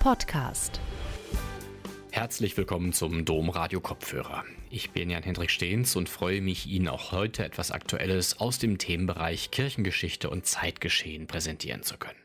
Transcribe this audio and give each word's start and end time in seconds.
Podcast. 0.00 0.80
Herzlich 2.10 2.56
willkommen 2.56 2.94
zum 2.94 3.26
Dom 3.26 3.50
Radio 3.50 3.82
Kopfhörer. 3.82 4.44
Ich 4.70 4.92
bin 4.92 5.10
Jan-Hendrik 5.10 5.50
Stehns 5.50 5.94
und 5.94 6.08
freue 6.08 6.40
mich, 6.40 6.66
Ihnen 6.66 6.88
auch 6.88 7.12
heute 7.12 7.44
etwas 7.44 7.70
Aktuelles 7.70 8.40
aus 8.40 8.58
dem 8.58 8.78
Themenbereich 8.78 9.50
Kirchengeschichte 9.50 10.30
und 10.30 10.46
Zeitgeschehen 10.46 11.26
präsentieren 11.26 11.82
zu 11.82 11.98
können. 11.98 12.18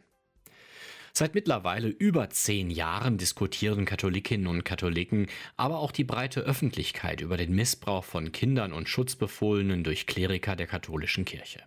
Seit 1.11 1.35
mittlerweile 1.35 1.89
über 1.89 2.29
zehn 2.29 2.69
Jahren 2.69 3.17
diskutieren 3.17 3.83
Katholikinnen 3.83 4.47
und 4.47 4.63
Katholiken, 4.63 5.27
aber 5.57 5.79
auch 5.79 5.91
die 5.91 6.05
breite 6.05 6.39
Öffentlichkeit 6.39 7.19
über 7.19 7.35
den 7.35 7.53
Missbrauch 7.53 8.05
von 8.05 8.31
Kindern 8.31 8.71
und 8.71 8.87
Schutzbefohlenen 8.87 9.83
durch 9.83 10.07
Kleriker 10.07 10.55
der 10.55 10.67
katholischen 10.67 11.25
Kirche. 11.25 11.61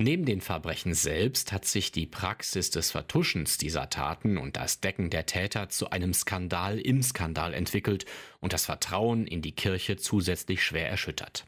Neben 0.00 0.24
den 0.24 0.40
Verbrechen 0.40 0.92
selbst 0.92 1.52
hat 1.52 1.66
sich 1.66 1.92
die 1.92 2.06
Praxis 2.06 2.70
des 2.70 2.90
Vertuschens 2.90 3.58
dieser 3.58 3.90
Taten 3.90 4.38
und 4.38 4.56
das 4.56 4.80
Decken 4.80 5.08
der 5.08 5.26
Täter 5.26 5.68
zu 5.68 5.90
einem 5.90 6.12
Skandal 6.12 6.80
im 6.80 7.00
Skandal 7.00 7.54
entwickelt 7.54 8.04
und 8.40 8.52
das 8.52 8.66
Vertrauen 8.66 9.26
in 9.26 9.40
die 9.40 9.54
Kirche 9.54 9.96
zusätzlich 9.96 10.64
schwer 10.64 10.88
erschüttert. 10.88 11.46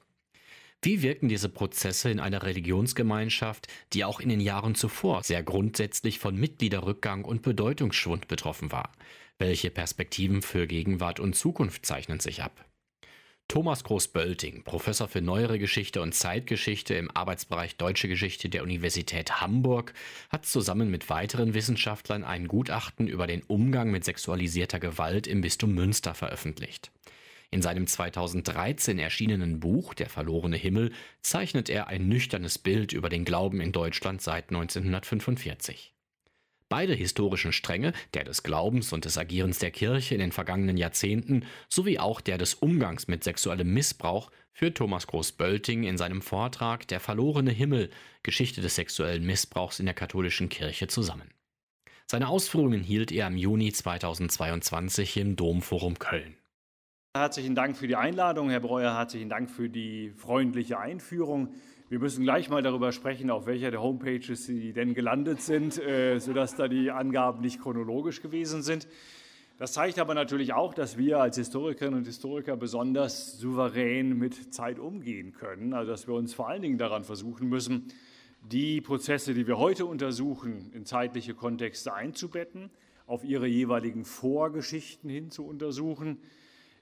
Wie 0.80 1.02
wirken 1.02 1.28
diese 1.28 1.48
Prozesse 1.48 2.10
in 2.10 2.20
einer 2.20 2.44
Religionsgemeinschaft, 2.44 3.66
die 3.92 4.04
auch 4.04 4.20
in 4.20 4.28
den 4.28 4.40
Jahren 4.40 4.76
zuvor 4.76 5.24
sehr 5.24 5.42
grundsätzlich 5.42 6.20
von 6.20 6.36
Mitgliederrückgang 6.36 7.24
und 7.24 7.42
Bedeutungsschwund 7.42 8.28
betroffen 8.28 8.70
war? 8.70 8.92
Welche 9.38 9.70
Perspektiven 9.70 10.42
für 10.42 10.68
Gegenwart 10.68 11.18
und 11.18 11.34
Zukunft 11.34 11.84
zeichnen 11.84 12.20
sich 12.20 12.42
ab? 12.44 12.64
Thomas 13.48 13.84
Groß-Bölting, 13.84 14.64
Professor 14.64 15.06
für 15.06 15.20
Neuere 15.20 15.60
Geschichte 15.60 16.02
und 16.02 16.14
Zeitgeschichte 16.14 16.94
im 16.94 17.10
Arbeitsbereich 17.12 17.76
Deutsche 17.76 18.08
Geschichte 18.08 18.48
der 18.48 18.64
Universität 18.64 19.40
Hamburg, 19.40 19.94
hat 20.30 20.46
zusammen 20.46 20.90
mit 20.90 21.08
weiteren 21.10 21.54
Wissenschaftlern 21.54 22.24
ein 22.24 22.48
Gutachten 22.48 23.06
über 23.06 23.28
den 23.28 23.42
Umgang 23.44 23.92
mit 23.92 24.04
sexualisierter 24.04 24.80
Gewalt 24.80 25.28
im 25.28 25.42
Bistum 25.42 25.74
Münster 25.74 26.12
veröffentlicht. 26.14 26.90
In 27.52 27.62
seinem 27.62 27.86
2013 27.86 28.98
erschienenen 28.98 29.60
Buch 29.60 29.94
Der 29.94 30.08
verlorene 30.08 30.56
Himmel 30.56 30.92
zeichnet 31.22 31.70
er 31.70 31.86
ein 31.86 32.08
nüchternes 32.08 32.58
Bild 32.58 32.92
über 32.92 33.08
den 33.08 33.24
Glauben 33.24 33.60
in 33.60 33.70
Deutschland 33.70 34.20
seit 34.20 34.48
1945. 34.50 35.95
Beide 36.68 36.94
historischen 36.94 37.52
Stränge, 37.52 37.92
der 38.14 38.24
des 38.24 38.42
Glaubens 38.42 38.92
und 38.92 39.04
des 39.04 39.18
Agierens 39.18 39.60
der 39.60 39.70
Kirche 39.70 40.14
in 40.14 40.20
den 40.20 40.32
vergangenen 40.32 40.76
Jahrzehnten 40.76 41.44
sowie 41.68 42.00
auch 42.00 42.20
der 42.20 42.38
des 42.38 42.54
Umgangs 42.54 43.06
mit 43.06 43.22
sexuellem 43.22 43.72
Missbrauch, 43.72 44.32
führt 44.52 44.76
Thomas 44.76 45.06
Groß-Bölting 45.06 45.84
in 45.84 45.96
seinem 45.96 46.22
Vortrag 46.22 46.88
Der 46.88 46.98
verlorene 46.98 47.52
Himmel 47.52 47.90
Geschichte 48.24 48.62
des 48.62 48.74
sexuellen 48.74 49.24
Missbrauchs 49.24 49.78
in 49.78 49.86
der 49.86 49.94
katholischen 49.94 50.48
Kirche 50.48 50.88
zusammen. 50.88 51.30
Seine 52.08 52.28
Ausführungen 52.28 52.82
hielt 52.82 53.12
er 53.12 53.28
im 53.28 53.36
Juni 53.36 53.72
2022 53.72 55.16
im 55.18 55.36
Domforum 55.36 55.98
Köln. 55.98 56.36
Herzlichen 57.18 57.54
Dank 57.54 57.78
für 57.78 57.86
die 57.86 57.96
Einladung, 57.96 58.50
Herr 58.50 58.60
Breuer. 58.60 58.94
Herzlichen 58.94 59.30
Dank 59.30 59.50
für 59.50 59.70
die 59.70 60.12
freundliche 60.16 60.78
Einführung. 60.78 61.48
Wir 61.88 61.98
müssen 61.98 62.24
gleich 62.24 62.50
mal 62.50 62.60
darüber 62.60 62.92
sprechen, 62.92 63.30
auf 63.30 63.46
welcher 63.46 63.70
der 63.70 63.80
Homepages 63.80 64.44
Sie 64.44 64.74
denn 64.74 64.92
gelandet 64.92 65.40
sind, 65.40 65.78
äh, 65.78 66.18
sodass 66.18 66.56
da 66.56 66.68
die 66.68 66.90
Angaben 66.90 67.40
nicht 67.40 67.62
chronologisch 67.62 68.20
gewesen 68.20 68.62
sind. 68.62 68.86
Das 69.56 69.72
zeigt 69.72 69.98
aber 69.98 70.12
natürlich 70.12 70.52
auch, 70.52 70.74
dass 70.74 70.98
wir 70.98 71.18
als 71.18 71.38
Historikerinnen 71.38 72.00
und 72.00 72.04
Historiker 72.04 72.54
besonders 72.54 73.38
souverän 73.38 74.18
mit 74.18 74.52
Zeit 74.52 74.78
umgehen 74.78 75.32
können. 75.32 75.72
Also 75.72 75.92
dass 75.92 76.06
wir 76.06 76.14
uns 76.14 76.34
vor 76.34 76.50
allen 76.50 76.60
Dingen 76.60 76.76
daran 76.76 77.02
versuchen 77.02 77.48
müssen, 77.48 77.88
die 78.42 78.82
Prozesse, 78.82 79.32
die 79.32 79.46
wir 79.46 79.56
heute 79.56 79.86
untersuchen, 79.86 80.70
in 80.74 80.84
zeitliche 80.84 81.32
Kontexte 81.32 81.94
einzubetten, 81.94 82.68
auf 83.06 83.24
ihre 83.24 83.46
jeweiligen 83.46 84.04
Vorgeschichten 84.04 85.08
hin 85.08 85.30
zu 85.30 85.46
untersuchen, 85.46 86.18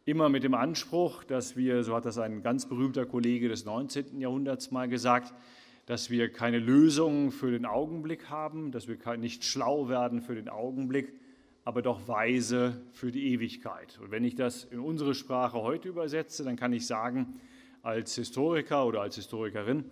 immer 0.07 0.29
mit 0.29 0.45
dem 0.45 0.55
Anspruch, 0.55 1.25
dass 1.25 1.57
wir, 1.57 1.83
so 1.83 1.95
hat 1.95 2.05
das 2.05 2.19
ein 2.19 2.43
ganz 2.43 2.67
berühmter 2.67 3.07
Kollege 3.07 3.49
des 3.49 3.65
19. 3.65 4.21
Jahrhunderts 4.21 4.71
mal 4.71 4.89
gesagt, 4.89 5.33
dass 5.87 6.11
wir 6.11 6.31
keine 6.31 6.59
Lösung 6.59 7.31
für 7.31 7.51
den 7.51 7.65
Augenblick 7.65 8.29
haben, 8.29 8.71
dass 8.71 8.87
wir 8.87 8.99
nicht 9.17 9.45
schlau 9.45 9.89
werden 9.89 10.21
für 10.21 10.35
den 10.35 10.49
Augenblick, 10.49 11.15
aber 11.65 11.81
doch 11.81 12.07
weise 12.07 12.83
für 12.93 13.13
die 13.13 13.33
Ewigkeit. 13.33 13.99
Und 14.03 14.11
wenn 14.11 14.25
ich 14.25 14.35
das 14.35 14.65
in 14.65 14.79
unsere 14.79 15.15
Sprache 15.15 15.63
heute 15.63 15.89
übersetze, 15.89 16.45
dann 16.45 16.57
kann 16.57 16.75
ich 16.75 16.87
sagen, 16.87 17.41
als 17.83 18.15
Historiker 18.15 18.87
oder 18.87 19.01
als 19.01 19.17
Historikerin, 19.17 19.85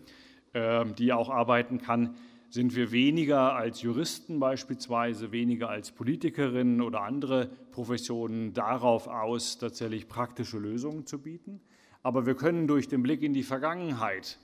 ähm, 0.52 0.94
die 0.94 1.12
auch 1.12 1.30
arbeiten 1.30 1.78
kann, 1.78 2.16
sind 2.52 2.76
wir 2.76 2.92
weniger 2.92 3.54
als 3.54 3.80
Juristen 3.80 4.38
beispielsweise, 4.38 5.32
weniger 5.32 5.70
als 5.70 5.90
Politikerinnen 5.90 6.82
oder 6.82 7.00
andere 7.00 7.46
Professionen 7.70 8.52
darauf 8.52 9.08
aus, 9.08 9.56
tatsächlich 9.56 10.06
praktische 10.06 10.58
Lösungen 10.58 11.06
zu 11.06 11.18
bieten. 11.18 11.62
Aber 12.02 12.26
wir 12.26 12.34
können 12.34 12.66
durch 12.66 12.88
den 12.88 13.02
Blick 13.02 13.22
in 13.22 13.32
die 13.32 13.42
Vergangenheit, 13.42 14.38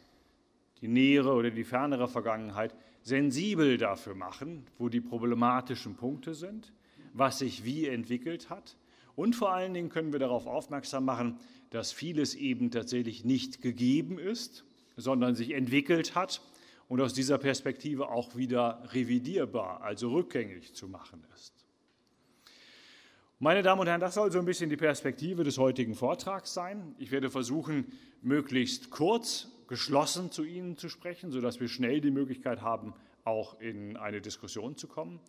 die 0.80 0.88
nähere 0.88 1.34
oder 1.34 1.50
die 1.50 1.64
fernere 1.64 2.08
Vergangenheit, 2.08 2.74
sensibel 3.02 3.76
dafür 3.76 4.14
machen, 4.14 4.64
wo 4.78 4.88
die 4.88 5.02
problematischen 5.02 5.94
Punkte 5.94 6.32
sind, 6.32 6.72
was 7.12 7.40
sich 7.40 7.66
wie 7.66 7.88
entwickelt 7.88 8.48
hat. 8.48 8.78
Und 9.16 9.36
vor 9.36 9.52
allen 9.52 9.74
Dingen 9.74 9.90
können 9.90 10.12
wir 10.12 10.18
darauf 10.18 10.46
aufmerksam 10.46 11.04
machen, 11.04 11.38
dass 11.68 11.92
vieles 11.92 12.34
eben 12.34 12.70
tatsächlich 12.70 13.26
nicht 13.26 13.60
gegeben 13.60 14.18
ist, 14.18 14.64
sondern 14.96 15.34
sich 15.34 15.50
entwickelt 15.50 16.14
hat 16.14 16.40
und 16.88 17.00
aus 17.00 17.12
dieser 17.12 17.38
Perspektive 17.38 18.08
auch 18.08 18.34
wieder 18.36 18.82
revidierbar, 18.92 19.82
also 19.82 20.10
rückgängig 20.10 20.74
zu 20.74 20.88
machen 20.88 21.24
ist. 21.34 21.52
Meine 23.40 23.62
Damen 23.62 23.82
und 23.82 23.86
Herren, 23.86 24.00
das 24.00 24.14
soll 24.14 24.32
so 24.32 24.40
ein 24.40 24.46
bisschen 24.46 24.68
die 24.68 24.76
Perspektive 24.76 25.44
des 25.44 25.58
heutigen 25.58 25.94
Vortrags 25.94 26.52
sein. 26.54 26.96
Ich 26.98 27.12
werde 27.12 27.30
versuchen, 27.30 27.86
möglichst 28.20 28.90
kurz, 28.90 29.48
geschlossen 29.68 30.32
zu 30.32 30.44
Ihnen 30.44 30.76
zu 30.76 30.88
sprechen, 30.88 31.30
sodass 31.30 31.60
wir 31.60 31.68
schnell 31.68 32.00
die 32.00 32.10
Möglichkeit 32.10 32.62
haben, 32.62 32.94
auch 33.24 33.60
in 33.60 33.96
eine 33.96 34.20
Diskussion 34.20 34.76
zu 34.76 34.88
kommen. 34.88 35.20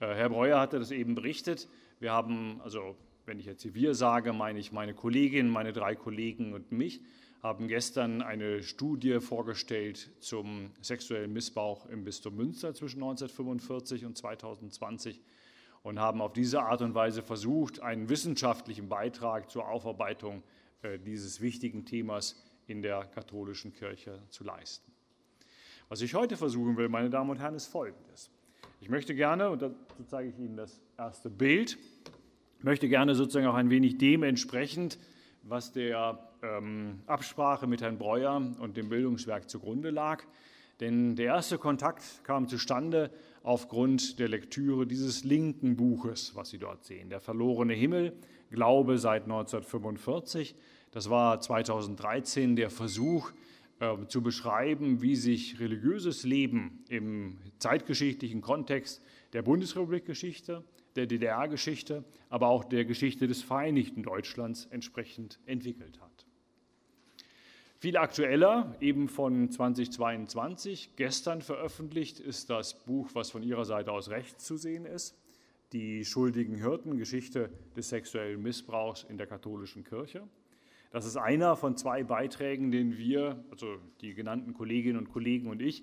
Äh, 0.00 0.14
Herr 0.14 0.30
Breuer 0.30 0.58
hatte 0.58 0.78
das 0.78 0.90
eben 0.90 1.14
berichtet. 1.14 1.68
Wir 2.00 2.10
haben, 2.10 2.60
also 2.62 2.96
wenn 3.26 3.38
ich 3.38 3.46
jetzt 3.46 3.74
wir 3.74 3.94
sage, 3.94 4.32
meine 4.32 4.58
ich 4.58 4.72
meine 4.72 4.94
Kollegin, 4.94 5.48
meine 5.48 5.72
drei 5.72 5.94
Kollegen 5.94 6.54
und 6.54 6.72
mich 6.72 7.00
haben 7.42 7.66
gestern 7.66 8.22
eine 8.22 8.62
Studie 8.62 9.18
vorgestellt 9.18 10.10
zum 10.20 10.70
sexuellen 10.80 11.32
Missbrauch 11.32 11.86
im 11.86 12.04
Bistum 12.04 12.36
Münster 12.36 12.72
zwischen 12.72 13.02
1945 13.02 14.04
und 14.04 14.16
2020 14.16 15.20
und 15.82 15.98
haben 15.98 16.20
auf 16.20 16.32
diese 16.32 16.62
Art 16.62 16.82
und 16.82 16.94
Weise 16.94 17.20
versucht, 17.20 17.80
einen 17.80 18.08
wissenschaftlichen 18.08 18.88
Beitrag 18.88 19.50
zur 19.50 19.68
Aufarbeitung 19.68 20.44
äh, 20.82 21.00
dieses 21.00 21.40
wichtigen 21.40 21.84
Themas 21.84 22.40
in 22.68 22.80
der 22.80 23.06
katholischen 23.06 23.72
Kirche 23.72 24.22
zu 24.30 24.44
leisten. 24.44 24.92
Was 25.88 26.00
ich 26.00 26.14
heute 26.14 26.36
versuchen 26.36 26.76
will, 26.76 26.88
meine 26.88 27.10
Damen 27.10 27.30
und 27.30 27.40
Herren, 27.40 27.56
ist 27.56 27.66
Folgendes. 27.66 28.30
Ich 28.80 28.88
möchte 28.88 29.16
gerne, 29.16 29.50
und 29.50 29.62
dazu 29.62 30.04
zeige 30.06 30.28
ich 30.28 30.38
Ihnen 30.38 30.56
das 30.56 30.80
erste 30.96 31.28
Bild, 31.28 31.76
möchte 32.60 32.88
gerne 32.88 33.16
sozusagen 33.16 33.48
auch 33.48 33.54
ein 33.54 33.70
wenig 33.70 33.98
dementsprechend, 33.98 34.96
was 35.42 35.72
der 35.72 36.31
ähm, 36.42 37.00
Absprache 37.06 37.66
mit 37.66 37.82
Herrn 37.82 37.98
Breuer 37.98 38.36
und 38.58 38.76
dem 38.76 38.88
Bildungswerk 38.88 39.48
zugrunde 39.48 39.90
lag. 39.90 40.24
Denn 40.80 41.14
der 41.14 41.26
erste 41.26 41.58
Kontakt 41.58 42.02
kam 42.24 42.48
zustande 42.48 43.10
aufgrund 43.42 44.18
der 44.18 44.28
Lektüre 44.28 44.86
dieses 44.86 45.24
linken 45.24 45.76
Buches, 45.76 46.34
was 46.34 46.50
Sie 46.50 46.58
dort 46.58 46.84
sehen, 46.84 47.08
Der 47.08 47.20
verlorene 47.20 47.74
Himmel, 47.74 48.16
Glaube 48.50 48.98
seit 48.98 49.22
1945. 49.22 50.54
Das 50.90 51.08
war 51.08 51.40
2013 51.40 52.56
der 52.56 52.70
Versuch 52.70 53.32
äh, 53.80 54.06
zu 54.08 54.22
beschreiben, 54.22 55.02
wie 55.02 55.16
sich 55.16 55.58
religiöses 55.58 56.24
Leben 56.24 56.84
im 56.88 57.38
zeitgeschichtlichen 57.58 58.40
Kontext 58.40 59.02
der 59.32 59.42
Bundesrepublikgeschichte, 59.42 60.64
der 60.94 61.06
DDR-Geschichte, 61.06 62.04
aber 62.28 62.48
auch 62.48 62.64
der 62.64 62.84
Geschichte 62.84 63.26
des 63.26 63.42
Vereinigten 63.42 64.02
Deutschlands 64.02 64.66
entsprechend 64.66 65.38
entwickelt 65.46 66.00
hat. 66.00 66.11
Viel 67.82 67.96
aktueller, 67.96 68.76
eben 68.80 69.08
von 69.08 69.50
2022, 69.50 70.90
gestern 70.94 71.42
veröffentlicht, 71.42 72.20
ist 72.20 72.48
das 72.48 72.84
Buch, 72.84 73.10
was 73.14 73.32
von 73.32 73.42
Ihrer 73.42 73.64
Seite 73.64 73.90
aus 73.90 74.08
rechts 74.08 74.44
zu 74.44 74.56
sehen 74.56 74.86
ist, 74.86 75.18
Die 75.72 76.04
schuldigen 76.04 76.54
Hirten, 76.54 76.96
Geschichte 76.96 77.50
des 77.74 77.88
sexuellen 77.88 78.40
Missbrauchs 78.40 79.02
in 79.02 79.18
der 79.18 79.26
katholischen 79.26 79.82
Kirche. 79.82 80.22
Das 80.92 81.06
ist 81.06 81.16
einer 81.16 81.56
von 81.56 81.76
zwei 81.76 82.04
Beiträgen, 82.04 82.70
den 82.70 82.98
wir, 82.98 83.44
also 83.50 83.78
die 84.00 84.14
genannten 84.14 84.54
Kolleginnen 84.54 84.98
und 84.98 85.08
Kollegen 85.08 85.48
und 85.50 85.60
ich, 85.60 85.82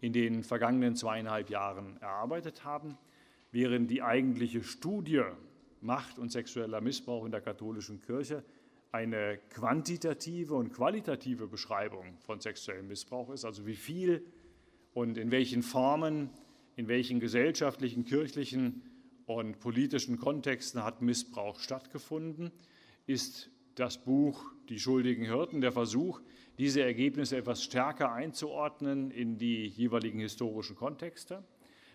in 0.00 0.12
den 0.12 0.44
vergangenen 0.44 0.94
zweieinhalb 0.94 1.50
Jahren 1.50 1.96
erarbeitet 1.96 2.64
haben, 2.64 2.96
während 3.50 3.90
die 3.90 4.02
eigentliche 4.02 4.62
Studie 4.62 5.24
Macht 5.80 6.20
und 6.20 6.30
sexueller 6.30 6.80
Missbrauch 6.80 7.24
in 7.24 7.32
der 7.32 7.40
katholischen 7.40 8.00
Kirche 8.02 8.44
eine 8.92 9.38
quantitative 9.50 10.54
und 10.54 10.72
qualitative 10.72 11.46
Beschreibung 11.46 12.16
von 12.18 12.40
sexuellem 12.40 12.88
Missbrauch 12.88 13.30
ist, 13.30 13.44
also 13.44 13.66
wie 13.66 13.76
viel 13.76 14.24
und 14.92 15.16
in 15.16 15.30
welchen 15.30 15.62
Formen, 15.62 16.30
in 16.76 16.88
welchen 16.88 17.20
gesellschaftlichen, 17.20 18.04
kirchlichen 18.04 18.82
und 19.26 19.60
politischen 19.60 20.18
Kontexten 20.18 20.82
hat 20.82 21.02
Missbrauch 21.02 21.60
stattgefunden, 21.60 22.50
ist 23.06 23.50
das 23.76 23.98
Buch 23.98 24.44
Die 24.68 24.80
schuldigen 24.80 25.24
Hirten 25.24 25.60
der 25.60 25.72
Versuch, 25.72 26.20
diese 26.58 26.82
Ergebnisse 26.82 27.36
etwas 27.36 27.62
stärker 27.62 28.12
einzuordnen 28.12 29.10
in 29.10 29.38
die 29.38 29.66
jeweiligen 29.66 30.18
historischen 30.18 30.76
Kontexte, 30.76 31.44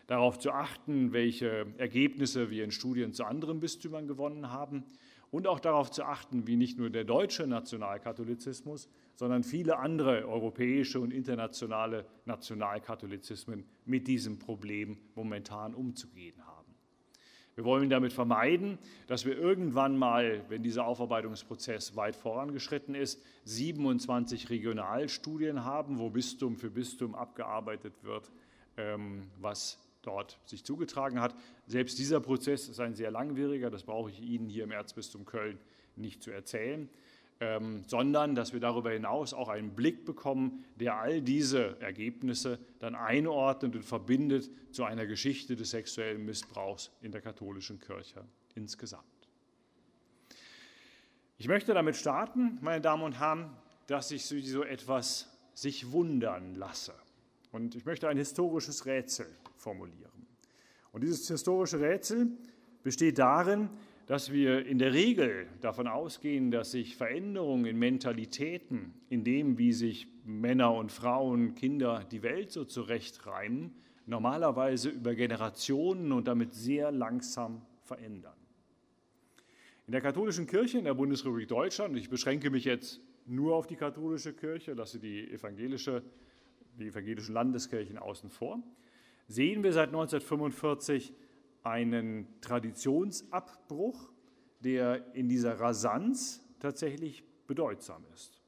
darauf 0.08 0.40
zu 0.40 0.52
achten, 0.52 1.12
welche 1.12 1.68
Ergebnisse 1.78 2.50
wir 2.50 2.64
in 2.64 2.72
Studien 2.72 3.14
zu 3.14 3.26
anderen 3.26 3.60
Bistümern 3.60 4.08
gewonnen 4.08 4.52
haben 4.52 4.86
und 5.36 5.48
auch 5.48 5.60
darauf 5.60 5.92
zu 5.92 6.06
achten, 6.06 6.48
wie 6.48 6.56
nicht 6.56 6.78
nur 6.78 6.90
der 6.90 7.04
deutsche 7.04 7.46
Nationalkatholizismus, 7.46 8.88
sondern 9.16 9.44
viele 9.44 9.80
andere 9.80 10.26
europäische 10.26 11.02
und 11.02 11.12
internationale 11.12 12.06
Nationalkatholizismen 12.24 13.66
mit 13.84 14.08
diesem 14.08 14.40
Problem 14.40 14.98
momentan 15.14 15.76
umzugehen 15.76 16.42
haben. 16.48 16.74
Wir 17.56 17.66
wollen 17.66 17.90
damit 17.90 18.14
vermeiden, 18.14 18.78
dass 19.08 19.26
wir 19.26 19.38
irgendwann 19.38 19.98
mal, 19.98 20.46
wenn 20.48 20.64
dieser 20.64 20.86
Aufarbeitungsprozess 20.86 21.98
weit 21.98 22.16
vorangeschritten 22.16 22.96
ist, 22.96 23.22
27 23.44 24.50
Regionalstudien 24.50 25.66
haben, 25.66 26.00
wo 26.00 26.10
Bistum 26.10 26.56
für 26.56 26.70
Bistum 26.70 27.14
abgearbeitet 27.14 27.94
wird, 28.04 28.32
ähm, 28.78 29.24
was 29.42 29.85
dort 30.06 30.40
sich 30.46 30.64
zugetragen 30.64 31.20
hat. 31.20 31.36
Selbst 31.68 32.00
dieser 32.00 32.20
Prozess 32.20 32.70
ist 32.70 32.80
ein 32.80 32.96
sehr 32.96 33.12
langwieriger, 33.12 33.70
das 33.70 33.84
brauche 33.84 34.10
ich 34.10 34.22
Ihnen 34.22 34.50
hier 34.50 34.64
im 34.64 34.72
Erzbistum 34.72 35.26
Köln 35.26 35.60
nicht 35.96 36.24
zu 36.24 36.32
erzählen 36.32 36.90
ähm, 37.42 37.84
sondern 37.88 38.36
dass 38.36 38.54
wir 38.54 38.60
darüber 38.60 38.92
hinaus 38.92 39.34
auch 39.34 39.50
einen 39.50 39.76
Blick 39.76 40.06
bekommen, 40.06 40.64
der 40.76 40.96
all 41.00 41.22
diese 41.22 41.80
Ergebnisse 41.82 42.60
dann 42.80 42.96
einordnet 42.96 43.76
und 43.76 43.84
verbindet 43.84 44.50
zu 44.72 44.86
einer 44.86 45.06
Geschichte 45.06 45.56
des 45.56 45.72
sexuellen 45.72 46.24
Missbrauchs 46.26 46.92
in 47.02 47.12
der 47.12 47.22
katholischen 47.22 47.80
Kirche 47.80 48.24
insgesamt. 48.56 49.04
Ich 51.38 51.50
möchte 51.50 51.74
damit 51.74 51.98
starten, 51.98 52.58
meine 52.62 52.80
Damen 52.80 53.04
und 53.04 53.20
Herren, 53.20 53.50
dass 53.88 54.12
ich 54.12 54.26
so 54.26 54.64
etwas 54.64 55.30
sich 55.54 55.92
wundern 55.92 56.56
lasse. 56.56 56.94
Und 57.52 57.76
ich 57.76 57.86
möchte 57.86 58.08
ein 58.08 58.18
historisches 58.18 58.86
Rätsel 58.86 59.28
formulieren. 59.56 60.12
Und 60.92 61.02
dieses 61.02 61.28
historische 61.28 61.80
Rätsel 61.80 62.32
besteht 62.84 63.18
darin, 63.20 63.70
dass 64.06 64.32
wir 64.32 64.66
in 64.66 64.78
der 64.78 64.94
Regel 64.94 65.48
davon 65.62 65.88
ausgehen, 65.88 66.52
dass 66.52 66.72
sich 66.72 66.96
Veränderungen 66.96 67.66
in 67.66 67.78
Mentalitäten, 67.78 68.94
in 69.10 69.24
dem, 69.24 69.58
wie 69.58 69.74
sich 69.74 70.08
Männer 70.24 70.74
und 70.74 70.92
Frauen, 70.92 71.56
Kinder 71.56 72.06
die 72.12 72.22
Welt 72.22 72.52
so 72.52 72.66
zurechtreimen, 72.66 73.74
normalerweise 74.06 74.90
über 74.90 75.16
Generationen 75.16 76.12
und 76.12 76.28
damit 76.28 76.54
sehr 76.54 76.92
langsam 76.92 77.64
verändern. 77.82 78.36
In 79.88 79.92
der 79.92 80.02
katholischen 80.02 80.48
Kirche 80.48 80.78
in 80.78 80.86
der 80.86 80.94
Bundesrepublik 80.94 81.48
Deutschland, 81.48 81.98
ich 81.98 82.10
beschränke 82.10 82.50
mich 82.50 82.66
jetzt 82.66 83.02
nur 83.26 83.56
auf 83.56 83.68
die 83.68 83.76
katholische 83.76 84.34
Kirche, 84.34 84.74
lasse 84.74 85.00
die, 85.00 85.32
evangelische, 85.32 86.04
die 86.80 86.88
evangelischen 86.88 87.34
Landeskirchen 87.34 87.98
außen 87.98 88.30
vor, 88.30 88.62
sehen 89.28 89.64
wir 89.64 89.74
seit 89.74 89.90
1945 89.90 91.14
einen 91.64 92.28
Traditionsabbruch, 92.42 94.12
der 94.60 95.14
in 95.16 95.30
dieser 95.30 95.60
Rasanz 95.60 96.44
tatsächlich 96.60 97.24
bedeutsam 97.48 98.04
ist, 98.14 98.42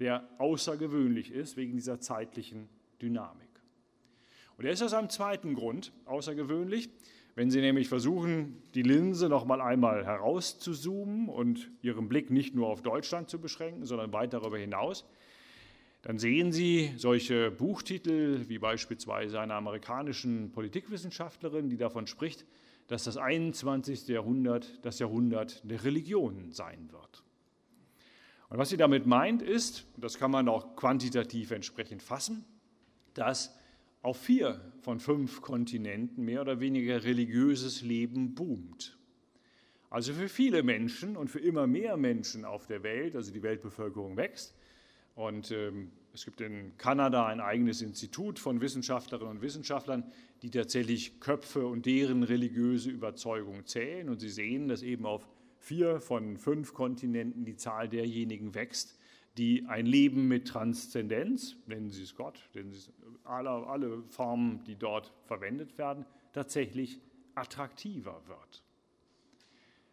der 0.00 0.28
außergewöhnlich 0.38 1.32
ist 1.32 1.56
wegen 1.56 1.76
dieser 1.76 2.00
zeitlichen 2.00 2.68
Dynamik. 3.00 3.48
Und 4.56 4.64
er 4.64 4.72
ist 4.72 4.82
aus 4.82 4.92
einem 4.92 5.08
zweiten 5.08 5.54
Grund 5.54 5.92
außergewöhnlich, 6.04 6.90
wenn 7.36 7.50
Sie 7.50 7.60
nämlich 7.60 7.88
versuchen, 7.88 8.60
die 8.74 8.82
Linse 8.82 9.28
noch 9.28 9.44
mal 9.44 9.60
einmal 9.60 10.04
herauszuzoomen 10.04 11.28
und 11.28 11.70
Ihren 11.82 12.08
Blick 12.08 12.30
nicht 12.30 12.56
nur 12.56 12.66
auf 12.66 12.82
Deutschland 12.82 13.30
zu 13.30 13.40
beschränken, 13.40 13.86
sondern 13.86 14.12
weit 14.12 14.32
darüber 14.32 14.58
hinaus, 14.58 15.08
dann 16.02 16.18
sehen 16.18 16.52
Sie 16.52 16.92
solche 16.96 17.50
Buchtitel 17.50 18.48
wie 18.48 18.58
beispielsweise 18.58 19.40
einer 19.40 19.54
amerikanischen 19.54 20.52
Politikwissenschaftlerin, 20.52 21.68
die 21.68 21.76
davon 21.76 22.06
spricht, 22.06 22.46
dass 22.86 23.04
das 23.04 23.16
21. 23.16 24.08
Jahrhundert 24.08 24.84
das 24.84 24.98
Jahrhundert 24.98 25.68
der 25.68 25.84
Religionen 25.84 26.52
sein 26.52 26.90
wird. 26.92 27.24
Und 28.48 28.56
was 28.56 28.70
sie 28.70 28.78
damit 28.78 29.06
meint, 29.06 29.42
ist, 29.42 29.86
das 29.96 30.18
kann 30.18 30.30
man 30.30 30.48
auch 30.48 30.74
quantitativ 30.74 31.50
entsprechend 31.50 32.02
fassen, 32.02 32.44
dass 33.12 33.54
auf 34.00 34.18
vier 34.18 34.60
von 34.80 35.00
fünf 35.00 35.42
Kontinenten 35.42 36.24
mehr 36.24 36.40
oder 36.40 36.60
weniger 36.60 37.04
religiöses 37.04 37.82
Leben 37.82 38.34
boomt. 38.34 38.96
Also 39.90 40.12
für 40.12 40.28
viele 40.28 40.62
Menschen 40.62 41.16
und 41.16 41.28
für 41.28 41.40
immer 41.40 41.66
mehr 41.66 41.96
Menschen 41.96 42.44
auf 42.44 42.66
der 42.66 42.82
Welt, 42.82 43.16
also 43.16 43.32
die 43.32 43.42
Weltbevölkerung 43.42 44.16
wächst, 44.16 44.54
und 45.18 45.50
ähm, 45.50 45.90
es 46.14 46.24
gibt 46.24 46.40
in 46.40 46.76
Kanada 46.78 47.26
ein 47.26 47.40
eigenes 47.40 47.82
Institut 47.82 48.38
von 48.38 48.60
Wissenschaftlerinnen 48.60 49.38
und 49.38 49.42
Wissenschaftlern, 49.42 50.04
die 50.42 50.50
tatsächlich 50.50 51.18
Köpfe 51.18 51.66
und 51.66 51.86
deren 51.86 52.22
religiöse 52.22 52.90
Überzeugung 52.90 53.66
zählen. 53.66 54.08
Und 54.08 54.20
sie 54.20 54.28
sehen, 54.28 54.68
dass 54.68 54.82
eben 54.82 55.06
auf 55.06 55.28
vier 55.58 56.00
von 56.00 56.36
fünf 56.36 56.72
Kontinenten 56.72 57.44
die 57.44 57.56
Zahl 57.56 57.88
derjenigen 57.88 58.54
wächst, 58.54 58.96
die 59.38 59.66
ein 59.66 59.86
Leben 59.86 60.28
mit 60.28 60.46
Transzendenz, 60.46 61.56
nennen 61.66 61.90
Sie 61.90 62.04
es 62.04 62.14
Gott, 62.14 62.40
nennen 62.54 62.70
Sie 62.70 62.78
es 62.78 62.92
alle, 63.24 63.50
alle 63.50 64.04
Formen, 64.04 64.62
die 64.68 64.76
dort 64.76 65.12
verwendet 65.24 65.78
werden, 65.78 66.06
tatsächlich 66.32 67.00
attraktiver 67.34 68.22
wird. 68.28 68.62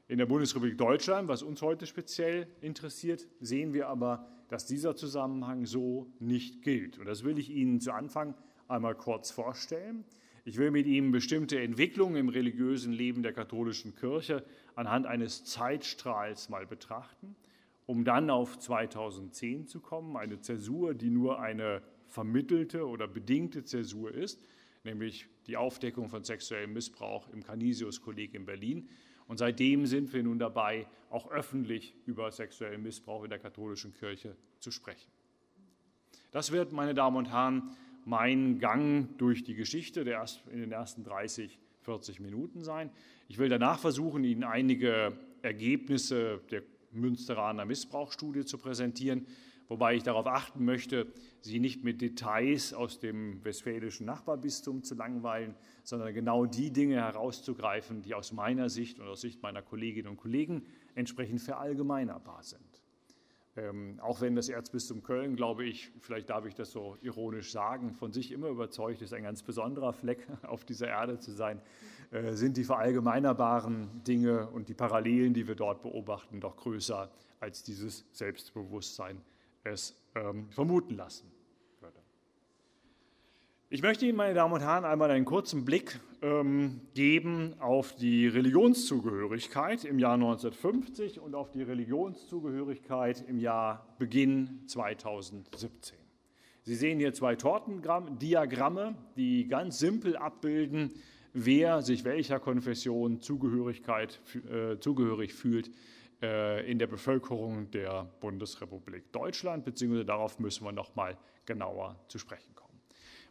In 0.07 0.19
der 0.19 0.27
Bundesrepublik 0.27 0.77
Deutschland, 0.77 1.27
was 1.27 1.41
uns 1.41 1.63
heute 1.63 1.87
speziell 1.87 2.47
interessiert, 2.61 3.27
sehen 3.39 3.73
wir 3.73 3.87
aber, 3.89 4.34
dass 4.47 4.65
dieser 4.65 4.95
Zusammenhang 4.95 5.65
so 5.65 6.07
nicht 6.19 6.61
gilt. 6.61 6.99
Und 6.99 7.05
das 7.05 7.23
will 7.23 7.37
ich 7.39 7.49
Ihnen 7.49 7.79
zu 7.79 7.93
Anfang 7.93 8.35
einmal 8.67 8.95
kurz 8.95 9.31
vorstellen. 9.31 10.03
Ich 10.43 10.57
will 10.57 10.69
mit 10.69 10.85
Ihnen 10.85 11.11
bestimmte 11.11 11.59
Entwicklungen 11.59 12.17
im 12.17 12.29
religiösen 12.29 12.93
Leben 12.93 13.23
der 13.23 13.33
katholischen 13.33 13.95
Kirche 13.95 14.43
anhand 14.75 15.07
eines 15.07 15.43
Zeitstrahls 15.43 16.49
mal 16.49 16.67
betrachten, 16.67 17.35
um 17.87 18.03
dann 18.03 18.29
auf 18.29 18.59
2010 18.59 19.67
zu 19.67 19.79
kommen, 19.79 20.15
eine 20.17 20.39
Zäsur, 20.39 20.93
die 20.93 21.09
nur 21.09 21.39
eine 21.39 21.81
vermittelte 22.07 22.87
oder 22.87 23.07
bedingte 23.07 23.63
Zäsur 23.63 24.13
ist, 24.13 24.39
nämlich 24.83 25.27
die 25.47 25.57
Aufdeckung 25.57 26.09
von 26.09 26.23
sexuellem 26.23 26.73
Missbrauch 26.73 27.27
im 27.33 27.43
Canisius-Kolleg 27.43 28.35
in 28.35 28.45
Berlin. 28.45 28.87
Und 29.27 29.37
seitdem 29.37 29.85
sind 29.85 30.13
wir 30.13 30.23
nun 30.23 30.39
dabei, 30.39 30.87
auch 31.09 31.31
öffentlich 31.31 31.95
über 32.05 32.31
sexuellen 32.31 32.83
Missbrauch 32.83 33.23
in 33.23 33.29
der 33.29 33.39
katholischen 33.39 33.93
Kirche 33.93 34.35
zu 34.59 34.71
sprechen. 34.71 35.09
Das 36.31 36.51
wird, 36.51 36.73
meine 36.73 36.93
Damen 36.93 37.17
und 37.17 37.31
Herren, 37.31 37.75
mein 38.03 38.59
Gang 38.59 39.17
durch 39.17 39.43
die 39.43 39.55
Geschichte 39.55 40.03
der 40.03 40.25
in 40.51 40.59
den 40.59 40.71
ersten 40.71 41.03
30, 41.03 41.57
40 41.81 42.19
Minuten 42.19 42.63
sein. 42.63 42.91
Ich 43.27 43.37
will 43.37 43.49
danach 43.49 43.79
versuchen, 43.79 44.23
Ihnen 44.23 44.43
einige 44.43 45.17
Ergebnisse 45.41 46.41
der 46.51 46.63
Münsteraner 46.91 47.65
Missbrauchsstudie 47.65 48.45
zu 48.45 48.57
präsentieren, 48.57 49.25
wobei 49.67 49.95
ich 49.95 50.03
darauf 50.03 50.27
achten 50.27 50.65
möchte, 50.65 51.07
Sie 51.41 51.59
nicht 51.59 51.83
mit 51.83 52.01
Details 52.01 52.73
aus 52.73 52.99
dem 52.99 53.43
westfälischen 53.43 54.05
Nachbarbistum 54.05 54.83
zu 54.83 54.95
langweilen, 54.95 55.53
sondern 55.83 56.13
genau 56.13 56.45
die 56.45 56.71
Dinge 56.71 56.95
herauszugreifen, 56.95 58.01
die 58.01 58.15
aus 58.15 58.31
meiner 58.31 58.69
Sicht 58.69 58.99
und 58.99 59.07
aus 59.07 59.21
Sicht 59.21 59.43
meiner 59.43 59.61
Kolleginnen 59.61 60.07
und 60.07 60.17
Kollegen 60.17 60.63
entsprechend 60.95 61.41
verallgemeinerbar 61.41 62.41
sind. 62.41 62.81
Ähm, 63.57 63.99
auch 64.01 64.19
wenn 64.19 64.35
das 64.35 64.49
Erzbistum 64.49 65.01
Köln, 65.01 65.35
glaube 65.37 65.63
ich, 65.65 65.91
vielleicht 66.01 66.29
darf 66.29 66.45
ich 66.45 66.55
das 66.55 66.71
so 66.71 66.97
ironisch 67.01 67.51
sagen, 67.51 67.93
von 67.93 68.11
sich 68.11 68.31
immer 68.31 68.49
überzeugt 68.49 69.01
ist, 69.01 69.13
ein 69.13 69.23
ganz 69.23 69.43
besonderer 69.43 69.93
Fleck 69.93 70.27
auf 70.47 70.65
dieser 70.65 70.87
Erde 70.87 71.19
zu 71.19 71.31
sein, 71.31 71.61
äh, 72.11 72.33
sind 72.33 72.57
die 72.57 72.65
verallgemeinerbaren 72.65 74.03
Dinge 74.03 74.49
und 74.49 74.67
die 74.67 74.73
Parallelen, 74.73 75.33
die 75.33 75.47
wir 75.47 75.55
dort 75.55 75.83
beobachten, 75.83 76.41
doch 76.41 76.57
größer 76.57 77.09
als 77.39 77.63
dieses 77.63 78.05
Selbstbewusstsein 78.11 79.21
es 79.65 79.95
ähm, 80.15 80.47
vermuten 80.51 80.95
lassen. 80.95 81.31
Ich 83.67 83.81
möchte 83.81 84.05
Ihnen, 84.05 84.15
meine 84.15 84.35
Damen 84.35 84.53
und 84.53 84.61
Herren, 84.61 84.85
einmal 84.85 85.09
einen 85.09 85.25
kurzen 85.25 85.65
Blick 85.65 85.99
ähm, 86.21 86.81
geben 86.93 87.55
auf 87.59 87.95
die 87.95 88.27
Religionszugehörigkeit 88.27 89.83
im 89.83 89.97
Jahr 89.97 90.13
1950 90.13 91.19
und 91.19 91.33
auf 91.33 91.49
die 91.51 91.63
Religionszugehörigkeit 91.63 93.25
im 93.27 93.39
Jahr 93.39 93.95
Beginn 93.97 94.61
2017. 94.67 95.97
Sie 96.61 96.75
sehen 96.75 96.99
hier 96.99 97.13
zwei 97.13 97.35
Tortendiagramme, 97.35 98.95
die 99.17 99.47
ganz 99.47 99.79
simpel 99.79 100.15
abbilden, 100.15 100.93
wer 101.33 101.81
sich 101.81 102.05
welcher 102.05 102.39
Konfession 102.39 103.19
Zugehörigkeit, 103.19 104.21
äh, 104.49 104.79
zugehörig 104.79 105.33
fühlt 105.33 105.71
in 106.21 106.79
der 106.79 106.87
Bevölkerung 106.87 107.69
der 107.71 108.09
Bundesrepublik 108.19 109.11
Deutschland, 109.11 109.65
beziehungsweise 109.65 110.05
darauf 110.05 110.39
müssen 110.39 110.63
wir 110.63 110.71
noch 110.71 110.95
mal 110.95 111.17
genauer 111.45 111.99
zu 112.07 112.17
sprechen 112.17 112.55
kommen. 112.55 112.79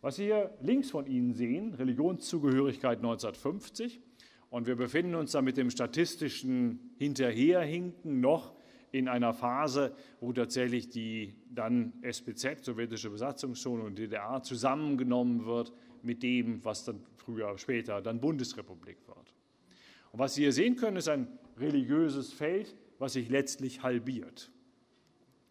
Was 0.02 0.16
Sie 0.16 0.24
hier 0.24 0.54
links 0.60 0.90
von 0.90 1.06
Ihnen 1.06 1.32
sehen, 1.32 1.72
Religionszugehörigkeit 1.74 2.98
1950 2.98 4.00
Und 4.54 4.68
wir 4.68 4.76
befinden 4.76 5.16
uns 5.16 5.32
da 5.32 5.42
mit 5.42 5.56
dem 5.56 5.68
statistischen 5.68 6.94
Hinterherhinken 6.96 8.20
noch 8.20 8.54
in 8.92 9.08
einer 9.08 9.34
Phase, 9.34 9.96
wo 10.20 10.32
tatsächlich 10.32 10.88
die 10.88 11.34
dann 11.50 11.92
SPZ, 12.02 12.64
sowjetische 12.64 13.10
Besatzungszone 13.10 13.82
und 13.82 13.98
DDR 13.98 14.44
zusammengenommen 14.44 15.44
wird 15.44 15.72
mit 16.02 16.22
dem, 16.22 16.64
was 16.64 16.84
dann 16.84 17.04
früher, 17.16 17.58
später 17.58 18.00
dann 18.00 18.20
Bundesrepublik 18.20 18.98
wird. 19.08 19.34
Und 20.14 20.20
was 20.20 20.36
Sie 20.36 20.42
hier 20.42 20.52
sehen 20.52 20.76
können, 20.76 20.96
ist 20.96 21.08
ein 21.08 21.26
religiöses 21.58 22.32
Feld, 22.32 22.76
was 23.00 23.14
sich 23.14 23.28
letztlich 23.28 23.82
halbiert. 23.82 24.52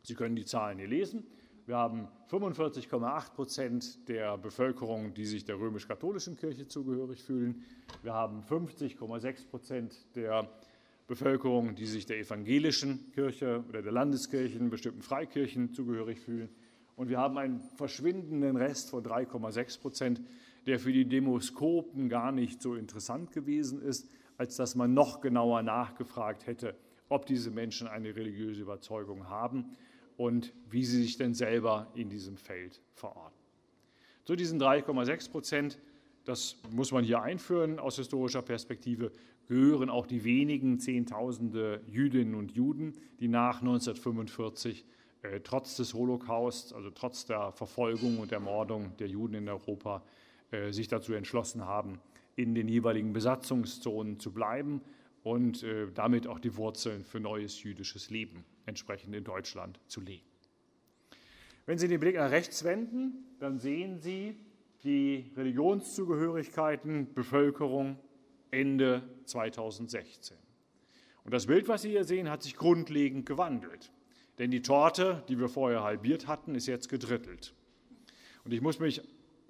Sie 0.03 0.13
können 0.13 0.37
die 0.37 0.45
Zahlen 0.45 0.77
hier 0.77 0.87
lesen. 0.87 1.27
Wir 1.65 1.75
haben 1.75 2.07
45,8 2.29 3.33
Prozent 3.33 4.07
der 4.07 4.37
Bevölkerung, 4.37 5.13
die 5.13 5.25
sich 5.25 5.43
der 5.43 5.59
römisch-katholischen 5.59 6.37
Kirche 6.37 6.65
zugehörig 6.65 7.21
fühlen. 7.21 7.65
Wir 8.03 8.13
haben 8.13 8.41
50,6 8.41 9.49
Prozent 9.49 9.97
der 10.15 10.49
Bevölkerung, 11.07 11.75
die 11.75 11.85
sich 11.85 12.05
der 12.05 12.19
evangelischen 12.19 13.11
Kirche 13.11 13.65
oder 13.67 13.81
der 13.81 13.91
Landeskirchen, 13.91 14.69
bestimmten 14.69 15.01
Freikirchen 15.01 15.73
zugehörig 15.73 16.21
fühlen. 16.21 16.47
Und 16.95 17.09
wir 17.09 17.17
haben 17.17 17.37
einen 17.37 17.59
verschwindenden 17.59 18.55
Rest 18.55 18.91
von 18.91 19.03
3,6 19.03 19.81
Prozent, 19.81 20.21
der 20.67 20.79
für 20.79 20.93
die 20.93 21.03
Demoskopen 21.03 22.07
gar 22.07 22.31
nicht 22.31 22.61
so 22.61 22.75
interessant 22.75 23.33
gewesen 23.33 23.81
ist, 23.81 24.07
als 24.43 24.57
dass 24.57 24.75
man 24.75 24.93
noch 24.93 25.21
genauer 25.21 25.63
nachgefragt 25.63 26.47
hätte, 26.47 26.75
ob 27.07 27.25
diese 27.25 27.49
Menschen 27.49 27.87
eine 27.87 28.13
religiöse 28.13 28.61
Überzeugung 28.61 29.29
haben 29.29 29.77
und 30.17 30.53
wie 30.69 30.83
sie 30.83 31.01
sich 31.01 31.15
denn 31.15 31.33
selber 31.33 31.87
in 31.95 32.09
diesem 32.09 32.35
Feld 32.35 32.81
verorten. 32.93 33.39
Zu 34.25 34.35
diesen 34.35 34.61
3,6 34.61 35.31
Prozent, 35.31 35.79
das 36.25 36.57
muss 36.71 36.91
man 36.91 37.05
hier 37.05 37.21
einführen 37.21 37.79
aus 37.79 37.95
historischer 37.95 38.41
Perspektive, 38.41 39.13
gehören 39.47 39.89
auch 39.89 40.07
die 40.07 40.25
wenigen 40.25 40.77
Zehntausende 40.77 41.79
Jüdinnen 41.87 42.35
und 42.35 42.51
Juden, 42.51 42.97
die 43.21 43.29
nach 43.29 43.61
1945 43.61 44.83
äh, 45.21 45.39
trotz 45.39 45.77
des 45.77 45.93
Holocausts, 45.93 46.73
also 46.73 46.89
trotz 46.89 47.25
der 47.25 47.53
Verfolgung 47.53 48.19
und 48.19 48.33
Ermordung 48.33 48.91
der 48.97 49.07
Juden 49.07 49.35
in 49.35 49.47
Europa, 49.47 50.03
äh, 50.51 50.73
sich 50.73 50.89
dazu 50.89 51.13
entschlossen 51.13 51.65
haben, 51.65 52.01
in 52.35 52.55
den 52.55 52.67
jeweiligen 52.67 53.13
Besatzungszonen 53.13 54.19
zu 54.19 54.31
bleiben 54.31 54.81
und 55.23 55.63
äh, 55.63 55.87
damit 55.93 56.27
auch 56.27 56.39
die 56.39 56.55
Wurzeln 56.55 57.03
für 57.03 57.19
neues 57.19 57.61
jüdisches 57.63 58.09
Leben 58.09 58.43
entsprechend 58.65 59.15
in 59.15 59.23
Deutschland 59.23 59.79
zu 59.87 60.01
legen. 60.01 60.25
Wenn 61.65 61.77
Sie 61.77 61.87
den 61.87 61.99
Blick 61.99 62.15
nach 62.15 62.31
rechts 62.31 62.63
wenden, 62.63 63.25
dann 63.39 63.59
sehen 63.59 63.99
Sie 63.99 64.35
die 64.83 65.31
Religionszugehörigkeiten, 65.37 67.13
Bevölkerung 67.13 67.97
Ende 68.51 69.01
2016. 69.25 70.37
Und 71.23 71.33
das 71.33 71.45
Bild, 71.45 71.69
was 71.69 71.83
Sie 71.83 71.91
hier 71.91 72.03
sehen, 72.03 72.29
hat 72.29 72.43
sich 72.43 72.55
grundlegend 72.55 73.25
gewandelt. 73.25 73.91
Denn 74.39 74.51
die 74.51 74.61
Torte, 74.61 75.23
die 75.29 75.39
wir 75.39 75.47
vorher 75.47 75.83
halbiert 75.83 76.27
hatten, 76.27 76.55
ist 76.55 76.67
jetzt 76.67 76.89
gedrittelt. 76.89 77.53
Und 78.43 78.53
ich 78.53 78.61
muss 78.61 78.79
mich 78.79 79.01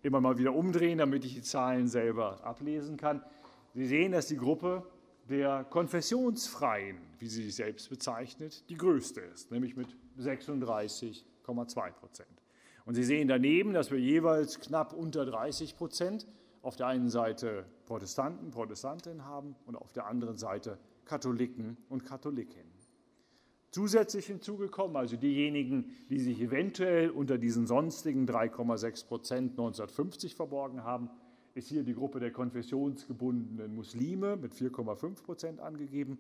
immer 0.04 0.22
mal 0.22 0.38
wieder 0.38 0.54
umdrehen, 0.54 1.00
damit 1.00 1.26
ich 1.26 1.34
die 1.34 1.42
Zahlen 1.42 1.88
selber 1.88 2.46
ablesen 2.46 2.98
kann. 2.98 3.24
Sie 3.74 3.88
sehen, 3.88 4.12
dass 4.12 4.28
die 4.28 4.38
Gruppe 4.38 4.86
der 5.30 5.64
Konfessionsfreien, 5.64 6.98
wie 7.18 7.28
sie 7.28 7.44
sich 7.46 7.56
selbst 7.56 7.90
bezeichnet, 7.90 8.70
die 8.70 8.76
größte 8.76 9.22
ist, 9.22 9.52
nämlich 9.52 9.76
mit 9.76 9.88
36,2 10.20 11.92
Prozent. 11.92 12.44
Und 12.86 12.96
Sie 12.96 13.04
sehen 13.04 13.30
daneben, 13.30 13.74
dass 13.74 13.92
wir 13.92 14.00
jeweils 14.00 14.60
knapp 14.60 14.92
unter 14.92 15.26
30 15.26 15.78
Prozent 15.78 16.28
auf 16.62 16.76
der 16.76 16.88
einen 16.88 17.10
Seite 17.10 17.66
Protestanten, 17.86 18.52
Protestantinnen 18.52 19.26
haben 19.26 19.56
und 19.66 19.78
auf 19.78 19.94
der 19.94 20.08
anderen 20.08 20.38
Seite 20.38 20.78
Katholiken 21.06 21.78
und 21.88 22.04
Katholikinnen. 22.04 22.73
Zusätzlich 23.74 24.28
hinzugekommen, 24.28 24.96
also 24.96 25.18
diejenigen, 25.18 25.96
die 26.12 26.20
sich 26.20 26.40
eventuell 26.40 27.10
unter 27.10 27.40
diesen 27.40 27.66
sonstigen 27.66 28.28
3,6 28.28 29.08
Prozent 29.08 29.52
1950 29.54 30.36
verborgen 30.36 30.84
haben, 30.84 31.10
ist 31.56 31.70
hier 31.70 31.82
die 31.82 31.96
Gruppe 31.96 32.20
der 32.20 32.30
konfessionsgebundenen 32.30 33.74
Muslime 33.74 34.36
mit 34.36 34.54
4,5 34.54 35.24
Prozent 35.24 35.60
angegeben. 35.60 36.20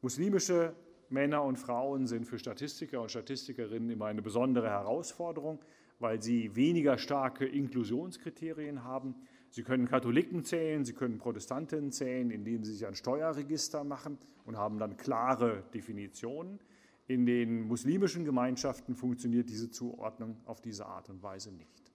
Muslimische 0.00 0.74
Männer 1.10 1.44
und 1.44 1.60
Frauen 1.60 2.08
sind 2.08 2.26
für 2.26 2.40
Statistiker 2.40 3.02
und 3.02 3.12
Statistikerinnen 3.12 3.90
immer 3.90 4.06
eine 4.06 4.20
besondere 4.20 4.68
Herausforderung, 4.68 5.60
weil 6.00 6.20
sie 6.20 6.56
weniger 6.56 6.98
starke 6.98 7.46
Inklusionskriterien 7.46 8.82
haben. 8.82 9.14
Sie 9.52 9.62
können 9.62 9.86
Katholiken 9.86 10.44
zählen, 10.44 10.86
sie 10.86 10.94
können 10.94 11.18
Protestantinnen 11.18 11.92
zählen, 11.92 12.30
indem 12.30 12.64
sie 12.64 12.72
sich 12.72 12.86
ein 12.86 12.94
Steuerregister 12.94 13.84
machen 13.84 14.16
und 14.46 14.56
haben 14.56 14.78
dann 14.78 14.96
klare 14.96 15.62
Definitionen. 15.74 16.58
In 17.06 17.26
den 17.26 17.68
muslimischen 17.68 18.24
Gemeinschaften 18.24 18.94
funktioniert 18.94 19.50
diese 19.50 19.70
Zuordnung 19.70 20.38
auf 20.46 20.62
diese 20.62 20.86
Art 20.86 21.10
und 21.10 21.22
Weise 21.22 21.52
nicht. 21.52 21.92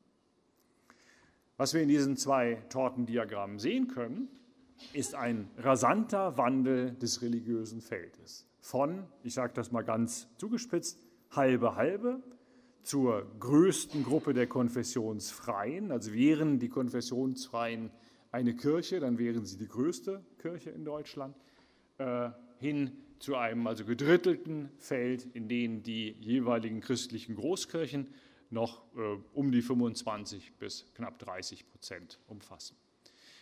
Was 1.57 1.73
wir 1.73 1.81
in 1.81 1.87
diesen 1.87 2.15
zwei 2.15 2.61
Tortendiagrammen 2.69 3.57
sehen 3.57 3.87
können, 3.87 4.27
ist 4.93 5.15
ein 5.15 5.49
rasanter 5.57 6.37
Wandel 6.37 6.91
des 6.93 7.23
religiösen 7.23 7.81
Feldes. 7.81 8.45
Von, 8.59 9.07
ich 9.23 9.33
sage 9.33 9.53
das 9.55 9.71
mal 9.71 9.83
ganz 9.83 10.27
zugespitzt, 10.37 10.99
halbe 11.31 11.75
halbe 11.75 12.21
zur 12.87 13.25
größten 13.39 14.05
Gruppe 14.05 14.33
der 14.33 14.47
Konfessionsfreien. 14.47 15.91
Also 15.91 16.13
wären 16.13 16.57
die 16.57 16.69
Konfessionsfreien 16.69 17.91
eine 18.31 18.55
Kirche, 18.55 19.01
dann 19.01 19.17
wären 19.17 19.45
sie 19.45 19.57
die 19.57 19.67
größte 19.67 20.23
Kirche 20.39 20.69
in 20.69 20.85
Deutschland, 20.85 21.35
äh, 21.97 22.29
hin 22.59 22.91
zu 23.19 23.35
einem 23.35 23.67
also 23.67 23.83
gedrittelten 23.83 24.69
Feld, 24.77 25.27
in 25.33 25.49
dem 25.49 25.83
die 25.83 26.15
jeweiligen 26.21 26.79
christlichen 26.79 27.35
Großkirchen 27.35 28.07
noch 28.51 28.83
äh, 28.95 29.17
um 29.33 29.51
die 29.51 29.61
25 29.61 30.53
bis 30.53 30.85
knapp 30.93 31.19
30 31.19 31.69
Prozent 31.69 32.19
umfassen. 32.27 32.77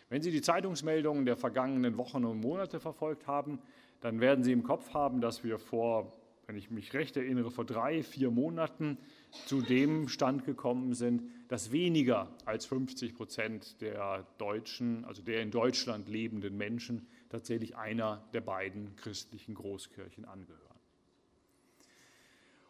Wenn 0.09 0.23
Sie 0.23 0.31
die 0.31 0.41
Zeitungsmeldungen 0.41 1.25
der 1.25 1.37
vergangenen 1.37 1.97
Wochen 1.97 2.25
und 2.25 2.41
Monate 2.41 2.79
verfolgt 2.79 3.27
haben, 3.27 3.59
dann 4.01 4.19
werden 4.21 4.43
Sie 4.43 4.51
im 4.51 4.63
Kopf 4.63 4.95
haben, 4.95 5.21
dass 5.21 5.43
wir 5.43 5.59
vor, 5.59 6.13
wenn 6.47 6.55
ich 6.55 6.71
mich 6.71 6.93
recht 6.93 7.15
erinnere, 7.15 7.51
vor 7.51 7.65
drei, 7.65 8.01
vier 8.01 8.31
Monaten 8.31 8.97
zu 9.45 9.61
dem 9.61 10.07
Stand 10.07 10.45
gekommen 10.45 10.93
sind, 10.93 11.23
dass 11.47 11.71
weniger 11.71 12.29
als 12.45 12.65
50 12.65 13.15
Prozent 13.15 13.81
der 13.81 14.25
Deutschen, 14.37 15.05
also 15.05 15.21
der 15.21 15.41
in 15.41 15.51
Deutschland 15.51 16.09
lebenden 16.09 16.57
Menschen, 16.57 17.07
tatsächlich 17.29 17.75
einer 17.75 18.23
der 18.33 18.41
beiden 18.41 18.95
christlichen 18.95 19.53
Großkirchen 19.53 20.25
angehören. 20.25 20.61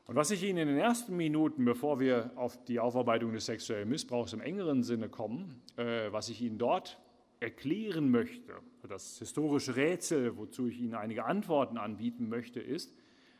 Und 0.07 0.15
was 0.15 0.29
ich 0.29 0.43
Ihnen 0.43 0.59
in 0.59 0.67
den 0.67 0.77
ersten 0.77 1.17
Minuten, 1.17 1.65
bevor 1.65 1.99
wir 1.99 2.31
auf 2.35 2.63
die 2.65 2.79
Aufarbeitung 2.79 3.33
des 3.33 3.47
sexuellen 3.47 3.89
Missbrauchs 3.89 4.33
im 4.33 4.41
engeren 4.41 4.83
Sinne 4.83 5.09
kommen, 5.09 5.61
äh, 5.77 6.11
was 6.11 6.29
ich 6.29 6.41
Ihnen 6.41 6.59
dort 6.59 6.99
erklären 7.39 8.11
möchte, 8.11 8.53
das 8.87 9.17
historische 9.17 9.75
Rätsel, 9.75 10.37
wozu 10.37 10.67
ich 10.67 10.79
Ihnen 10.79 10.93
einige 10.93 11.25
Antworten 11.25 11.77
anbieten 11.77 12.29
möchte, 12.29 12.59
ist, 12.59 12.93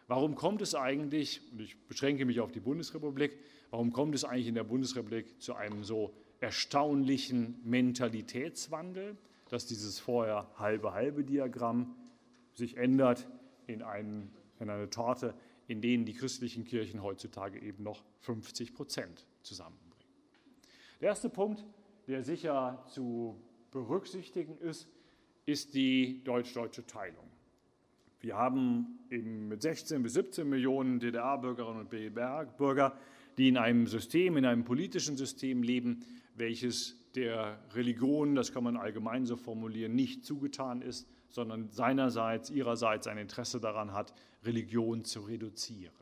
warum 0.07 0.35
kommt 0.35 0.61
es 0.61 0.75
eigentlich, 0.75 1.41
und 1.51 1.61
ich 1.61 1.77
beschränke 1.87 2.25
mich 2.25 2.39
auf 2.39 2.51
die 2.51 2.59
Bundesrepublik, 2.59 3.37
warum 3.71 3.91
kommt 3.91 4.15
es 4.15 4.23
eigentlich 4.23 4.47
in 4.47 4.55
der 4.55 4.63
Bundesrepublik 4.63 5.41
zu 5.41 5.55
einem 5.55 5.83
so 5.83 6.13
erstaunlichen 6.39 7.59
Mentalitätswandel, 7.63 9.17
dass 9.49 9.65
dieses 9.65 9.99
vorher 9.99 10.49
halbe-halbe 10.57 11.23
Diagramm 11.23 11.95
sich 12.53 12.77
ändert 12.77 13.27
in, 13.67 13.81
einen, 13.81 14.31
in 14.59 14.69
eine 14.69 14.89
Torte, 14.89 15.33
in 15.67 15.81
denen 15.81 16.05
die 16.05 16.13
christlichen 16.13 16.65
Kirchen 16.65 17.01
heutzutage 17.01 17.59
eben 17.59 17.83
noch 17.83 18.03
50 18.21 18.73
Prozent 18.73 19.25
zusammenbringen. 19.41 19.85
Der 21.01 21.09
erste 21.09 21.29
Punkt, 21.29 21.65
der 22.07 22.23
sicher 22.23 22.83
zu 22.87 23.35
berücksichtigen 23.71 24.57
ist, 24.59 24.87
ist 25.45 25.73
die 25.73 26.23
deutsch-deutsche 26.23 26.85
Teilung. 26.85 27.25
Wir 28.21 28.35
haben 28.35 28.99
mit 29.09 29.61
16 29.61 30.01
bis 30.01 30.13
17 30.13 30.47
Millionen 30.47 30.99
DDR-Bürgerinnen 30.99 31.81
und 31.81 32.57
Bürger, 32.57 32.97
die 33.37 33.49
in 33.49 33.57
einem 33.57 33.87
System, 33.87 34.37
in 34.37 34.45
einem 34.45 34.63
politischen 34.63 35.17
System 35.17 35.63
leben, 35.63 36.03
welches 36.35 36.97
der 37.15 37.59
Religion, 37.73 38.35
das 38.35 38.51
kann 38.51 38.63
man 38.63 38.77
allgemein 38.77 39.25
so 39.25 39.37
formulieren, 39.37 39.95
nicht 39.95 40.25
zugetan 40.25 40.81
ist, 40.81 41.07
sondern 41.29 41.69
seinerseits, 41.69 42.49
ihrerseits 42.49 43.07
ein 43.07 43.17
Interesse 43.17 43.59
daran 43.59 43.93
hat, 43.93 44.13
Religion 44.43 45.03
zu 45.03 45.21
reduzieren. 45.21 45.93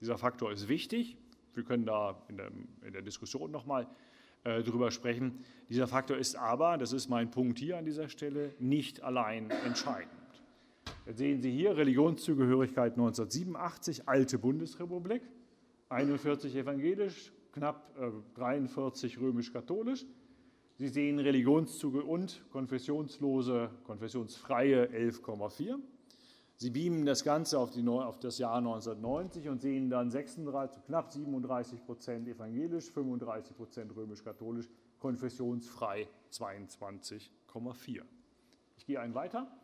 Dieser 0.00 0.18
Faktor 0.18 0.52
ist 0.52 0.68
wichtig. 0.68 1.16
Wir 1.54 1.64
können 1.64 1.86
da 1.86 2.22
in 2.28 2.36
der, 2.36 2.50
in 2.84 2.92
der 2.92 3.02
Diskussion 3.02 3.50
nochmal 3.50 3.86
äh, 4.42 4.62
drüber 4.62 4.90
sprechen. 4.90 5.44
Dieser 5.68 5.86
Faktor 5.86 6.16
ist 6.16 6.36
aber, 6.36 6.78
das 6.78 6.92
ist 6.92 7.08
mein 7.08 7.30
Punkt 7.30 7.58
hier 7.58 7.78
an 7.78 7.84
dieser 7.84 8.08
Stelle, 8.08 8.54
nicht 8.58 9.02
allein 9.02 9.50
entscheidend. 9.50 10.23
Jetzt 11.06 11.18
sehen 11.18 11.42
Sie 11.42 11.50
hier 11.50 11.76
Religionszugehörigkeit 11.76 12.92
1987, 12.92 14.08
alte 14.08 14.38
Bundesrepublik, 14.38 15.20
41 15.90 16.56
evangelisch, 16.56 17.30
knapp 17.52 17.94
äh, 17.98 18.10
43 18.36 19.20
römisch-katholisch. 19.20 20.06
Sie 20.78 20.88
sehen 20.88 21.18
Religionszüge 21.18 22.02
und 22.02 22.42
konfessionslose, 22.50 23.70
konfessionsfreie 23.84 24.86
11,4. 24.86 25.76
Sie 26.56 26.70
beamen 26.70 27.04
das 27.04 27.22
Ganze 27.22 27.58
auf, 27.58 27.70
die, 27.70 27.86
auf, 27.86 28.18
das 28.18 28.38
Jahr 28.38 28.56
1990 28.56 29.50
und 29.50 29.60
sehen 29.60 29.90
dann 29.90 30.10
36, 30.10 30.84
knapp 30.86 31.12
37 31.12 31.84
Prozent 31.84 32.28
evangelisch, 32.28 32.90
35 32.90 33.54
Prozent 33.54 33.94
römisch-katholisch, 33.94 34.70
konfessionsfrei 35.00 36.08
22,4. 36.32 38.00
Ich 38.78 38.86
gehe 38.86 38.98
einen 38.98 39.14
weiter. 39.14 39.54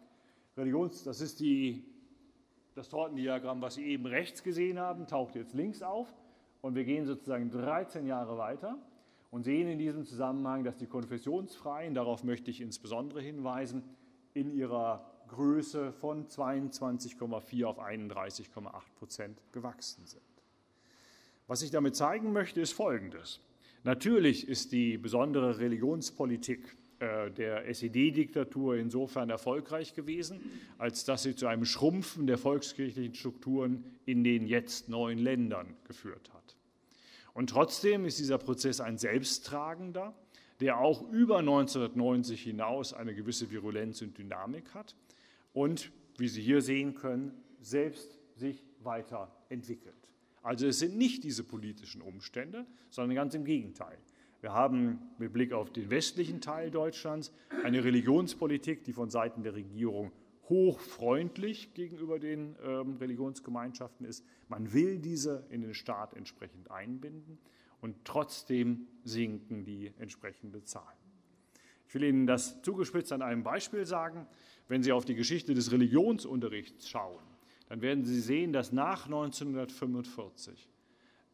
Religions, 0.56 1.04
das 1.04 1.20
ist 1.20 1.40
die, 1.40 1.84
das 2.74 2.88
Tortendiagramm, 2.88 3.62
was 3.62 3.74
Sie 3.74 3.84
eben 3.84 4.06
rechts 4.06 4.42
gesehen 4.42 4.78
haben, 4.78 5.06
taucht 5.06 5.34
jetzt 5.34 5.54
links 5.54 5.82
auf. 5.82 6.12
Und 6.60 6.74
wir 6.74 6.84
gehen 6.84 7.06
sozusagen 7.06 7.50
13 7.50 8.06
Jahre 8.06 8.36
weiter 8.36 8.78
und 9.30 9.44
sehen 9.44 9.68
in 9.68 9.78
diesem 9.78 10.04
Zusammenhang, 10.04 10.64
dass 10.64 10.76
die 10.76 10.86
Konfessionsfreien, 10.86 11.94
darauf 11.94 12.24
möchte 12.24 12.50
ich 12.50 12.60
insbesondere 12.60 13.22
hinweisen, 13.22 13.82
in 14.34 14.50
ihrer 14.52 15.10
Größe 15.28 15.92
von 15.92 16.26
22,4 16.26 17.64
auf 17.64 17.80
31,8 17.80 18.72
Prozent 18.98 19.42
gewachsen 19.52 20.06
sind. 20.06 20.22
Was 21.46 21.62
ich 21.62 21.70
damit 21.70 21.96
zeigen 21.96 22.32
möchte, 22.32 22.60
ist 22.60 22.72
Folgendes. 22.72 23.40
Natürlich 23.82 24.46
ist 24.46 24.72
die 24.72 24.98
besondere 24.98 25.58
Religionspolitik 25.58 26.76
der 27.00 27.66
SED-Diktatur 27.66 28.76
insofern 28.76 29.30
erfolgreich 29.30 29.94
gewesen, 29.94 30.40
als 30.76 31.04
dass 31.04 31.22
sie 31.22 31.34
zu 31.34 31.46
einem 31.46 31.64
Schrumpfen 31.64 32.26
der 32.26 32.36
volkskirchlichen 32.36 33.14
Strukturen 33.14 33.84
in 34.04 34.22
den 34.22 34.46
jetzt 34.46 34.90
neuen 34.90 35.18
Ländern 35.18 35.74
geführt 35.84 36.30
hat. 36.34 36.56
Und 37.32 37.50
trotzdem 37.50 38.04
ist 38.04 38.18
dieser 38.18 38.38
Prozess 38.38 38.80
ein 38.80 38.98
selbsttragender, 38.98 40.14
der 40.60 40.78
auch 40.78 41.10
über 41.10 41.38
1990 41.38 42.42
hinaus 42.42 42.92
eine 42.92 43.14
gewisse 43.14 43.50
Virulenz 43.50 44.02
und 44.02 44.18
Dynamik 44.18 44.74
hat 44.74 44.94
und, 45.54 45.90
wie 46.18 46.28
Sie 46.28 46.42
hier 46.42 46.60
sehen 46.60 46.94
können, 46.94 47.32
selbst 47.60 48.18
sich 48.34 48.62
weiterentwickelt. 48.82 49.94
Also 50.42 50.66
es 50.66 50.78
sind 50.78 50.96
nicht 50.96 51.24
diese 51.24 51.44
politischen 51.44 52.02
Umstände, 52.02 52.66
sondern 52.90 53.14
ganz 53.14 53.34
im 53.34 53.44
Gegenteil. 53.44 53.98
Wir 54.40 54.54
haben 54.54 54.98
mit 55.18 55.32
Blick 55.32 55.52
auf 55.52 55.70
den 55.70 55.90
westlichen 55.90 56.40
Teil 56.40 56.70
Deutschlands 56.70 57.32
eine 57.62 57.84
Religionspolitik, 57.84 58.84
die 58.84 58.92
von 58.92 59.10
Seiten 59.10 59.42
der 59.42 59.54
Regierung 59.54 60.12
hochfreundlich 60.48 61.74
gegenüber 61.74 62.18
den 62.18 62.56
ähm, 62.64 62.96
Religionsgemeinschaften 62.96 64.06
ist. 64.06 64.24
Man 64.48 64.72
will 64.72 64.98
diese 64.98 65.46
in 65.50 65.60
den 65.60 65.74
Staat 65.74 66.14
entsprechend 66.14 66.70
einbinden 66.70 67.38
und 67.80 67.96
trotzdem 68.04 68.88
sinken 69.04 69.64
die 69.64 69.92
entsprechenden 69.98 70.64
Zahlen. 70.64 70.98
Ich 71.86 71.94
will 71.94 72.04
Ihnen 72.04 72.26
das 72.26 72.62
zugespitzt 72.62 73.12
an 73.12 73.22
einem 73.22 73.42
Beispiel 73.42 73.84
sagen. 73.84 74.26
Wenn 74.68 74.82
Sie 74.82 74.92
auf 74.92 75.04
die 75.04 75.14
Geschichte 75.14 75.54
des 75.54 75.70
Religionsunterrichts 75.70 76.88
schauen, 76.88 77.22
dann 77.68 77.82
werden 77.82 78.04
Sie 78.04 78.20
sehen, 78.20 78.52
dass 78.52 78.72
nach 78.72 79.04
1945 79.06 80.68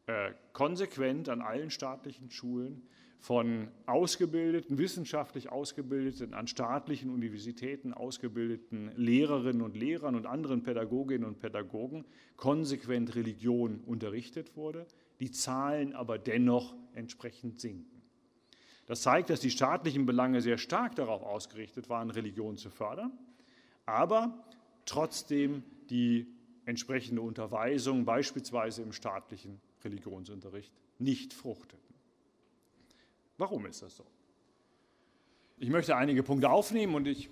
äh, 0.07 0.33
konsequent 0.53 1.29
an 1.29 1.41
allen 1.41 1.71
staatlichen 1.71 2.31
Schulen 2.31 2.83
von 3.19 3.69
ausgebildeten, 3.87 4.79
wissenschaftlich 4.79 5.51
ausgebildeten, 5.51 6.35
an 6.35 6.47
staatlichen 6.47 7.11
Universitäten 7.11 7.93
ausgebildeten 7.93 8.93
Lehrerinnen 8.97 9.63
und 9.63 9.77
Lehrern 9.77 10.15
und 10.15 10.27
anderen 10.27 10.63
Pädagoginnen 10.63 11.27
und 11.27 11.39
Pädagogen 11.39 12.05
konsequent 12.37 13.15
Religion 13.15 13.81
unterrichtet 13.87 14.57
wurde, 14.57 14.87
die 15.21 15.31
Zahlen 15.31 15.95
aber 15.95 16.19
dennoch 16.19 16.75
entsprechend 16.95 17.61
sinken. 17.61 18.03
Das 18.87 19.03
zeigt, 19.03 19.31
dass 19.31 19.41
die 19.41 19.51
staatlichen 19.51 20.07
Belange 20.07 20.41
sehr 20.41 20.59
stark 20.59 20.95
darauf 20.95 21.23
ausgerichtet 21.23 21.89
waren, 21.89 22.11
Religion 22.11 22.57
zu 22.57 22.71
fördern, 22.71 23.13
aber 23.85 24.47
trotzdem 24.85 25.65
die 25.91 26.27
entsprechende 26.67 27.23
Unterweisung 27.23 28.05
beispielsweise 28.05 28.83
im 28.83 28.93
staatlichen 28.93 29.61
Religionsunterricht 29.85 30.73
nicht 30.99 31.33
fruchteten. 31.33 31.86
Warum 33.39 33.67
ist 33.67 33.83
das 33.83 33.97
so? 33.97 34.05
Ich 35.59 35.71
möchte 35.71 35.97
einige 35.97 36.23
Punkte 36.23 36.51
aufnehmen 36.51 36.95
und 36.95 37.07
ich 37.07 37.31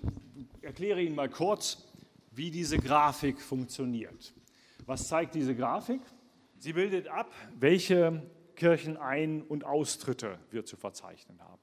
erkläre 0.61 1.01
Ihnen 1.01 1.15
mal 1.15 1.29
kurz, 1.29 1.83
wie 2.31 2.51
diese 2.51 2.77
Grafik 2.77 3.41
funktioniert. 3.41 4.33
Was 4.85 5.07
zeigt 5.07 5.35
diese 5.35 5.55
Grafik? 5.55 6.01
Sie 6.57 6.73
bildet 6.73 7.07
ab, 7.07 7.31
welche 7.59 8.23
Kirchenein- 8.55 9.43
und 9.43 9.63
Austritte 9.63 10.39
wir 10.51 10.65
zu 10.65 10.77
verzeichnen 10.77 11.39
haben. 11.41 11.61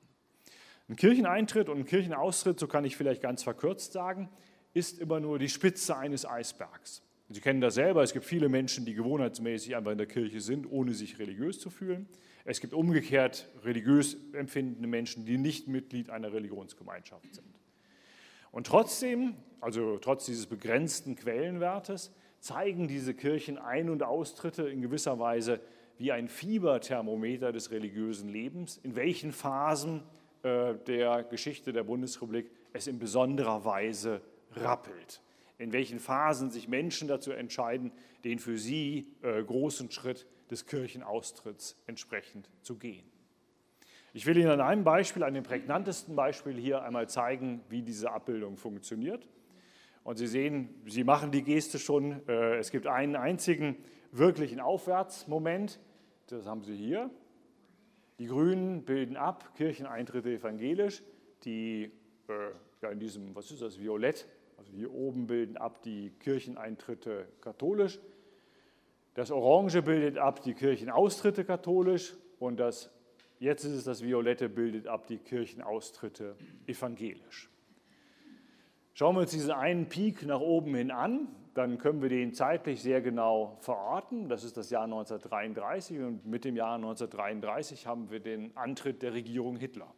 Ein 0.88 0.96
Kircheneintritt 0.96 1.68
und 1.68 1.78
ein 1.78 1.85
Kirchenaustritt, 1.85 2.59
so 2.59 2.66
kann 2.66 2.85
ich 2.85 2.96
vielleicht 2.96 3.22
ganz 3.22 3.42
verkürzt 3.42 3.92
sagen, 3.92 4.28
ist 4.74 4.98
immer 4.98 5.20
nur 5.20 5.38
die 5.38 5.48
Spitze 5.48 5.96
eines 5.96 6.26
Eisbergs. 6.26 7.02
Sie 7.28 7.40
kennen 7.40 7.61
das 7.61 7.74
selber, 7.74 8.02
es 8.02 8.12
gibt 8.12 8.24
viele 8.24 8.48
Menschen, 8.48 8.85
die 8.85 8.94
gewohnheitsmäßig 8.94 9.74
einfach 9.76 9.92
in 9.92 9.98
der 9.98 10.07
Kirche 10.07 10.40
sind, 10.40 10.70
ohne 10.70 10.92
sich 10.92 11.18
religiös 11.18 11.59
zu 11.59 11.70
fühlen. 11.70 12.09
Es 12.44 12.61
gibt 12.61 12.74
umgekehrt 12.74 13.48
religiös 13.64 14.16
empfindende 14.33 14.88
Menschen, 14.88 15.24
die 15.24 15.38
nicht 15.38 15.68
Mitglied 15.68 16.11
einer 16.11 16.33
Religionsgemeinschaft 16.33 17.35
sind. 17.35 17.46
Und 18.50 18.66
trotzdem, 18.66 19.35
also 19.61 19.98
trotz 19.98 20.26
dieses 20.26 20.46
begrenzten 20.46 21.14
Quellenwertes, 21.16 22.12
zeigen 22.40 22.88
diese 22.88 23.14
Kirchen 23.14 23.59
Ein- 23.59 23.88
und 23.88 24.02
Austritte 24.02 24.64
in 24.68 24.83
gewisser 24.83 25.18
Weise 25.18 25.61
wie 25.98 26.11
ein 26.11 26.28
Fieberthermometer 26.28 27.52
des 27.52 27.70
religiösen 27.70 28.28
Lebens, 28.28 28.78
in 28.83 28.96
welchen 28.96 29.33
Phasen 29.33 30.02
äh, 30.42 30.74
der 30.87 31.22
Geschichte 31.22 31.72
der 31.72 31.85
Bundesrepublik 31.85 32.50
es 32.72 32.88
in 32.88 32.98
besonderer 32.98 33.64
Weise 33.64 34.20
rappelt, 34.57 35.22
in 35.59 35.72
welchen 35.72 36.00
Phasen 36.00 36.50
sich 36.50 36.66
Menschen 36.66 37.07
dazu 37.07 37.31
entscheiden, 37.31 37.92
den 38.24 38.40
für 38.40 38.59
sie 38.59 39.07
äh, 39.22 39.42
großen 39.42 39.90
Schritt 39.92 40.26
des 40.52 40.66
Kirchenaustritts 40.66 41.76
entsprechend 41.86 42.48
zu 42.62 42.76
gehen. 42.76 43.04
Ich 44.12 44.26
will 44.26 44.36
Ihnen 44.36 44.50
an 44.50 44.60
einem 44.60 44.84
Beispiel, 44.84 45.24
an 45.24 45.32
dem 45.32 45.42
prägnantesten 45.42 46.14
Beispiel 46.14 46.54
hier 46.54 46.82
einmal 46.82 47.08
zeigen, 47.08 47.62
wie 47.70 47.82
diese 47.82 48.12
Abbildung 48.12 48.58
funktioniert. 48.58 49.26
Und 50.04 50.18
Sie 50.18 50.26
sehen, 50.26 50.68
Sie 50.86 51.02
machen 51.02 51.32
die 51.32 51.42
Geste 51.42 51.78
schon. 51.78 52.20
Äh, 52.28 52.56
es 52.56 52.70
gibt 52.70 52.86
einen 52.86 53.16
einzigen 53.16 53.76
wirklichen 54.10 54.60
Aufwärtsmoment. 54.60 55.80
Das 56.26 56.46
haben 56.46 56.62
Sie 56.62 56.76
hier. 56.76 57.10
Die 58.18 58.26
Grünen 58.26 58.84
bilden 58.84 59.16
ab, 59.16 59.54
Kircheneintritte 59.56 60.30
evangelisch. 60.30 61.02
Die, 61.44 61.90
äh, 62.28 62.32
ja, 62.82 62.90
in 62.90 63.00
diesem, 63.00 63.34
was 63.34 63.50
ist 63.50 63.62
das, 63.62 63.80
Violett, 63.80 64.28
also 64.58 64.72
hier 64.72 64.92
oben 64.92 65.26
bilden 65.26 65.56
ab 65.56 65.82
die 65.82 66.10
Kircheneintritte 66.20 67.26
katholisch. 67.40 67.98
Das 69.14 69.31
Orange 69.31 69.83
bildet 69.83 70.16
ab 70.16 70.42
die 70.42 70.55
Kirchenaustritte 70.55 71.44
katholisch 71.44 72.14
und 72.38 72.59
das, 72.59 72.90
jetzt 73.38 73.64
ist 73.64 73.72
es 73.72 73.85
das 73.85 74.03
Violette, 74.03 74.48
bildet 74.48 74.87
ab 74.87 75.07
die 75.07 75.18
Kirchenaustritte 75.18 76.35
evangelisch. 76.66 77.51
Schauen 78.94 79.16
wir 79.16 79.20
uns 79.20 79.31
diesen 79.31 79.51
einen 79.51 79.88
Peak 79.88 80.25
nach 80.25 80.40
oben 80.40 80.75
hin 80.75 80.90
an, 80.90 81.29
dann 81.55 81.77
können 81.77 82.01
wir 82.01 82.09
den 82.09 82.33
zeitlich 82.33 82.81
sehr 82.81 83.03
genau 83.03 83.59
verorten. 83.61 84.31
Das 84.31 84.44
ist 84.44 84.57
das 84.57 84.70
Jahr 84.70 84.85
1933 84.85 85.98
und 85.98 86.27
mit 86.27 86.46
dem 86.46 86.57
Jahr 86.57 86.77
1933 86.77 87.87
haben 87.87 88.11
wir 88.11 88.20
den 88.20 88.57
Antritt 88.57 89.03
der 89.03 89.12
Regierung 89.12 89.57
Hitler. 89.57 89.92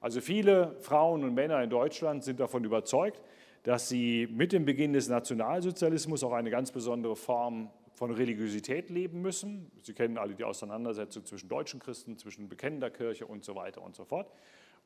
Also 0.00 0.20
viele 0.20 0.76
Frauen 0.80 1.24
und 1.24 1.34
Männer 1.34 1.62
in 1.62 1.70
Deutschland 1.70 2.22
sind 2.22 2.40
davon 2.40 2.64
überzeugt, 2.64 3.22
dass 3.62 3.88
sie 3.88 4.28
mit 4.30 4.52
dem 4.52 4.64
Beginn 4.64 4.92
des 4.92 5.08
Nationalsozialismus 5.08 6.22
auch 6.22 6.32
eine 6.32 6.50
ganz 6.50 6.70
besondere 6.70 7.16
Form 7.16 7.70
von 7.98 8.12
Religiosität 8.12 8.90
leben 8.90 9.22
müssen. 9.22 9.72
Sie 9.82 9.92
kennen 9.92 10.18
alle 10.18 10.36
die 10.36 10.44
Auseinandersetzung 10.44 11.24
zwischen 11.26 11.48
deutschen 11.48 11.80
Christen, 11.80 12.16
zwischen 12.16 12.48
bekennender 12.48 12.90
Kirche 12.90 13.26
und 13.26 13.44
so 13.44 13.56
weiter 13.56 13.82
und 13.82 13.96
so 13.96 14.04
fort. 14.04 14.30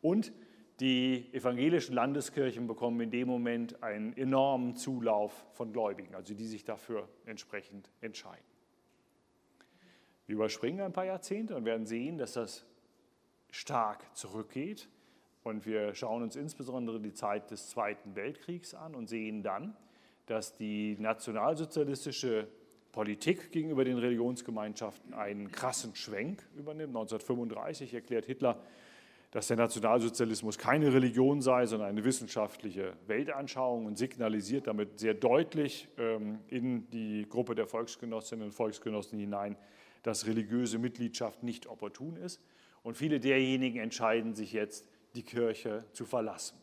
Und 0.01 0.33
die 0.81 1.29
evangelischen 1.35 1.95
Landeskirchen 1.95 2.67
bekommen 2.67 3.03
in 3.03 3.11
dem 3.11 3.29
Moment 3.29 3.83
einen 3.83 4.17
enormen 4.17 4.77
Zulauf 4.77 5.45
von 5.53 5.75
Gläubigen, 5.75 6.15
also 6.15 6.33
die 6.33 6.47
sich 6.47 6.65
dafür 6.65 7.07
entsprechend 7.27 7.91
entscheiden. 8.01 8.47
Wir 10.25 10.37
überspringen 10.37 10.81
ein 10.81 10.95
paar 10.95 11.05
Jahrzehnte 11.05 11.55
und 11.55 11.67
werden 11.67 11.85
sehen, 11.85 12.17
dass 12.17 12.33
das 12.33 12.65
stark 13.51 14.17
zurückgeht. 14.17 14.89
Und 15.43 15.67
wir 15.67 15.95
schauen 15.95 16.23
uns 16.23 16.35
insbesondere 16.35 16.99
die 16.99 17.13
Zeit 17.13 17.51
des 17.51 17.69
Zweiten 17.69 18.17
Weltkriegs 18.17 18.73
an 18.73 18.95
und 18.95 19.09
sehen 19.09 19.43
dann, 19.43 19.77
dass 20.25 20.57
die 20.57 20.97
nationalsozialistische 20.99 22.49
Politik 22.93 23.51
gegenüber 23.51 23.85
den 23.85 23.97
Religionsgemeinschaften 23.97 25.15
einen 25.15 25.51
krassen 25.51 25.95
Schwenk 25.95 26.47
übernimmt. 26.55 26.91
1935 26.91 27.95
erklärt 27.95 28.27
Hitler, 28.27 28.63
dass 29.31 29.47
der 29.47 29.57
Nationalsozialismus 29.57 30.59
keine 30.59 30.93
Religion 30.93 31.41
sei, 31.41 31.65
sondern 31.65 31.89
eine 31.89 32.05
wissenschaftliche 32.05 32.93
Weltanschauung 33.07 33.87
und 33.87 33.97
signalisiert 33.97 34.67
damit 34.67 35.01
sehr 35.01 35.15
deutlich 35.15 35.89
ähm, 35.97 36.41
in 36.49 36.91
die 36.91 37.27
Gruppe 37.27 37.55
der 37.55 37.67
Volksgenossinnen 37.67 38.45
und 38.45 38.53
Volksgenossen 38.53 39.19
hinein, 39.19 39.57
dass 40.03 40.27
religiöse 40.27 40.79
Mitgliedschaft 40.79 41.43
nicht 41.43 41.67
opportun 41.67 42.17
ist. 42.17 42.43
Und 42.83 42.99
viele 42.99 43.21
derjenigen 43.21 43.81
entscheiden 43.81 44.35
sich 44.35 44.53
jetzt, 44.53 44.87
die 45.15 45.23
Kirche 45.23 45.87
zu 45.93 46.05
verlassen. 46.05 46.59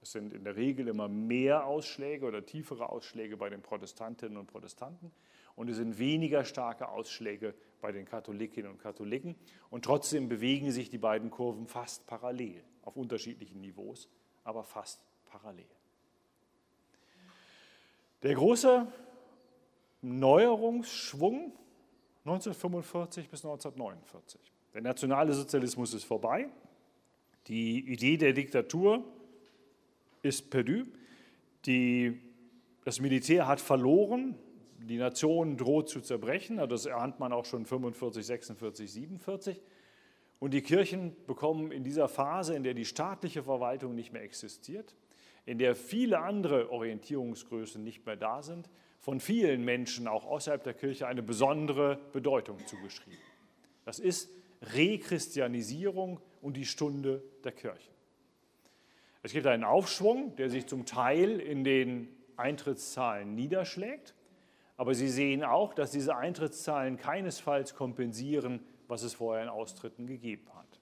Es 0.00 0.12
sind 0.12 0.32
in 0.32 0.44
der 0.44 0.56
Regel 0.56 0.88
immer 0.88 1.08
mehr 1.08 1.66
Ausschläge 1.66 2.26
oder 2.26 2.44
tiefere 2.44 2.88
Ausschläge 2.88 3.36
bei 3.36 3.48
den 3.48 3.62
Protestantinnen 3.62 4.36
und 4.36 4.46
Protestanten 4.46 5.12
und 5.56 5.68
es 5.68 5.76
sind 5.76 5.98
weniger 5.98 6.44
starke 6.44 6.88
Ausschläge 6.88 7.54
bei 7.80 7.92
den 7.92 8.04
Katholikinnen 8.04 8.70
und 8.70 8.78
Katholiken. 8.78 9.34
Und 9.70 9.84
trotzdem 9.84 10.28
bewegen 10.28 10.70
sich 10.70 10.90
die 10.90 10.98
beiden 10.98 11.30
Kurven 11.30 11.66
fast 11.66 12.06
parallel, 12.06 12.62
auf 12.82 12.96
unterschiedlichen 12.96 13.60
Niveaus, 13.60 14.08
aber 14.44 14.64
fast 14.64 15.00
parallel. 15.26 15.66
Der 18.22 18.34
große 18.34 18.86
Neuerungsschwung 20.00 21.52
1945 22.24 23.28
bis 23.28 23.44
1949. 23.44 24.40
Der 24.74 24.82
nationale 24.82 25.32
Sozialismus 25.32 25.92
ist 25.92 26.04
vorbei. 26.04 26.48
Die 27.48 27.92
Idee 27.92 28.16
der 28.16 28.32
Diktatur 28.32 29.04
ist 30.22 30.50
perdu. 30.50 30.84
Die, 31.66 32.20
das 32.84 33.00
Militär 33.00 33.48
hat 33.48 33.60
verloren. 33.60 34.36
Die 34.88 34.96
Nation 34.96 35.56
droht 35.56 35.88
zu 35.88 36.00
zerbrechen. 36.00 36.56
Das 36.68 36.86
erahnt 36.86 37.20
man 37.20 37.32
auch 37.32 37.44
schon 37.44 37.66
45, 37.66 38.24
46, 38.24 38.92
47. 38.92 39.60
Und 40.38 40.52
die 40.54 40.62
Kirchen 40.62 41.14
bekommen 41.26 41.70
in 41.70 41.84
dieser 41.84 42.08
Phase, 42.08 42.56
in 42.56 42.64
der 42.64 42.74
die 42.74 42.84
staatliche 42.84 43.44
Verwaltung 43.44 43.94
nicht 43.94 44.12
mehr 44.12 44.22
existiert, 44.22 44.94
in 45.46 45.58
der 45.58 45.76
viele 45.76 46.18
andere 46.20 46.70
Orientierungsgrößen 46.70 47.82
nicht 47.82 48.04
mehr 48.06 48.16
da 48.16 48.42
sind, 48.42 48.68
von 48.98 49.20
vielen 49.20 49.64
Menschen 49.64 50.08
auch 50.08 50.26
außerhalb 50.26 50.62
der 50.62 50.74
Kirche 50.74 51.06
eine 51.06 51.22
besondere 51.22 51.98
Bedeutung 52.12 52.58
zugeschrieben. 52.66 53.18
Das 53.84 53.98
ist 53.98 54.30
Rechristianisierung 54.62 56.20
und 56.40 56.56
die 56.56 56.66
Stunde 56.66 57.22
der 57.44 57.52
Kirche. 57.52 57.90
Es 59.22 59.32
gibt 59.32 59.46
einen 59.46 59.64
Aufschwung, 59.64 60.34
der 60.36 60.50
sich 60.50 60.66
zum 60.66 60.86
Teil 60.86 61.40
in 61.40 61.64
den 61.64 62.08
Eintrittszahlen 62.36 63.34
niederschlägt, 63.34 64.14
aber 64.82 64.96
Sie 64.96 65.08
sehen 65.08 65.44
auch, 65.44 65.74
dass 65.74 65.92
diese 65.92 66.16
Eintrittszahlen 66.16 66.96
keinesfalls 66.96 67.76
kompensieren, 67.76 68.58
was 68.88 69.04
es 69.04 69.14
vorher 69.14 69.44
in 69.44 69.48
Austritten 69.48 70.08
gegeben 70.08 70.48
hat. 70.56 70.80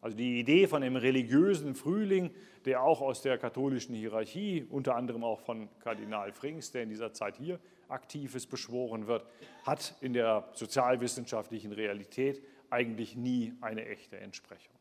Also 0.00 0.16
die 0.16 0.40
Idee 0.40 0.66
von 0.66 0.80
dem 0.80 0.96
religiösen 0.96 1.74
Frühling, 1.74 2.30
der 2.64 2.82
auch 2.82 3.02
aus 3.02 3.20
der 3.20 3.36
katholischen 3.36 3.94
Hierarchie, 3.94 4.66
unter 4.70 4.96
anderem 4.96 5.22
auch 5.22 5.38
von 5.40 5.68
Kardinal 5.80 6.32
Frings, 6.32 6.72
der 6.72 6.84
in 6.84 6.88
dieser 6.88 7.12
Zeit 7.12 7.36
hier 7.36 7.60
aktiv 7.88 8.34
ist, 8.34 8.46
beschworen 8.46 9.06
wird, 9.06 9.26
hat 9.66 9.96
in 10.00 10.14
der 10.14 10.48
sozialwissenschaftlichen 10.54 11.72
Realität 11.72 12.42
eigentlich 12.70 13.16
nie 13.16 13.52
eine 13.60 13.84
echte 13.84 14.16
Entsprechung. 14.16 14.72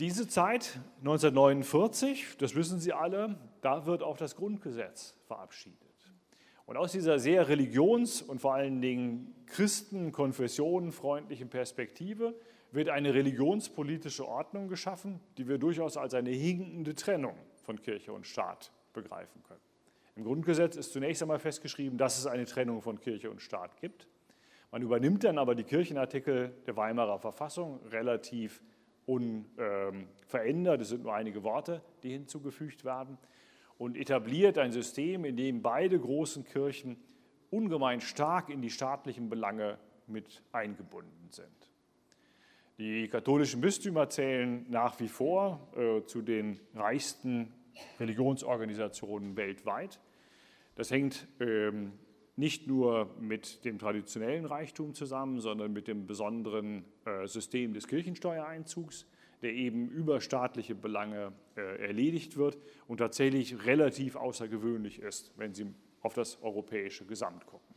Diese 0.00 0.26
Zeit, 0.26 0.80
1949, 0.98 2.36
das 2.38 2.56
wissen 2.56 2.80
Sie 2.80 2.92
alle, 2.92 3.38
da 3.60 3.86
wird 3.86 4.02
auch 4.02 4.16
das 4.16 4.34
Grundgesetz 4.34 5.16
verabschiedet. 5.26 5.78
Und 6.66 6.76
aus 6.76 6.92
dieser 6.92 7.20
sehr 7.20 7.48
religions- 7.48 8.20
und 8.20 8.40
vor 8.40 8.54
allen 8.54 8.80
Dingen 8.80 9.34
Christen-, 9.46 10.10
konfessionenfreundlichen 10.10 11.48
Perspektive 11.48 12.34
wird 12.72 12.88
eine 12.88 13.14
religionspolitische 13.14 14.26
Ordnung 14.26 14.66
geschaffen, 14.66 15.20
die 15.38 15.46
wir 15.46 15.58
durchaus 15.58 15.96
als 15.96 16.14
eine 16.14 16.30
hinkende 16.30 16.96
Trennung 16.96 17.36
von 17.62 17.80
Kirche 17.80 18.12
und 18.12 18.26
Staat 18.26 18.72
begreifen 18.94 19.44
können. 19.44 19.60
Im 20.16 20.24
Grundgesetz 20.24 20.74
ist 20.74 20.92
zunächst 20.92 21.22
einmal 21.22 21.38
festgeschrieben, 21.38 21.98
dass 21.98 22.18
es 22.18 22.26
eine 22.26 22.46
Trennung 22.46 22.82
von 22.82 22.98
Kirche 22.98 23.30
und 23.30 23.40
Staat 23.40 23.76
gibt. 23.80 24.08
Man 24.72 24.82
übernimmt 24.82 25.22
dann 25.22 25.38
aber 25.38 25.54
die 25.54 25.64
Kirchenartikel 25.64 26.52
der 26.66 26.76
Weimarer 26.76 27.20
Verfassung 27.20 27.80
relativ 27.90 28.60
unverändert. 29.06 30.80
Es 30.80 30.88
sind 30.88 31.04
nur 31.04 31.14
einige 31.14 31.42
Worte, 31.42 31.82
die 32.02 32.10
hinzugefügt 32.10 32.84
werden 32.84 33.18
und 33.78 33.96
etabliert 33.96 34.58
ein 34.58 34.72
System, 34.72 35.24
in 35.24 35.36
dem 35.36 35.62
beide 35.62 35.98
großen 35.98 36.44
Kirchen 36.44 36.96
ungemein 37.50 38.00
stark 38.00 38.48
in 38.48 38.62
die 38.62 38.70
staatlichen 38.70 39.28
Belange 39.28 39.78
mit 40.06 40.42
eingebunden 40.52 41.28
sind. 41.30 41.48
Die 42.78 43.08
katholischen 43.08 43.60
Bistümer 43.60 44.08
zählen 44.08 44.66
nach 44.68 44.98
wie 44.98 45.08
vor 45.08 45.68
äh, 45.76 46.04
zu 46.06 46.22
den 46.22 46.58
reichsten 46.74 47.52
Religionsorganisationen 48.00 49.36
weltweit. 49.36 50.00
Das 50.74 50.90
hängt 50.90 51.28
ähm, 51.38 51.92
nicht 52.36 52.66
nur 52.66 53.10
mit 53.20 53.64
dem 53.64 53.78
traditionellen 53.78 54.44
Reichtum 54.44 54.94
zusammen, 54.94 55.40
sondern 55.40 55.72
mit 55.72 55.86
dem 55.86 56.06
besonderen 56.06 56.84
äh, 57.04 57.26
System 57.26 57.74
des 57.74 57.86
Kirchensteuereinzugs 57.86 59.06
der 59.44 59.52
eben 59.52 59.90
über 59.90 60.22
staatliche 60.22 60.74
Belange 60.74 61.32
äh, 61.54 61.60
erledigt 61.86 62.38
wird 62.38 62.56
und 62.88 62.96
tatsächlich 62.96 63.66
relativ 63.66 64.16
außergewöhnlich 64.16 65.00
ist, 65.00 65.32
wenn 65.36 65.52
Sie 65.52 65.66
auf 66.00 66.14
das 66.14 66.42
europäische 66.42 67.04
Gesamt 67.04 67.44
gucken. 67.44 67.74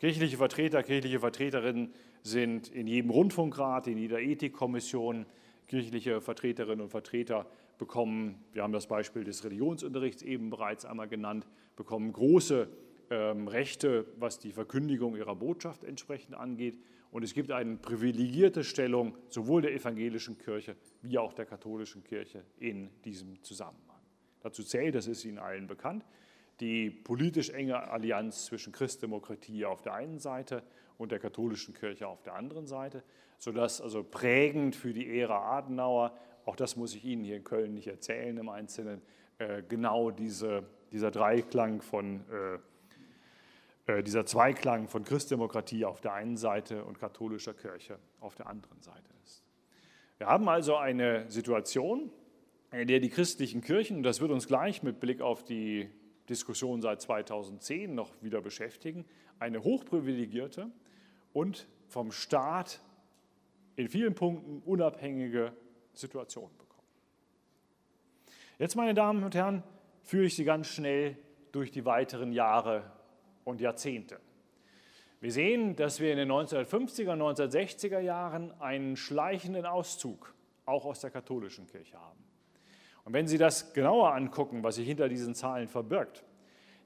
Kirchliche 0.00 0.36
Vertreter, 0.36 0.82
kirchliche 0.82 1.20
Vertreterinnen 1.20 1.92
sind 2.22 2.68
in 2.68 2.88
jedem 2.88 3.10
Rundfunkrat, 3.10 3.86
in 3.86 3.98
jeder 3.98 4.20
Ethikkommission, 4.20 5.26
kirchliche 5.68 6.20
Vertreterinnen 6.20 6.80
und 6.80 6.90
Vertreter 6.90 7.46
bekommen, 7.78 8.44
wir 8.52 8.64
haben 8.64 8.72
das 8.72 8.88
Beispiel 8.88 9.22
des 9.22 9.44
Religionsunterrichts 9.44 10.22
eben 10.22 10.50
bereits 10.50 10.84
einmal 10.84 11.06
genannt, 11.06 11.46
bekommen 11.76 12.12
große 12.12 12.68
ähm, 13.10 13.48
Rechte, 13.48 14.06
was 14.18 14.38
die 14.38 14.52
Verkündigung 14.52 15.16
ihrer 15.16 15.36
Botschaft 15.36 15.84
entsprechend 15.84 16.34
angeht. 16.34 16.78
Und 17.10 17.22
es 17.22 17.34
gibt 17.34 17.50
eine 17.50 17.76
privilegierte 17.76 18.64
Stellung 18.64 19.16
sowohl 19.28 19.62
der 19.62 19.72
evangelischen 19.72 20.38
Kirche 20.38 20.76
wie 21.02 21.18
auch 21.18 21.32
der 21.32 21.46
katholischen 21.46 22.04
Kirche 22.04 22.44
in 22.58 22.90
diesem 23.04 23.42
Zusammenhang. 23.42 24.00
Dazu 24.42 24.62
zählt, 24.62 24.94
das 24.94 25.06
ist 25.06 25.24
Ihnen 25.24 25.38
allen 25.38 25.66
bekannt, 25.66 26.04
die 26.60 26.90
politisch 26.90 27.50
enge 27.50 27.90
Allianz 27.90 28.46
zwischen 28.46 28.72
Christdemokratie 28.72 29.64
auf 29.64 29.82
der 29.82 29.94
einen 29.94 30.18
Seite 30.18 30.62
und 30.98 31.12
der 31.12 31.18
katholischen 31.18 31.74
Kirche 31.74 32.08
auf 32.08 32.22
der 32.22 32.34
anderen 32.34 32.66
Seite, 32.66 33.02
sodass 33.38 33.80
also 33.80 34.02
prägend 34.02 34.74
für 34.74 34.92
die 34.92 35.18
Ära 35.18 35.58
Adenauer, 35.58 36.16
auch 36.44 36.56
das 36.56 36.76
muss 36.76 36.94
ich 36.94 37.04
Ihnen 37.04 37.24
hier 37.24 37.36
in 37.36 37.44
Köln 37.44 37.74
nicht 37.74 37.88
erzählen 37.88 38.36
im 38.38 38.48
Einzelnen, 38.48 39.02
äh, 39.38 39.62
genau 39.68 40.10
diese, 40.10 40.64
dieser 40.92 41.10
Dreiklang 41.10 41.82
von 41.82 42.20
äh, 42.30 42.58
dieser 43.88 44.26
Zweiklang 44.26 44.88
von 44.88 45.04
Christdemokratie 45.04 45.84
auf 45.84 46.00
der 46.00 46.12
einen 46.12 46.36
Seite 46.36 46.84
und 46.84 46.98
katholischer 46.98 47.54
Kirche 47.54 47.98
auf 48.20 48.34
der 48.34 48.48
anderen 48.48 48.80
Seite 48.82 49.12
ist. 49.24 49.44
Wir 50.18 50.26
haben 50.26 50.48
also 50.48 50.76
eine 50.76 51.30
Situation, 51.30 52.10
in 52.72 52.88
der 52.88 52.98
die 52.98 53.10
christlichen 53.10 53.60
Kirchen, 53.60 53.98
und 53.98 54.02
das 54.02 54.20
wird 54.20 54.32
uns 54.32 54.48
gleich 54.48 54.82
mit 54.82 54.98
Blick 54.98 55.20
auf 55.20 55.44
die 55.44 55.88
Diskussion 56.28 56.80
seit 56.82 57.00
2010 57.00 57.94
noch 57.94 58.10
wieder 58.22 58.40
beschäftigen, 58.40 59.04
eine 59.38 59.62
hochprivilegierte 59.62 60.70
und 61.32 61.68
vom 61.86 62.10
Staat 62.10 62.80
in 63.76 63.88
vielen 63.88 64.14
Punkten 64.14 64.62
unabhängige 64.64 65.52
Situation 65.92 66.50
bekommen. 66.58 66.88
Jetzt, 68.58 68.74
meine 68.74 68.94
Damen 68.94 69.22
und 69.22 69.34
Herren, 69.34 69.62
führe 70.02 70.24
ich 70.24 70.34
Sie 70.34 70.44
ganz 70.44 70.66
schnell 70.66 71.16
durch 71.52 71.70
die 71.70 71.84
weiteren 71.84 72.32
Jahre 72.32 72.90
und 73.46 73.60
Jahrzehnte. 73.60 74.20
Wir 75.20 75.32
sehen, 75.32 75.76
dass 75.76 76.00
wir 76.00 76.12
in 76.12 76.18
den 76.18 76.30
1950er, 76.30 77.14
1960er 77.14 78.00
Jahren 78.00 78.52
einen 78.60 78.96
schleichenden 78.96 79.64
Auszug 79.64 80.34
auch 80.66 80.84
aus 80.84 81.00
der 81.00 81.10
katholischen 81.10 81.66
Kirche 81.66 81.98
haben. 81.98 82.18
Und 83.04 83.12
wenn 83.12 83.26
Sie 83.26 83.38
das 83.38 83.72
genauer 83.72 84.12
angucken, 84.14 84.62
was 84.62 84.74
sich 84.74 84.86
hinter 84.86 85.08
diesen 85.08 85.34
Zahlen 85.34 85.68
verbirgt, 85.68 86.24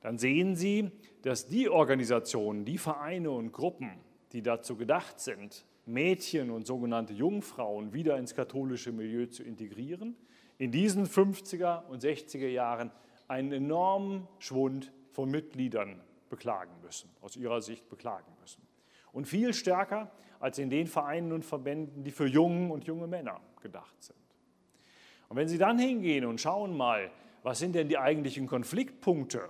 dann 0.03 0.19
sehen 0.19 0.55
Sie, 0.55 0.91
dass 1.23 1.49
die 1.49 1.69
Organisationen, 1.69 2.65
die 2.65 2.79
Vereine 2.79 3.31
und 3.31 3.53
Gruppen, 3.53 3.91
die 4.33 4.43
dazu 4.43 4.77
gedacht 4.77 5.19
sind, 5.19 5.65
Mädchen 5.87 6.51
und 6.51 6.67
sogenannte 6.67 7.15
Jungfrauen 7.15 7.95
wieder 7.95 8.17
ins 8.19 8.35
katholische 8.35 8.93
Milieu 8.93 9.27
zu 9.27 9.43
integrieren, 9.43 10.15
in 10.59 10.71
diesen 10.71 11.07
50er 11.07 11.87
und 11.87 12.05
60er 12.05 12.49
Jahren 12.49 12.93
einen 13.29 13.51
enormen 13.51 14.29
Schwund 14.39 14.93
von 15.11 15.31
Mitgliedern 15.31 16.01
beklagen 16.31 16.73
müssen, 16.83 17.11
aus 17.21 17.37
ihrer 17.37 17.61
Sicht 17.61 17.91
beklagen 17.91 18.33
müssen. 18.41 18.67
Und 19.13 19.27
viel 19.27 19.53
stärker 19.53 20.11
als 20.39 20.59
in 20.59 20.71
den 20.71 20.87
Vereinen 20.87 21.33
und 21.33 21.45
Verbänden, 21.45 22.03
die 22.03 22.11
für 22.11 22.27
Jungen 22.27 22.71
und 22.71 22.87
junge 22.87 23.07
Männer 23.07 23.41
gedacht 23.61 24.03
sind. 24.03 24.17
Und 25.29 25.37
wenn 25.37 25.49
Sie 25.49 25.59
dann 25.59 25.79
hingehen 25.79 26.25
und 26.25 26.41
schauen 26.41 26.75
mal, 26.77 27.11
was 27.43 27.59
sind 27.59 27.75
denn 27.75 27.89
die 27.89 27.99
eigentlichen 27.99 28.47
Konfliktpunkte 28.47 29.49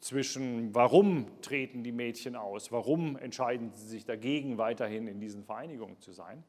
zwischen, 0.00 0.74
warum 0.74 1.26
treten 1.40 1.82
die 1.82 1.92
Mädchen 1.92 2.36
aus, 2.36 2.70
warum 2.70 3.16
entscheiden 3.16 3.72
sie 3.72 3.88
sich 3.88 4.04
dagegen, 4.04 4.58
weiterhin 4.58 5.08
in 5.08 5.20
diesen 5.20 5.44
Vereinigungen 5.44 5.98
zu 6.00 6.12
sein, 6.12 6.44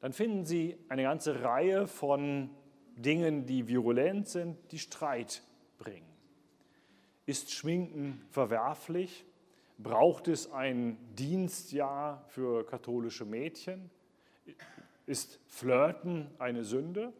dann 0.00 0.12
finden 0.12 0.44
Sie 0.44 0.76
eine 0.88 1.02
ganze 1.02 1.42
Reihe 1.42 1.86
von 1.86 2.50
Dingen, 2.96 3.46
die 3.46 3.68
virulent 3.68 4.28
sind, 4.28 4.58
die 4.70 4.78
Streit 4.78 5.42
bringen. 5.78 6.13
Ist 7.26 7.52
Schminken 7.52 8.20
verwerflich? 8.30 9.24
Braucht 9.78 10.28
es 10.28 10.52
ein 10.52 10.98
Dienstjahr 11.16 12.22
für 12.28 12.66
katholische 12.66 13.24
Mädchen? 13.24 13.90
Ist 15.06 15.40
Flirten 15.46 16.30
eine 16.38 16.64
Sünde? 16.64 17.12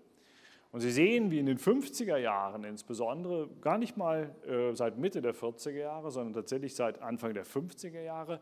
Und 0.72 0.80
Sie 0.80 0.90
sehen, 0.90 1.30
wie 1.30 1.38
in 1.38 1.46
den 1.46 1.58
50er 1.58 2.18
Jahren 2.18 2.64
insbesondere, 2.64 3.48
gar 3.62 3.78
nicht 3.78 3.96
mal 3.96 4.34
äh, 4.46 4.74
seit 4.74 4.98
Mitte 4.98 5.22
der 5.22 5.34
40er 5.34 5.70
Jahre, 5.70 6.10
sondern 6.10 6.34
tatsächlich 6.34 6.74
seit 6.74 7.00
Anfang 7.00 7.32
der 7.32 7.46
50er 7.46 8.02
Jahre, 8.02 8.40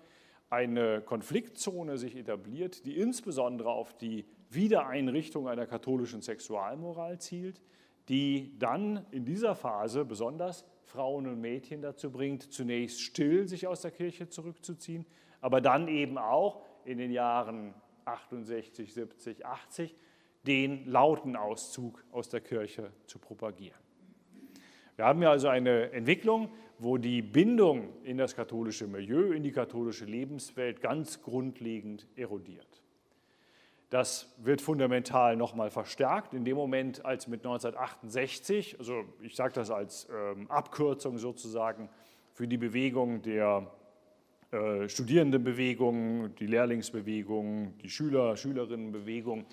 eine 0.50 1.00
Konfliktzone 1.00 1.96
sich 1.96 2.16
etabliert, 2.16 2.84
die 2.86 2.98
insbesondere 2.98 3.70
auf 3.70 3.96
die 3.96 4.24
Wiedereinrichtung 4.50 5.46
einer 5.46 5.66
katholischen 5.66 6.22
Sexualmoral 6.22 7.20
zielt, 7.20 7.62
die 8.08 8.52
dann 8.58 9.06
in 9.12 9.24
dieser 9.24 9.54
Phase 9.54 10.04
besonders 10.04 10.64
Frauen 10.92 11.26
und 11.26 11.40
Mädchen 11.40 11.80
dazu 11.80 12.10
bringt, 12.10 12.52
zunächst 12.52 13.00
still 13.00 13.48
sich 13.48 13.66
aus 13.66 13.80
der 13.80 13.90
Kirche 13.90 14.28
zurückzuziehen, 14.28 15.06
aber 15.40 15.62
dann 15.62 15.88
eben 15.88 16.18
auch 16.18 16.60
in 16.84 16.98
den 16.98 17.10
Jahren 17.10 17.72
68, 18.04 18.92
70, 18.92 19.46
80 19.46 19.96
den 20.46 20.86
lauten 20.86 21.34
Auszug 21.34 22.04
aus 22.12 22.28
der 22.28 22.42
Kirche 22.42 22.92
zu 23.06 23.18
propagieren. 23.18 23.80
Wir 24.96 25.06
haben 25.06 25.20
hier 25.20 25.30
also 25.30 25.48
eine 25.48 25.92
Entwicklung, 25.92 26.50
wo 26.78 26.98
die 26.98 27.22
Bindung 27.22 27.88
in 28.04 28.18
das 28.18 28.36
katholische 28.36 28.86
Milieu, 28.86 29.32
in 29.32 29.42
die 29.42 29.52
katholische 29.52 30.04
Lebenswelt 30.04 30.82
ganz 30.82 31.22
grundlegend 31.22 32.06
erodiert. 32.16 32.81
Das 33.92 34.34
wird 34.38 34.62
fundamental 34.62 35.36
nochmal 35.36 35.68
verstärkt 35.70 36.32
in 36.32 36.46
dem 36.46 36.56
Moment, 36.56 37.04
als 37.04 37.28
mit 37.28 37.40
1968, 37.40 38.76
also 38.78 39.04
ich 39.20 39.36
sage 39.36 39.52
das 39.52 39.70
als 39.70 40.08
ähm, 40.10 40.50
Abkürzung 40.50 41.18
sozusagen 41.18 41.90
für 42.32 42.48
die 42.48 42.56
Bewegung 42.56 43.20
der 43.20 43.70
äh, 44.50 44.88
Studierendenbewegung, 44.88 46.34
die 46.36 46.46
Lehrlingsbewegung, 46.46 47.76
die 47.82 47.90
Schüler, 47.90 48.34
Schülerinnenbewegung, 48.34 49.44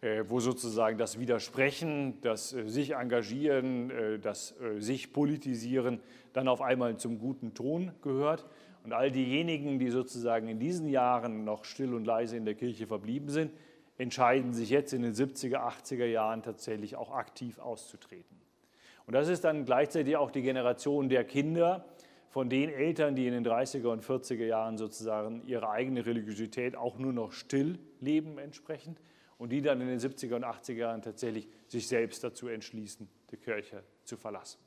äh, 0.00 0.24
wo 0.28 0.40
sozusagen 0.40 0.96
das 0.96 1.18
Widersprechen, 1.18 2.22
das 2.22 2.54
äh, 2.54 2.66
sich 2.66 2.92
engagieren, 2.94 3.90
äh, 3.90 4.18
das 4.18 4.54
sich 4.78 5.12
politisieren 5.12 6.00
dann 6.32 6.48
auf 6.48 6.62
einmal 6.62 6.96
zum 6.96 7.18
guten 7.18 7.52
Ton 7.52 7.92
gehört. 8.00 8.46
Und 8.82 8.94
all 8.94 9.10
diejenigen, 9.10 9.78
die 9.78 9.90
sozusagen 9.90 10.48
in 10.48 10.58
diesen 10.58 10.88
Jahren 10.88 11.44
noch 11.44 11.66
still 11.66 11.92
und 11.92 12.06
leise 12.06 12.38
in 12.38 12.46
der 12.46 12.54
Kirche 12.54 12.86
verblieben 12.86 13.28
sind, 13.28 13.50
entscheiden 13.98 14.52
sich 14.52 14.70
jetzt 14.70 14.92
in 14.92 15.02
den 15.02 15.14
70er, 15.14 15.56
80er 15.56 16.06
Jahren 16.06 16.42
tatsächlich 16.42 16.96
auch 16.96 17.12
aktiv 17.12 17.58
auszutreten. 17.58 18.40
Und 19.06 19.14
das 19.14 19.28
ist 19.28 19.44
dann 19.44 19.64
gleichzeitig 19.64 20.16
auch 20.16 20.30
die 20.30 20.42
Generation 20.42 21.08
der 21.08 21.24
Kinder 21.24 21.84
von 22.28 22.48
den 22.48 22.70
Eltern, 22.70 23.14
die 23.14 23.26
in 23.26 23.32
den 23.32 23.46
30er 23.46 23.88
und 23.88 24.02
40er 24.02 24.46
Jahren 24.46 24.76
sozusagen 24.76 25.42
ihre 25.46 25.70
eigene 25.70 26.04
Religiosität 26.04 26.76
auch 26.76 26.98
nur 26.98 27.12
noch 27.12 27.32
still 27.32 27.78
leben 28.00 28.38
entsprechend 28.38 29.00
und 29.38 29.50
die 29.50 29.60
dann 29.60 29.80
in 29.80 29.86
den 29.86 30.00
70er 30.00 30.36
und 30.36 30.44
80er 30.44 30.72
Jahren 30.72 31.02
tatsächlich 31.02 31.48
sich 31.68 31.86
selbst 31.86 32.24
dazu 32.24 32.48
entschließen, 32.48 33.08
die 33.30 33.36
Kirche 33.36 33.84
zu 34.04 34.16
verlassen. 34.16 34.58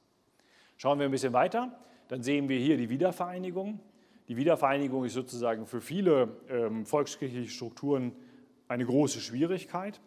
Schauen 0.78 1.00
wir 1.00 1.06
ein 1.06 1.12
bisschen 1.12 1.34
weiter, 1.34 1.78
dann 2.08 2.24
sehen 2.24 2.48
wir 2.48 2.60
hier 2.60 2.78
die 2.78 2.90
Wiedervereinigung. 2.90 3.80
Die 4.28 4.38
Wiedervereinigung 4.38 5.04
ist 5.06 5.14
sozusagen 5.14 5.66
für 5.66 5.82
viele 5.82 6.38
ähm, 6.50 6.86
volkskirchliche 6.86 7.50
Strukturen 7.50 8.14
eine 8.68 8.86
große 8.86 9.20
Schwierigkeit. 9.20 10.00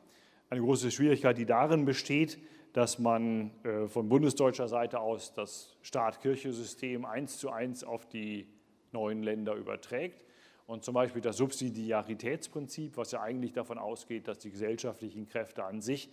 Eine 0.48 0.60
große 0.62 0.90
Schwierigkeit, 0.90 1.38
die 1.38 1.46
darin 1.46 1.84
besteht, 1.84 2.38
dass 2.72 2.98
man 2.98 3.50
äh, 3.64 3.88
von 3.88 4.08
bundesdeutscher 4.08 4.68
Seite 4.68 5.00
aus 5.00 5.32
das 5.34 5.76
Staat-Kirche-System 5.82 7.04
eins 7.04 7.38
zu 7.38 7.50
eins 7.50 7.84
auf 7.84 8.06
die 8.06 8.46
neuen 8.92 9.22
Länder 9.22 9.54
überträgt 9.54 10.24
und 10.66 10.84
zum 10.84 10.94
Beispiel 10.94 11.20
das 11.20 11.36
Subsidiaritätsprinzip, 11.36 12.96
was 12.96 13.10
ja 13.10 13.22
eigentlich 13.22 13.52
davon 13.52 13.78
ausgeht, 13.78 14.28
dass 14.28 14.38
die 14.38 14.50
gesellschaftlichen 14.50 15.28
Kräfte 15.28 15.64
an 15.64 15.80
sich 15.80 16.10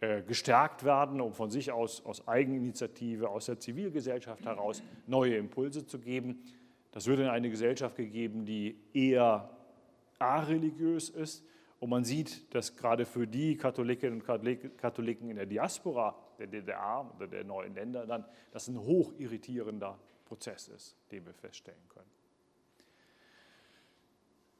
äh, 0.00 0.22
gestärkt 0.22 0.84
werden, 0.84 1.20
um 1.20 1.34
von 1.34 1.50
sich 1.50 1.72
aus, 1.72 2.04
aus 2.06 2.26
Eigeninitiative, 2.26 3.28
aus 3.28 3.46
der 3.46 3.58
Zivilgesellschaft 3.58 4.46
heraus 4.46 4.82
neue 5.06 5.36
Impulse 5.36 5.84
zu 5.84 5.98
geben. 5.98 6.42
Das 6.92 7.06
wird 7.06 7.20
in 7.20 7.26
eine 7.26 7.50
Gesellschaft 7.50 7.96
gegeben, 7.96 8.46
die 8.46 8.78
eher 8.94 9.50
areligiös 10.18 11.10
ist. 11.10 11.44
Und 11.80 11.90
man 11.90 12.04
sieht, 12.04 12.52
dass 12.54 12.76
gerade 12.76 13.04
für 13.04 13.26
die 13.26 13.56
Katholikinnen 13.56 14.20
und 14.20 14.78
Katholiken 14.78 15.30
in 15.30 15.36
der 15.36 15.46
Diaspora 15.46 16.16
der 16.38 16.48
DDR 16.48 17.12
oder 17.16 17.26
der 17.28 17.44
neuen 17.44 17.74
Länder 17.74 18.06
dann 18.06 18.24
das 18.50 18.68
ein 18.68 18.78
hoch 18.78 19.12
irritierender 19.18 19.98
Prozess 20.24 20.68
ist, 20.68 20.96
den 21.12 21.24
wir 21.24 21.34
feststellen 21.34 21.88
können. 21.88 22.10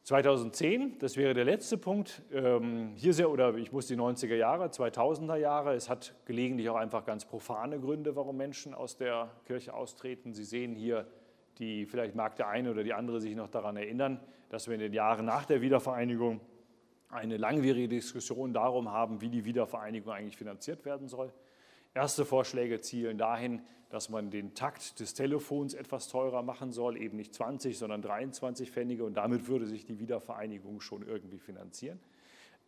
2010, 0.08 0.98
das 1.00 1.18
wäre 1.18 1.34
der 1.34 1.44
letzte 1.44 1.76
Punkt, 1.76 2.22
ähm, 2.32 2.92
hier 2.94 3.12
sehr, 3.12 3.30
oder 3.30 3.54
ich 3.56 3.72
muss 3.72 3.88
die 3.88 3.96
90er 3.96 4.36
Jahre, 4.36 4.68
2000er 4.68 5.36
Jahre, 5.36 5.74
es 5.74 5.90
hat 5.90 6.14
gelegentlich 6.24 6.70
auch 6.70 6.76
einfach 6.76 7.04
ganz 7.04 7.26
profane 7.26 7.78
Gründe, 7.78 8.16
warum 8.16 8.38
Menschen 8.38 8.72
aus 8.72 8.96
der 8.96 9.30
Kirche 9.44 9.74
austreten. 9.74 10.32
Sie 10.32 10.44
sehen 10.44 10.74
hier, 10.74 11.06
die, 11.58 11.84
vielleicht 11.84 12.14
mag 12.14 12.36
der 12.36 12.48
eine 12.48 12.70
oder 12.70 12.84
die 12.84 12.94
andere 12.94 13.20
sich 13.20 13.36
noch 13.36 13.48
daran 13.48 13.76
erinnern, 13.76 14.18
dass 14.48 14.66
wir 14.66 14.76
in 14.76 14.80
den 14.80 14.94
Jahren 14.94 15.26
nach 15.26 15.44
der 15.44 15.60
Wiedervereinigung 15.60 16.40
eine 17.08 17.36
langwierige 17.36 17.88
Diskussion 17.88 18.52
darum 18.52 18.90
haben, 18.90 19.20
wie 19.20 19.30
die 19.30 19.44
Wiedervereinigung 19.44 20.12
eigentlich 20.12 20.36
finanziert 20.36 20.84
werden 20.84 21.08
soll. 21.08 21.32
Erste 21.94 22.24
Vorschläge 22.24 22.80
zielen 22.80 23.18
dahin, 23.18 23.62
dass 23.88 24.10
man 24.10 24.30
den 24.30 24.54
Takt 24.54 25.00
des 25.00 25.14
Telefons 25.14 25.72
etwas 25.72 26.08
teurer 26.08 26.42
machen 26.42 26.70
soll, 26.70 26.98
eben 26.98 27.16
nicht 27.16 27.34
20, 27.34 27.78
sondern 27.78 28.02
23 28.02 28.70
Pfennige 28.70 29.04
und 29.04 29.14
damit 29.14 29.48
würde 29.48 29.66
sich 29.66 29.86
die 29.86 29.98
Wiedervereinigung 29.98 30.80
schon 30.80 31.02
irgendwie 31.02 31.38
finanzieren. 31.38 31.98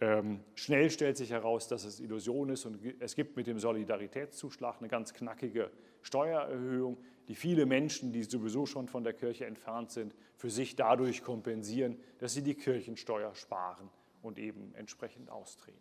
Ähm, 0.00 0.40
schnell 0.55 0.90
stellt 0.90 1.18
sich 1.18 1.31
heraus, 1.31 1.68
dass 1.68 1.85
es 1.85 2.00
Illusion 2.00 2.48
ist 2.48 2.64
und 2.64 2.79
es 3.00 3.14
gibt 3.14 3.37
mit 3.37 3.46
dem 3.46 3.59
Solidaritätszuschlag 3.59 4.79
eine 4.79 4.88
ganz 4.88 5.12
knackige 5.12 5.70
Steuererhöhung, 6.00 6.96
die 7.29 7.35
viele 7.35 7.66
Menschen, 7.66 8.11
die 8.11 8.22
sowieso 8.22 8.64
schon 8.64 8.88
von 8.88 9.05
der 9.05 9.12
Kirche 9.12 9.44
entfernt 9.44 9.90
sind, 9.90 10.14
für 10.37 10.48
sich 10.48 10.74
dadurch 10.74 11.22
kompensieren, 11.22 11.98
dass 12.18 12.33
sie 12.33 12.42
die 12.42 12.55
Kirchensteuer 12.55 13.35
sparen 13.35 13.90
und 14.23 14.39
eben 14.39 14.75
entsprechend 14.75 15.31
austreten. 15.31 15.79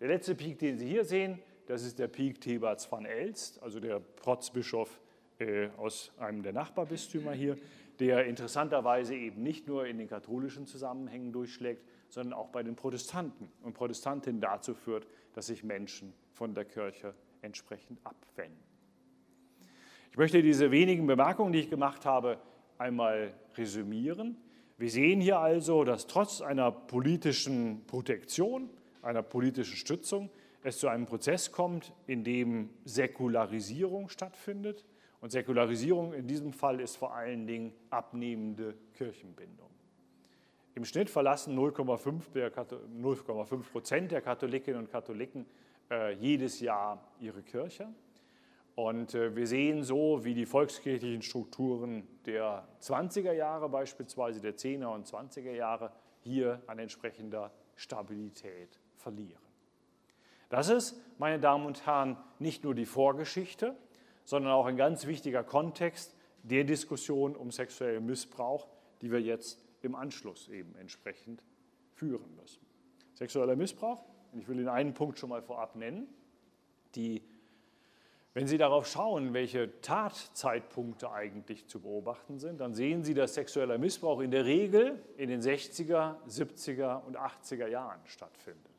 Der 0.00 0.08
letzte 0.08 0.34
Peak, 0.34 0.58
den 0.58 0.78
Sie 0.78 0.88
hier 0.88 1.04
sehen, 1.04 1.38
das 1.66 1.84
ist 1.84 1.98
der 1.98 2.08
Peak 2.08 2.40
Thebats 2.40 2.90
van 2.90 3.04
Elst, 3.04 3.62
also 3.62 3.80
der 3.80 4.00
Protzbischof 4.00 5.00
äh, 5.38 5.68
aus 5.76 6.12
einem 6.18 6.42
der 6.42 6.52
Nachbarbistümer 6.52 7.32
hier, 7.32 7.56
der 8.00 8.26
interessanterweise 8.26 9.14
eben 9.14 9.42
nicht 9.42 9.68
nur 9.68 9.86
in 9.86 9.98
den 9.98 10.08
katholischen 10.08 10.66
Zusammenhängen 10.66 11.32
durchschlägt, 11.32 11.84
sondern 12.08 12.32
auch 12.32 12.48
bei 12.48 12.62
den 12.62 12.74
Protestanten 12.76 13.50
und 13.62 13.74
Protestantinnen 13.74 14.40
dazu 14.40 14.74
führt, 14.74 15.06
dass 15.34 15.46
sich 15.46 15.62
Menschen 15.62 16.14
von 16.32 16.54
der 16.54 16.64
Kirche 16.64 17.14
entsprechend 17.42 18.00
abwenden. 18.04 18.58
Ich 20.10 20.16
möchte 20.16 20.42
diese 20.42 20.70
wenigen 20.70 21.06
Bemerkungen, 21.06 21.52
die 21.52 21.60
ich 21.60 21.70
gemacht 21.70 22.04
habe, 22.04 22.38
einmal 22.78 23.32
resümieren. 23.54 24.36
Wir 24.80 24.90
sehen 24.90 25.20
hier 25.20 25.38
also, 25.38 25.84
dass 25.84 26.06
trotz 26.06 26.40
einer 26.40 26.72
politischen 26.72 27.84
Protektion, 27.86 28.70
einer 29.02 29.22
politischen 29.22 29.76
Stützung, 29.76 30.30
es 30.62 30.78
zu 30.78 30.88
einem 30.88 31.04
Prozess 31.04 31.52
kommt, 31.52 31.92
in 32.06 32.24
dem 32.24 32.70
Säkularisierung 32.86 34.08
stattfindet. 34.08 34.86
Und 35.20 35.32
Säkularisierung 35.32 36.14
in 36.14 36.26
diesem 36.26 36.54
Fall 36.54 36.80
ist 36.80 36.96
vor 36.96 37.14
allen 37.14 37.46
Dingen 37.46 37.74
abnehmende 37.90 38.74
Kirchenbindung. 38.94 39.68
Im 40.74 40.86
Schnitt 40.86 41.10
verlassen 41.10 41.58
0,5 41.58 43.62
Prozent 43.70 44.12
der 44.12 44.22
Katholikinnen 44.22 44.80
und 44.80 44.90
Katholiken 44.90 45.44
äh, 45.90 46.14
jedes 46.14 46.58
Jahr 46.58 47.06
ihre 47.20 47.42
Kirche. 47.42 47.86
Und 48.74 49.14
äh, 49.14 49.34
wir 49.36 49.46
sehen 49.46 49.82
so, 49.82 50.24
wie 50.24 50.34
die 50.34 50.46
volkskirchlichen 50.46 51.22
Strukturen 51.22 52.06
der 52.26 52.66
20er 52.80 53.32
Jahre 53.32 53.68
beispielsweise, 53.68 54.40
der 54.40 54.56
10er 54.56 54.86
und 54.86 55.06
20er 55.06 55.52
Jahre, 55.52 55.92
hier 56.20 56.62
an 56.66 56.78
entsprechender 56.78 57.50
Stabilität 57.76 58.78
verlieren. 58.96 59.40
Das 60.50 60.68
ist, 60.68 61.00
meine 61.18 61.38
Damen 61.38 61.66
und 61.66 61.86
Herren, 61.86 62.16
nicht 62.38 62.64
nur 62.64 62.74
die 62.74 62.86
Vorgeschichte, 62.86 63.76
sondern 64.24 64.52
auch 64.52 64.66
ein 64.66 64.76
ganz 64.76 65.06
wichtiger 65.06 65.42
Kontext 65.44 66.14
der 66.42 66.64
Diskussion 66.64 67.36
um 67.36 67.50
sexuellen 67.50 68.04
Missbrauch, 68.04 68.68
die 69.00 69.10
wir 69.10 69.20
jetzt 69.20 69.62
im 69.82 69.94
Anschluss 69.94 70.48
eben 70.48 70.74
entsprechend 70.76 71.42
führen 71.94 72.34
müssen. 72.36 72.60
Sexueller 73.14 73.56
Missbrauch, 73.56 74.04
ich 74.32 74.48
will 74.48 74.56
den 74.56 74.68
einen 74.68 74.94
Punkt 74.94 75.18
schon 75.18 75.30
mal 75.30 75.42
vorab 75.42 75.76
nennen, 75.76 76.08
die, 76.94 77.22
wenn 78.32 78.46
Sie 78.46 78.58
darauf 78.58 78.86
schauen, 78.86 79.34
welche 79.34 79.80
Tatzeitpunkte 79.80 81.10
eigentlich 81.10 81.66
zu 81.66 81.80
beobachten 81.80 82.38
sind, 82.38 82.60
dann 82.60 82.74
sehen 82.74 83.02
Sie, 83.02 83.12
dass 83.12 83.34
sexueller 83.34 83.76
Missbrauch 83.76 84.20
in 84.20 84.30
der 84.30 84.44
Regel 84.44 85.02
in 85.16 85.28
den 85.28 85.40
60er, 85.40 86.14
70er 86.28 87.02
und 87.04 87.18
80er 87.18 87.66
Jahren 87.66 88.00
stattfindet. 88.04 88.70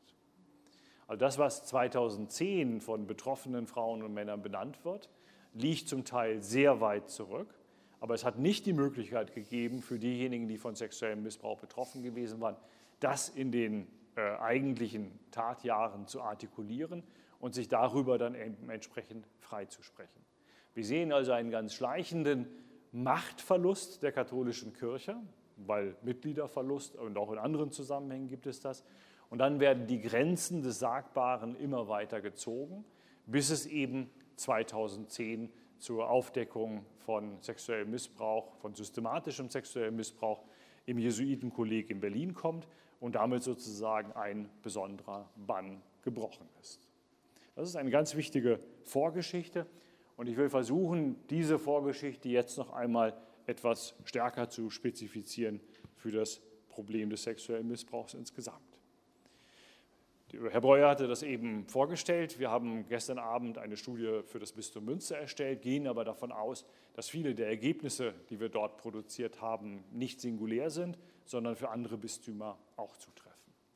Also 1.06 1.20
das, 1.20 1.36
was 1.36 1.66
2010 1.66 2.80
von 2.80 3.06
betroffenen 3.06 3.66
Frauen 3.66 4.02
und 4.02 4.14
Männern 4.14 4.40
benannt 4.40 4.82
wird, 4.84 5.10
liegt 5.52 5.86
zum 5.86 6.06
Teil 6.06 6.40
sehr 6.40 6.80
weit 6.80 7.10
zurück. 7.10 7.54
Aber 8.00 8.14
es 8.14 8.24
hat 8.24 8.38
nicht 8.38 8.64
die 8.64 8.72
Möglichkeit 8.72 9.34
gegeben 9.34 9.82
für 9.82 9.98
diejenigen, 9.98 10.48
die 10.48 10.56
von 10.56 10.74
sexuellem 10.74 11.22
Missbrauch 11.22 11.58
betroffen 11.58 12.02
gewesen 12.02 12.40
waren, 12.40 12.56
das 13.00 13.28
in 13.28 13.52
den 13.52 13.86
äh, 14.16 14.22
eigentlichen 14.38 15.18
Tatjahren 15.30 16.06
zu 16.06 16.22
artikulieren 16.22 17.02
und 17.42 17.54
sich 17.54 17.68
darüber 17.68 18.18
dann 18.18 18.36
entsprechend 18.36 19.26
freizusprechen. 19.40 20.22
Wir 20.74 20.84
sehen 20.84 21.12
also 21.12 21.32
einen 21.32 21.50
ganz 21.50 21.74
schleichenden 21.74 22.46
Machtverlust 22.92 24.00
der 24.04 24.12
katholischen 24.12 24.72
Kirche, 24.72 25.16
weil 25.56 25.96
Mitgliederverlust 26.02 26.94
und 26.94 27.18
auch 27.18 27.32
in 27.32 27.38
anderen 27.38 27.72
Zusammenhängen 27.72 28.28
gibt 28.28 28.46
es 28.46 28.60
das. 28.60 28.84
Und 29.28 29.38
dann 29.38 29.58
werden 29.58 29.88
die 29.88 30.00
Grenzen 30.00 30.62
des 30.62 30.78
Sagbaren 30.78 31.56
immer 31.56 31.88
weiter 31.88 32.20
gezogen, 32.20 32.84
bis 33.26 33.50
es 33.50 33.66
eben 33.66 34.08
2010 34.36 35.52
zur 35.78 36.10
Aufdeckung 36.10 36.86
von 36.98 37.42
sexuellem 37.42 37.90
Missbrauch, 37.90 38.54
von 38.60 38.76
systematischem 38.76 39.48
sexuellem 39.48 39.96
Missbrauch 39.96 40.44
im 40.86 40.96
Jesuitenkolleg 40.96 41.90
in 41.90 41.98
Berlin 41.98 42.34
kommt 42.34 42.68
und 43.00 43.16
damit 43.16 43.42
sozusagen 43.42 44.12
ein 44.12 44.48
besonderer 44.62 45.28
Bann 45.34 45.82
gebrochen 46.02 46.48
ist. 46.60 46.91
Das 47.54 47.68
ist 47.68 47.76
eine 47.76 47.90
ganz 47.90 48.14
wichtige 48.16 48.58
Vorgeschichte 48.82 49.66
und 50.16 50.26
ich 50.26 50.36
will 50.36 50.48
versuchen, 50.48 51.16
diese 51.28 51.58
Vorgeschichte 51.58 52.28
jetzt 52.28 52.56
noch 52.56 52.72
einmal 52.72 53.14
etwas 53.46 53.94
stärker 54.04 54.48
zu 54.48 54.70
spezifizieren 54.70 55.60
für 55.96 56.10
das 56.10 56.40
Problem 56.68 57.10
des 57.10 57.24
sexuellen 57.24 57.68
Missbrauchs 57.68 58.14
insgesamt. 58.14 58.72
Herr 60.50 60.62
Breuer 60.62 60.88
hatte 60.88 61.08
das 61.08 61.22
eben 61.22 61.66
vorgestellt. 61.66 62.38
Wir 62.38 62.50
haben 62.50 62.88
gestern 62.88 63.18
Abend 63.18 63.58
eine 63.58 63.76
Studie 63.76 64.22
für 64.24 64.38
das 64.38 64.52
Bistum 64.52 64.86
Münster 64.86 65.18
erstellt, 65.18 65.60
gehen 65.60 65.86
aber 65.86 66.04
davon 66.04 66.32
aus, 66.32 66.64
dass 66.94 67.10
viele 67.10 67.34
der 67.34 67.48
Ergebnisse, 67.48 68.14
die 68.30 68.40
wir 68.40 68.48
dort 68.48 68.78
produziert 68.78 69.42
haben, 69.42 69.84
nicht 69.92 70.22
singulär 70.22 70.70
sind, 70.70 70.98
sondern 71.26 71.54
für 71.54 71.68
andere 71.68 71.98
Bistümer 71.98 72.58
auch 72.76 72.96
zutreffen. 72.96 73.31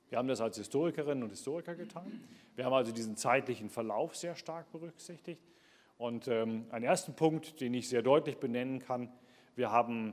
Wir 0.09 0.19
haben 0.19 0.29
das 0.29 0.41
als 0.41 0.57
Historikerinnen 0.57 1.25
und 1.25 1.31
Historiker 1.31 1.75
getan. 1.75 2.25
Wir 2.55 2.65
haben 2.65 2.73
also 2.73 2.93
diesen 2.93 3.17
zeitlichen 3.17 3.71
Verlauf 3.71 4.17
sehr 4.17 4.37
stark 4.37 4.71
berücksichtigt. 4.71 5.43
Und 5.99 6.29
ähm, 6.29 6.67
einen 6.71 6.85
ersten 6.85 7.15
Punkt, 7.15 7.61
den 7.61 7.75
ich 7.75 7.89
sehr 7.89 8.03
deutlich 8.03 8.37
benennen 8.37 8.79
kann, 8.79 9.11
wir 9.57 9.71
haben 9.71 10.13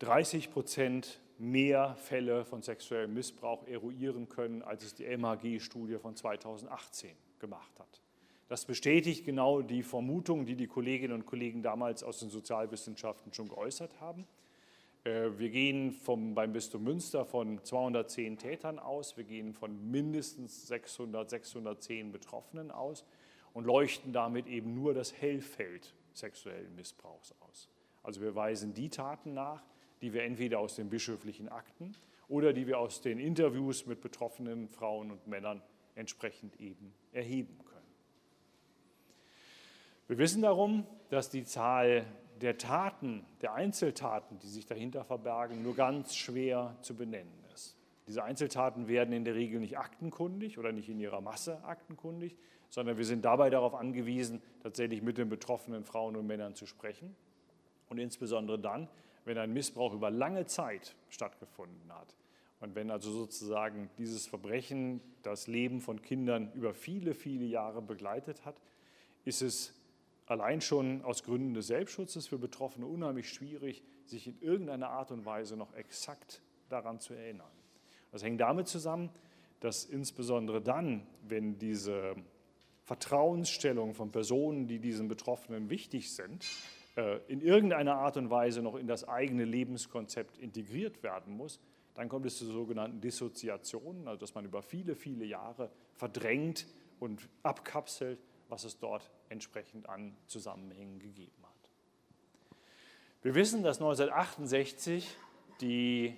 30 0.00 0.50
Prozent 0.50 1.20
mehr 1.38 1.96
Fälle 1.96 2.44
von 2.44 2.62
sexuellem 2.62 3.14
Missbrauch 3.14 3.66
eruieren 3.66 4.28
können, 4.28 4.62
als 4.62 4.84
es 4.84 4.94
die 4.94 5.04
MHG-Studie 5.04 5.96
von 5.96 6.14
2018 6.14 7.10
gemacht 7.40 7.80
hat. 7.80 8.00
Das 8.48 8.66
bestätigt 8.66 9.24
genau 9.24 9.62
die 9.62 9.82
Vermutung, 9.82 10.44
die 10.44 10.56
die 10.56 10.66
Kolleginnen 10.66 11.14
und 11.14 11.26
Kollegen 11.26 11.62
damals 11.62 12.02
aus 12.02 12.18
den 12.18 12.28
Sozialwissenschaften 12.28 13.32
schon 13.32 13.48
geäußert 13.48 14.00
haben. 14.00 14.26
Äh, 15.04 15.38
wir 15.38 15.50
gehen 15.50 15.92
vom, 15.92 16.34
beim 16.34 16.52
Bistum 16.52 16.84
Münster 16.84 17.24
von 17.24 17.62
210 17.62 18.38
Tätern 18.38 18.78
aus, 18.78 19.16
wir 19.16 19.24
gehen 19.24 19.52
von 19.52 19.90
mindestens 19.90 20.66
600, 20.68 21.30
610 21.30 22.12
Betroffenen 22.12 22.70
aus 22.70 23.04
und 23.52 23.64
leuchten 23.64 24.12
damit 24.12 24.46
eben 24.46 24.74
nur 24.74 24.94
das 24.94 25.12
Hellfeld 25.12 25.94
sexuellen 26.12 26.74
Missbrauchs 26.74 27.34
aus. 27.40 27.68
Also 28.02 28.20
wir 28.20 28.34
weisen 28.34 28.74
die 28.74 28.88
Taten 28.88 29.34
nach, 29.34 29.62
die 30.00 30.12
wir 30.12 30.24
entweder 30.24 30.58
aus 30.58 30.76
den 30.76 30.88
bischöflichen 30.88 31.48
Akten 31.48 31.94
oder 32.28 32.52
die 32.52 32.66
wir 32.66 32.78
aus 32.78 33.00
den 33.00 33.18
Interviews 33.18 33.86
mit 33.86 34.00
betroffenen 34.00 34.68
Frauen 34.68 35.10
und 35.10 35.26
Männern 35.26 35.62
entsprechend 35.94 36.58
eben 36.60 36.94
erheben 37.12 37.58
können. 37.64 37.72
Wir 40.08 40.18
wissen 40.18 40.42
darum, 40.42 40.86
dass 41.10 41.30
die 41.30 41.44
Zahl 41.44 42.06
der 42.42 42.58
Taten, 42.58 43.24
der 43.40 43.54
Einzeltaten, 43.54 44.38
die 44.40 44.48
sich 44.48 44.66
dahinter 44.66 45.04
verbergen, 45.04 45.62
nur 45.62 45.76
ganz 45.76 46.14
schwer 46.14 46.76
zu 46.82 46.96
benennen 46.96 47.44
ist. 47.54 47.76
Diese 48.06 48.24
Einzeltaten 48.24 48.88
werden 48.88 49.14
in 49.14 49.24
der 49.24 49.34
Regel 49.34 49.60
nicht 49.60 49.78
aktenkundig 49.78 50.58
oder 50.58 50.72
nicht 50.72 50.88
in 50.88 50.98
ihrer 50.98 51.20
Masse 51.20 51.62
aktenkundig, 51.64 52.36
sondern 52.68 52.96
wir 52.98 53.04
sind 53.04 53.24
dabei 53.24 53.48
darauf 53.48 53.74
angewiesen, 53.74 54.42
tatsächlich 54.62 55.02
mit 55.02 55.18
den 55.18 55.28
betroffenen 55.28 55.84
Frauen 55.84 56.16
und 56.16 56.26
Männern 56.26 56.54
zu 56.54 56.66
sprechen. 56.66 57.14
Und 57.88 57.98
insbesondere 57.98 58.58
dann, 58.58 58.88
wenn 59.24 59.38
ein 59.38 59.52
Missbrauch 59.52 59.92
über 59.92 60.10
lange 60.10 60.46
Zeit 60.46 60.96
stattgefunden 61.10 61.92
hat. 61.94 62.16
Und 62.60 62.74
wenn 62.74 62.90
also 62.90 63.10
sozusagen 63.10 63.90
dieses 63.98 64.26
Verbrechen 64.26 65.00
das 65.22 65.46
Leben 65.46 65.80
von 65.80 66.00
Kindern 66.00 66.50
über 66.54 66.74
viele, 66.74 67.14
viele 67.14 67.44
Jahre 67.44 67.82
begleitet 67.82 68.44
hat, 68.44 68.56
ist 69.24 69.42
es 69.42 69.74
allein 70.32 70.60
schon 70.60 71.02
aus 71.02 71.22
Gründen 71.22 71.54
des 71.54 71.68
Selbstschutzes 71.68 72.26
für 72.26 72.38
Betroffene 72.38 72.86
unheimlich 72.86 73.28
schwierig, 73.28 73.84
sich 74.06 74.26
in 74.26 74.40
irgendeiner 74.40 74.88
Art 74.88 75.10
und 75.12 75.24
Weise 75.24 75.56
noch 75.56 75.74
exakt 75.74 76.42
daran 76.68 76.98
zu 76.98 77.14
erinnern. 77.14 77.50
Das 78.10 78.24
hängt 78.24 78.40
damit 78.40 78.66
zusammen, 78.66 79.10
dass 79.60 79.84
insbesondere 79.84 80.60
dann, 80.60 81.06
wenn 81.28 81.58
diese 81.58 82.16
Vertrauensstellung 82.82 83.94
von 83.94 84.10
Personen, 84.10 84.66
die 84.66 84.80
diesen 84.80 85.06
Betroffenen 85.06 85.70
wichtig 85.70 86.12
sind, 86.12 86.46
äh, 86.96 87.18
in 87.28 87.40
irgendeiner 87.40 87.96
Art 87.96 88.16
und 88.16 88.30
Weise 88.30 88.62
noch 88.62 88.74
in 88.74 88.86
das 88.86 89.06
eigene 89.06 89.44
Lebenskonzept 89.44 90.38
integriert 90.38 91.02
werden 91.02 91.36
muss, 91.36 91.60
dann 91.94 92.08
kommt 92.08 92.24
es 92.26 92.38
zu 92.38 92.46
sogenannten 92.46 93.00
Dissoziationen, 93.00 94.08
also 94.08 94.18
dass 94.18 94.34
man 94.34 94.46
über 94.46 94.62
viele, 94.62 94.94
viele 94.94 95.26
Jahre 95.26 95.70
verdrängt 95.94 96.66
und 97.00 97.28
abkapselt, 97.42 98.18
was 98.52 98.64
es 98.64 98.78
dort 98.78 99.10
entsprechend 99.30 99.88
an 99.88 100.14
Zusammenhängen 100.26 100.98
gegeben 100.98 101.42
hat. 101.42 101.70
Wir 103.22 103.34
wissen, 103.34 103.62
dass 103.62 103.78
1968 103.78 105.08
die, 105.62 106.14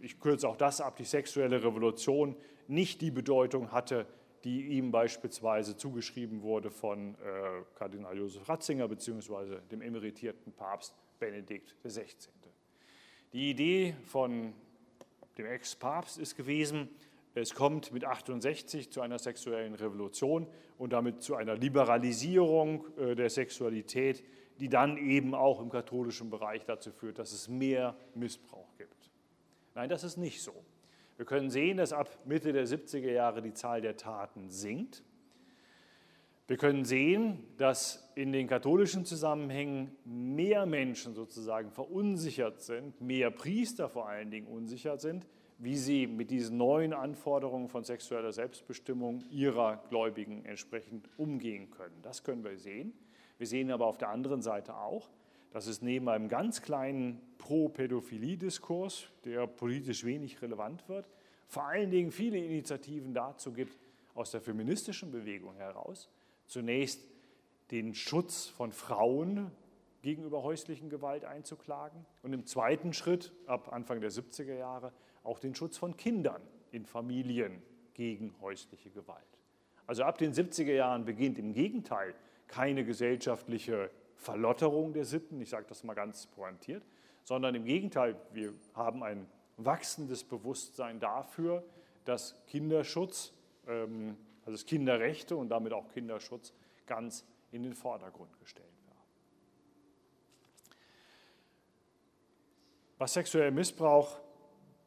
ich 0.00 0.20
kürze 0.20 0.48
auch 0.48 0.56
das 0.56 0.80
ab, 0.80 0.96
die 0.96 1.04
sexuelle 1.04 1.64
Revolution 1.64 2.36
nicht 2.68 3.00
die 3.00 3.10
Bedeutung 3.10 3.72
hatte, 3.72 4.06
die 4.44 4.68
ihm 4.68 4.92
beispielsweise 4.92 5.76
zugeschrieben 5.76 6.42
wurde 6.42 6.70
von 6.70 7.16
äh, 7.16 7.64
Kardinal 7.74 8.16
Josef 8.16 8.48
Ratzinger 8.48 8.86
bzw. 8.86 9.58
dem 9.68 9.82
emeritierten 9.82 10.52
Papst 10.52 10.94
Benedikt 11.18 11.74
XVI. 11.82 12.04
Die 13.32 13.50
Idee 13.50 13.96
von 14.04 14.54
dem 15.36 15.46
Ex-Papst 15.46 16.18
ist 16.18 16.36
gewesen, 16.36 16.88
es 17.34 17.54
kommt 17.54 17.92
mit 17.92 18.04
68 18.04 18.90
zu 18.90 19.00
einer 19.00 19.18
sexuellen 19.18 19.74
Revolution 19.74 20.46
und 20.78 20.92
damit 20.92 21.22
zu 21.22 21.36
einer 21.36 21.54
Liberalisierung 21.54 22.86
äh, 22.98 23.14
der 23.14 23.30
Sexualität, 23.30 24.24
die 24.58 24.68
dann 24.68 24.96
eben 24.96 25.34
auch 25.34 25.60
im 25.60 25.70
katholischen 25.70 26.28
Bereich 26.28 26.64
dazu 26.64 26.90
führt, 26.90 27.18
dass 27.18 27.32
es 27.32 27.48
mehr 27.48 27.96
Missbrauch 28.14 28.76
gibt. 28.76 29.10
Nein, 29.74 29.88
das 29.88 30.04
ist 30.04 30.16
nicht 30.16 30.42
so. 30.42 30.52
Wir 31.16 31.24
können 31.24 31.50
sehen, 31.50 31.76
dass 31.76 31.92
ab 31.92 32.08
Mitte 32.24 32.52
der 32.52 32.66
70er 32.66 33.10
Jahre 33.10 33.42
die 33.42 33.52
Zahl 33.52 33.80
der 33.80 33.96
Taten 33.96 34.50
sinkt. 34.50 35.02
Wir 36.48 36.56
können 36.56 36.84
sehen, 36.84 37.44
dass 37.58 38.10
in 38.16 38.32
den 38.32 38.48
katholischen 38.48 39.04
Zusammenhängen 39.04 39.96
mehr 40.04 40.66
Menschen 40.66 41.14
sozusagen 41.14 41.70
verunsichert 41.70 42.60
sind, 42.60 43.00
mehr 43.00 43.30
Priester 43.30 43.88
vor 43.88 44.08
allen 44.08 44.32
Dingen 44.32 44.48
unsicher 44.48 44.98
sind, 44.98 45.26
wie 45.60 45.76
sie 45.76 46.06
mit 46.06 46.30
diesen 46.30 46.56
neuen 46.56 46.94
Anforderungen 46.94 47.68
von 47.68 47.84
sexueller 47.84 48.32
Selbstbestimmung 48.32 49.22
ihrer 49.30 49.84
Gläubigen 49.90 50.44
entsprechend 50.46 51.06
umgehen 51.18 51.70
können. 51.70 51.94
Das 52.02 52.24
können 52.24 52.42
wir 52.42 52.56
sehen. 52.56 52.94
Wir 53.36 53.46
sehen 53.46 53.70
aber 53.70 53.86
auf 53.86 53.98
der 53.98 54.08
anderen 54.08 54.40
Seite 54.40 54.74
auch, 54.76 55.10
dass 55.50 55.66
es 55.66 55.82
neben 55.82 56.08
einem 56.08 56.28
ganz 56.28 56.62
kleinen 56.62 57.20
Pro-Pädophilie-Diskurs, 57.36 59.08
der 59.24 59.46
politisch 59.46 60.04
wenig 60.04 60.40
relevant 60.40 60.88
wird, 60.88 61.06
vor 61.46 61.64
allen 61.64 61.90
Dingen 61.90 62.10
viele 62.10 62.38
Initiativen 62.38 63.12
dazu 63.12 63.52
gibt, 63.52 63.76
aus 64.14 64.30
der 64.30 64.40
feministischen 64.40 65.10
Bewegung 65.10 65.56
heraus, 65.56 66.08
zunächst 66.46 67.06
den 67.70 67.94
Schutz 67.94 68.46
von 68.46 68.72
Frauen 68.72 69.50
gegenüber 70.02 70.42
häuslichen 70.42 70.88
Gewalt 70.88 71.24
einzuklagen 71.24 72.06
und 72.22 72.32
im 72.32 72.46
zweiten 72.46 72.94
Schritt 72.94 73.32
ab 73.46 73.72
Anfang 73.72 74.00
der 74.00 74.10
70er 74.10 74.54
Jahre 74.54 74.92
auch 75.22 75.38
den 75.38 75.54
Schutz 75.54 75.76
von 75.76 75.96
Kindern 75.96 76.42
in 76.72 76.86
Familien 76.86 77.62
gegen 77.94 78.34
häusliche 78.40 78.90
Gewalt. 78.90 79.24
Also 79.86 80.04
ab 80.04 80.18
den 80.18 80.32
70er 80.32 80.72
Jahren 80.72 81.04
beginnt 81.04 81.38
im 81.38 81.52
Gegenteil 81.52 82.14
keine 82.46 82.84
gesellschaftliche 82.84 83.90
Verlotterung 84.16 84.92
der 84.92 85.04
Sitten, 85.04 85.40
ich 85.40 85.50
sage 85.50 85.66
das 85.68 85.82
mal 85.84 85.94
ganz 85.94 86.26
pointiert, 86.26 86.84
sondern 87.24 87.54
im 87.54 87.64
Gegenteil, 87.64 88.16
wir 88.32 88.54
haben 88.74 89.02
ein 89.02 89.26
wachsendes 89.56 90.24
Bewusstsein 90.24 91.00
dafür, 91.00 91.64
dass 92.04 92.34
Kinderschutz, 92.46 93.32
ähm, 93.66 94.16
also 94.40 94.52
das 94.52 94.66
Kinderrechte 94.66 95.36
und 95.36 95.48
damit 95.48 95.72
auch 95.72 95.88
Kinderschutz 95.88 96.52
ganz 96.86 97.24
in 97.52 97.62
den 97.62 97.74
Vordergrund 97.74 98.38
gestellt 98.40 98.66
werden. 98.86 98.98
Was 102.98 103.14
sexueller 103.14 103.50
Missbrauch 103.50 104.20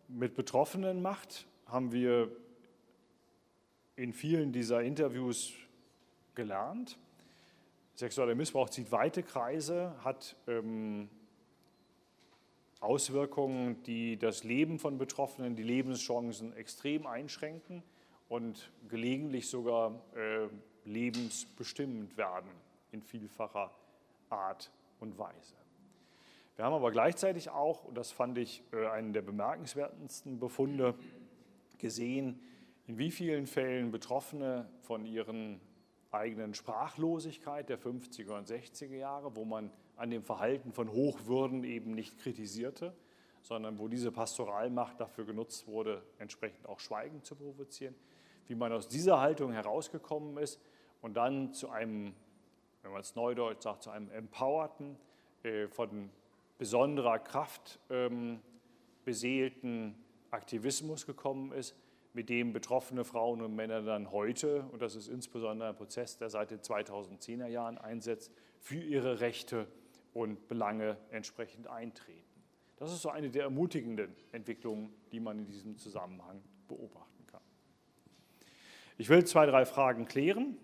mit 0.07 0.35
Betroffenen 0.35 1.01
macht, 1.01 1.45
haben 1.67 1.91
wir 1.91 2.29
in 3.95 4.13
vielen 4.13 4.51
dieser 4.51 4.81
Interviews 4.81 5.53
gelernt. 6.35 6.97
Sexueller 7.95 8.35
Missbrauch 8.35 8.69
zieht 8.69 8.91
weite 8.91 9.21
Kreise, 9.21 9.93
hat 10.03 10.35
ähm, 10.47 11.09
Auswirkungen, 12.79 13.81
die 13.83 14.17
das 14.17 14.43
Leben 14.43 14.79
von 14.79 14.97
Betroffenen, 14.97 15.55
die 15.55 15.63
Lebenschancen 15.63 16.55
extrem 16.57 17.05
einschränken 17.07 17.83
und 18.29 18.71
gelegentlich 18.89 19.47
sogar 19.47 19.93
äh, 20.15 20.47
lebensbestimmend 20.85 22.17
werden 22.17 22.49
in 22.91 23.01
vielfacher 23.01 23.71
Art 24.29 24.71
und 24.99 25.17
Weise. 25.17 25.62
Wir 26.55 26.65
haben 26.65 26.73
aber 26.73 26.91
gleichzeitig 26.91 27.49
auch, 27.49 27.83
und 27.83 27.97
das 27.97 28.11
fand 28.11 28.37
ich 28.37 28.63
äh, 28.71 28.87
einen 28.87 29.11
der 29.11 29.23
bemerkenswertesten 29.23 30.39
Befunde, 30.39 30.95
gesehen, 31.79 32.39
in 32.87 32.97
wie 32.97 33.11
vielen 33.11 33.47
Fällen 33.47 33.91
Betroffene 33.91 34.69
von 34.81 35.05
ihren 35.05 35.59
eigenen 36.11 36.53
Sprachlosigkeit 36.53 37.67
der 37.67 37.79
50er 37.79 38.37
und 38.37 38.47
60er 38.47 38.95
Jahre, 38.95 39.35
wo 39.35 39.45
man 39.45 39.71
an 39.97 40.11
dem 40.11 40.23
Verhalten 40.23 40.71
von 40.71 40.91
Hochwürden 40.91 41.63
eben 41.63 41.91
nicht 41.91 42.19
kritisierte, 42.19 42.93
sondern 43.41 43.79
wo 43.79 43.87
diese 43.87 44.11
Pastoralmacht 44.11 44.99
dafür 44.99 45.25
genutzt 45.25 45.67
wurde, 45.67 46.03
entsprechend 46.19 46.69
auch 46.69 46.79
Schweigen 46.79 47.23
zu 47.23 47.35
provozieren, 47.35 47.95
wie 48.47 48.55
man 48.55 48.71
aus 48.71 48.87
dieser 48.87 49.19
Haltung 49.19 49.51
herausgekommen 49.51 50.37
ist 50.37 50.61
und 51.01 51.15
dann 51.15 51.51
zu 51.51 51.69
einem, 51.69 52.13
wenn 52.81 52.91
man 52.91 53.01
es 53.01 53.15
neudeutsch 53.15 53.63
sagt, 53.63 53.83
zu 53.83 53.89
einem 53.89 54.09
empowerten, 54.11 54.97
äh, 55.43 55.67
von 55.67 56.09
besonderer 56.63 57.19
Kraft 57.19 57.77
ähm, 57.89 58.39
beseelten 59.03 59.95
Aktivismus 60.31 61.05
gekommen 61.05 61.51
ist, 61.51 61.75
mit 62.13 62.29
dem 62.29 62.53
betroffene 62.53 63.03
Frauen 63.03 63.41
und 63.41 63.53
Männer 63.53 63.81
dann 63.81 64.13
heute, 64.13 64.63
und 64.71 64.81
das 64.81 64.95
ist 64.95 65.09
insbesondere 65.09 65.67
ein 65.67 65.75
Prozess, 65.75 66.17
der 66.17 66.29
seit 66.29 66.51
den 66.51 66.59
2010er 66.59 67.47
Jahren 67.47 67.77
einsetzt, 67.77 68.31
für 68.61 68.77
ihre 68.77 69.19
Rechte 69.19 69.67
und 70.13 70.47
Belange 70.47 70.95
entsprechend 71.11 71.67
eintreten. 71.67 72.23
Das 72.77 72.93
ist 72.93 73.01
so 73.01 73.09
eine 73.09 73.29
der 73.29 73.43
ermutigenden 73.43 74.15
Entwicklungen, 74.31 74.93
die 75.11 75.19
man 75.19 75.39
in 75.39 75.45
diesem 75.47 75.77
Zusammenhang 75.77 76.41
beobachten 76.69 77.27
kann. 77.27 77.43
Ich 78.97 79.09
will 79.09 79.25
zwei, 79.25 79.45
drei 79.47 79.65
Fragen 79.65 80.05
klären. 80.05 80.57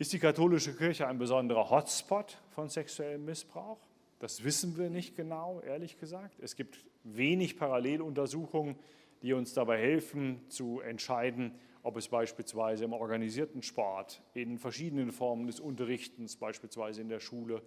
Ist 0.00 0.12
die 0.12 0.18
katholische 0.18 0.74
Kirche 0.74 1.06
ein 1.06 1.18
besonderer 1.18 1.70
Hotspot 1.70 2.38
von 2.50 2.68
sexuellem 2.68 3.24
Missbrauch? 3.24 3.85
Das 4.18 4.44
wissen 4.44 4.76
wir 4.76 4.88
nicht 4.88 5.14
genau, 5.14 5.60
ehrlich 5.60 5.98
gesagt. 5.98 6.38
Es 6.40 6.56
gibt 6.56 6.84
wenig 7.04 7.56
Paralleluntersuchungen, 7.56 8.76
die 9.22 9.32
uns 9.32 9.52
dabei 9.52 9.78
helfen 9.78 10.40
zu 10.48 10.80
entscheiden, 10.80 11.52
ob 11.82 11.96
es 11.96 12.08
beispielsweise 12.08 12.84
im 12.84 12.92
organisierten 12.92 13.62
Sport, 13.62 14.22
in 14.34 14.58
verschiedenen 14.58 15.12
Formen 15.12 15.46
des 15.46 15.60
Unterrichtens, 15.60 16.36
beispielsweise 16.36 17.02
in 17.02 17.08
der 17.08 17.20
Schule, 17.20 17.62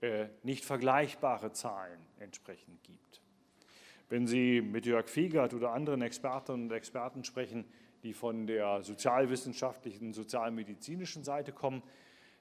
äh, 0.00 0.26
nicht 0.42 0.64
vergleichbare 0.64 1.52
Zahlen 1.52 2.00
entsprechend 2.18 2.82
gibt. 2.82 3.22
Wenn 4.08 4.26
Sie 4.26 4.60
mit 4.60 4.86
Jörg 4.86 5.08
Fiegert 5.08 5.54
oder 5.54 5.72
anderen 5.72 6.02
Expertinnen 6.02 6.64
und 6.64 6.72
Experten 6.72 7.22
sprechen, 7.22 7.64
die 8.02 8.12
von 8.12 8.46
der 8.46 8.82
sozialwissenschaftlichen, 8.82 10.12
sozialmedizinischen 10.12 11.22
Seite 11.22 11.52
kommen, 11.52 11.82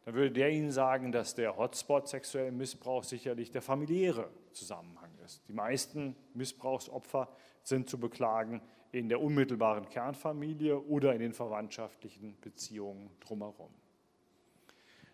dann 0.06 0.14
würde 0.14 0.32
der 0.32 0.50
Ihnen 0.50 0.72
sagen, 0.72 1.12
dass 1.12 1.36
der 1.36 1.58
Hotspot 1.58 2.08
sexuellen 2.08 2.58
Missbrauch 2.58 3.04
sicherlich 3.04 3.52
der 3.52 3.62
familiäre 3.62 4.30
Zusammenhang 4.54 5.12
ist. 5.26 5.47
Die 5.47 5.54
meisten 5.54 6.16
Missbrauchsopfer 6.34 7.30
sind 7.64 7.89
zu 7.89 8.00
beklagen 8.00 8.62
in 8.91 9.10
der 9.10 9.22
unmittelbaren 9.22 9.88
Kernfamilie 9.88 10.80
oder 10.80 11.14
in 11.14 11.20
den 11.20 11.34
verwandtschaftlichen 11.34 12.38
Beziehungen 12.41 13.12
drumherum. 13.20 13.70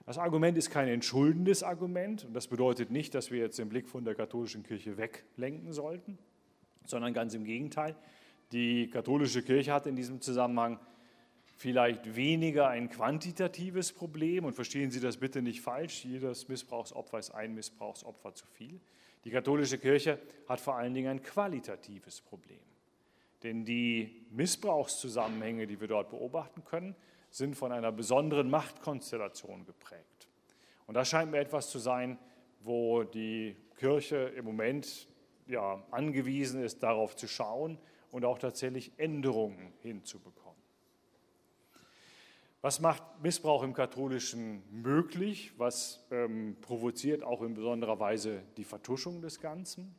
Das 0.06 0.20
Argument 0.20 0.56
ist 0.58 0.70
kein 0.70 0.88
entschuldendes 0.88 1.64
Argument 1.64 2.26
und 2.26 2.34
das 2.34 2.48
bedeutet 2.48 2.92
nicht, 2.92 3.16
dass 3.16 3.32
wir 3.32 3.40
jetzt 3.40 3.58
den 3.58 3.70
Blick 3.70 3.90
von 3.90 4.06
der 4.06 4.14
katholischen 4.14 4.62
Kirche 4.62 4.98
weglenken 4.98 5.74
sollten, 5.74 6.20
sondern 6.86 7.14
ganz 7.14 7.34
im 7.34 7.44
Gegenteil. 7.44 7.96
Die 8.52 8.88
katholische 8.92 9.42
Kirche 9.42 9.74
hat 9.74 9.88
in 9.88 9.96
diesem 9.96 10.22
Zusammenhang 10.22 10.80
vielleicht 11.56 12.16
weniger 12.16 12.68
ein 12.68 12.90
quantitatives 12.90 13.94
Problem 13.94 14.46
und 14.46 14.54
verstehen 14.54 14.92
Sie 14.92 15.00
das 15.00 15.18
bitte 15.18 15.42
nicht 15.42 15.62
falsch, 15.62 16.06
jedes 16.06 16.48
Missbrauchsopfer 16.48 17.20
ist 17.20 17.32
ein 17.32 17.56
Missbrauchsopfer 17.56 18.34
zu 18.34 18.46
viel. 18.48 18.80
Die 19.24 19.32
katholische 19.32 19.78
Kirche 19.78 20.20
hat 20.48 20.60
vor 20.60 20.76
allen 20.76 20.94
Dingen 20.94 21.10
ein 21.10 21.24
qualitatives 21.24 22.22
Problem. 22.22 22.60
Denn 23.44 23.66
die 23.66 24.26
Missbrauchszusammenhänge, 24.32 25.68
die 25.68 25.80
wir 25.80 25.88
dort 25.88 26.10
beobachten 26.10 26.64
können, 26.64 26.96
sind 27.32 27.56
von 27.56 27.72
einer 27.72 27.92
besonderen 27.92 28.50
Machtkonstellation 28.50 29.66
geprägt. 29.66 30.28
Und 30.88 30.94
das 30.94 31.10
scheint 31.10 31.32
mir 31.32 31.40
etwas 31.40 31.70
zu 31.70 31.80
sein, 31.80 32.18
wo 32.62 33.04
die 33.04 33.56
Kirche 33.78 34.18
im 34.38 34.46
Moment 34.46 35.08
ja, 35.48 35.84
angewiesen 35.92 36.64
ist, 36.64 36.82
darauf 36.82 37.16
zu 37.16 37.28
schauen 37.28 37.78
und 38.12 38.26
auch 38.26 38.40
tatsächlich 38.40 38.92
Änderungen 38.98 39.74
hinzubekommen. 39.82 40.45
Was 42.66 42.80
macht 42.80 43.04
Missbrauch 43.22 43.62
im 43.62 43.74
Katholischen 43.76 44.64
möglich? 44.72 45.54
Was 45.60 46.04
ähm, 46.10 46.58
provoziert 46.62 47.22
auch 47.22 47.44
in 47.44 47.54
besonderer 47.54 48.00
Weise 48.00 48.42
die 48.58 48.64
Vertuschung 48.64 49.22
des 49.22 49.40
Ganzen? 49.40 49.94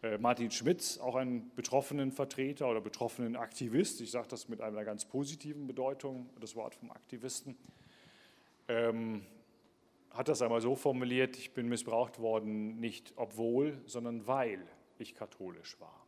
Äh, 0.00 0.18
Martin 0.18 0.52
Schmitz, 0.52 0.98
auch 0.98 1.16
ein 1.16 1.50
betroffenen 1.56 2.12
Vertreter 2.12 2.70
oder 2.70 2.80
betroffenen 2.80 3.34
Aktivist, 3.34 4.00
ich 4.00 4.12
sage 4.12 4.28
das 4.28 4.48
mit 4.48 4.60
einer 4.60 4.84
ganz 4.84 5.04
positiven 5.06 5.66
Bedeutung, 5.66 6.30
das 6.38 6.54
Wort 6.54 6.76
vom 6.76 6.92
Aktivisten, 6.92 7.56
ähm, 8.68 9.26
hat 10.12 10.28
das 10.28 10.40
einmal 10.40 10.60
so 10.60 10.76
formuliert, 10.76 11.36
ich 11.36 11.52
bin 11.52 11.68
missbraucht 11.68 12.20
worden, 12.20 12.78
nicht 12.78 13.12
obwohl, 13.16 13.82
sondern 13.86 14.24
weil 14.28 14.64
ich 14.98 15.16
katholisch 15.16 15.80
war. 15.80 16.06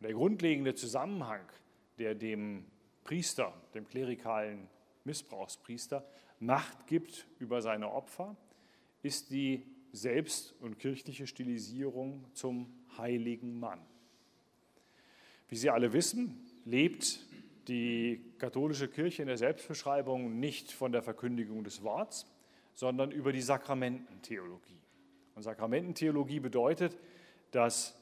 Und 0.00 0.02
der 0.02 0.14
grundlegende 0.14 0.74
Zusammenhang, 0.74 1.46
der 2.00 2.16
dem 2.16 2.64
Priester, 3.04 3.52
dem 3.72 3.86
klerikalen 3.86 4.68
Missbrauchspriester 5.08 6.04
Macht 6.38 6.86
gibt 6.86 7.26
über 7.40 7.62
seine 7.62 7.90
Opfer, 7.90 8.36
ist 9.02 9.30
die 9.30 9.64
selbst- 9.90 10.54
und 10.60 10.78
kirchliche 10.78 11.26
Stilisierung 11.26 12.24
zum 12.34 12.72
heiligen 12.96 13.58
Mann. 13.58 13.80
Wie 15.48 15.56
Sie 15.56 15.70
alle 15.70 15.92
wissen, 15.92 16.46
lebt 16.64 17.20
die 17.68 18.20
katholische 18.38 18.88
Kirche 18.88 19.22
in 19.22 19.28
der 19.28 19.38
Selbstbeschreibung 19.38 20.38
nicht 20.38 20.72
von 20.72 20.92
der 20.92 21.02
Verkündigung 21.02 21.64
des 21.64 21.82
Worts, 21.82 22.26
sondern 22.74 23.10
über 23.10 23.32
die 23.32 23.40
Sakramententheologie. 23.40 24.80
Und 25.34 25.42
Sakramententheologie 25.42 26.40
bedeutet, 26.40 26.96
dass 27.50 27.98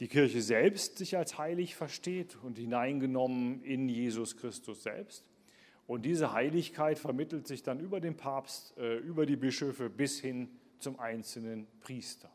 die 0.00 0.08
Kirche 0.08 0.42
selbst 0.42 0.98
sich 0.98 1.16
als 1.16 1.38
heilig 1.38 1.74
versteht 1.74 2.36
und 2.42 2.58
hineingenommen 2.58 3.62
in 3.62 3.88
Jesus 3.88 4.36
Christus 4.36 4.82
selbst. 4.82 5.24
Und 5.90 6.02
diese 6.02 6.32
Heiligkeit 6.32 7.00
vermittelt 7.00 7.48
sich 7.48 7.64
dann 7.64 7.80
über 7.80 7.98
den 7.98 8.16
Papst, 8.16 8.78
äh, 8.78 8.98
über 8.98 9.26
die 9.26 9.34
Bischöfe 9.34 9.90
bis 9.90 10.20
hin 10.20 10.48
zum 10.78 11.00
einzelnen 11.00 11.66
Priester. 11.80 12.30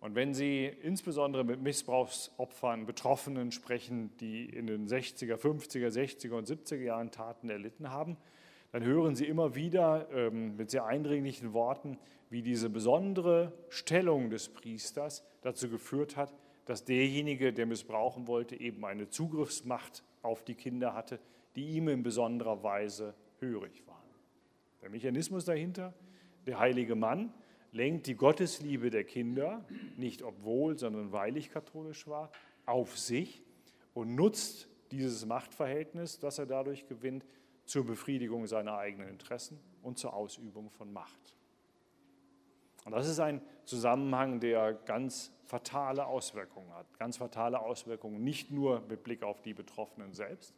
Und 0.00 0.14
wenn 0.14 0.34
Sie 0.34 0.66
insbesondere 0.66 1.44
mit 1.44 1.62
Missbrauchsopfern, 1.62 2.84
Betroffenen 2.84 3.52
sprechen, 3.52 4.10
die 4.20 4.44
in 4.44 4.66
den 4.66 4.86
60er, 4.86 5.36
50er, 5.36 5.88
60er 5.88 6.32
und 6.32 6.46
70er 6.46 6.82
Jahren 6.82 7.10
Taten 7.10 7.48
erlitten 7.48 7.88
haben, 7.88 8.18
dann 8.72 8.84
hören 8.84 9.16
Sie 9.16 9.24
immer 9.24 9.54
wieder 9.54 10.06
ähm, 10.12 10.58
mit 10.58 10.70
sehr 10.70 10.84
eindringlichen 10.84 11.54
Worten, 11.54 11.96
wie 12.28 12.42
diese 12.42 12.68
besondere 12.68 13.54
Stellung 13.70 14.28
des 14.28 14.50
Priesters 14.50 15.24
dazu 15.40 15.70
geführt 15.70 16.18
hat, 16.18 16.34
dass 16.66 16.84
derjenige, 16.84 17.54
der 17.54 17.64
missbrauchen 17.64 18.26
wollte, 18.26 18.60
eben 18.60 18.84
eine 18.84 19.08
Zugriffsmacht 19.08 20.04
auf 20.20 20.44
die 20.44 20.54
Kinder 20.54 20.92
hatte, 20.92 21.18
die 21.56 21.76
ihm 21.76 21.88
in 21.88 22.02
besonderer 22.02 22.62
Weise 22.62 23.14
hörig 23.38 23.86
waren. 23.86 23.96
Der 24.82 24.90
Mechanismus 24.90 25.44
dahinter, 25.44 25.94
der 26.46 26.58
heilige 26.58 26.94
Mann, 26.94 27.32
lenkt 27.72 28.06
die 28.06 28.14
Gottesliebe 28.14 28.90
der 28.90 29.04
Kinder, 29.04 29.64
nicht 29.96 30.22
obwohl, 30.22 30.78
sondern 30.78 31.12
weil 31.12 31.36
ich 31.36 31.50
katholisch 31.50 32.06
war, 32.06 32.30
auf 32.66 32.98
sich 32.98 33.42
und 33.94 34.14
nutzt 34.14 34.68
dieses 34.90 35.24
Machtverhältnis, 35.26 36.18
das 36.18 36.38
er 36.38 36.46
dadurch 36.46 36.86
gewinnt, 36.86 37.24
zur 37.64 37.86
Befriedigung 37.86 38.46
seiner 38.46 38.76
eigenen 38.76 39.08
Interessen 39.08 39.60
und 39.82 39.98
zur 39.98 40.14
Ausübung 40.14 40.70
von 40.70 40.92
Macht. 40.92 41.36
Und 42.84 42.92
das 42.92 43.08
ist 43.08 43.20
ein 43.20 43.40
Zusammenhang, 43.64 44.40
der 44.40 44.72
ganz 44.72 45.32
fatale 45.44 46.06
Auswirkungen 46.06 46.72
hat. 46.72 46.86
Ganz 46.98 47.18
fatale 47.18 47.60
Auswirkungen 47.60 48.24
nicht 48.24 48.50
nur 48.50 48.80
mit 48.88 49.04
Blick 49.04 49.22
auf 49.22 49.42
die 49.42 49.54
Betroffenen 49.54 50.14
selbst, 50.14 50.54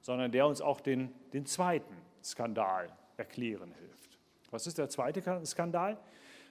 sondern 0.00 0.32
der 0.32 0.46
uns 0.46 0.60
auch 0.60 0.80
den, 0.80 1.12
den 1.32 1.46
zweiten 1.46 1.96
Skandal 2.22 2.88
erklären 3.16 3.72
hilft. 3.72 4.18
Was 4.50 4.66
ist 4.66 4.78
der 4.78 4.88
zweite 4.88 5.22
Skandal? 5.46 5.98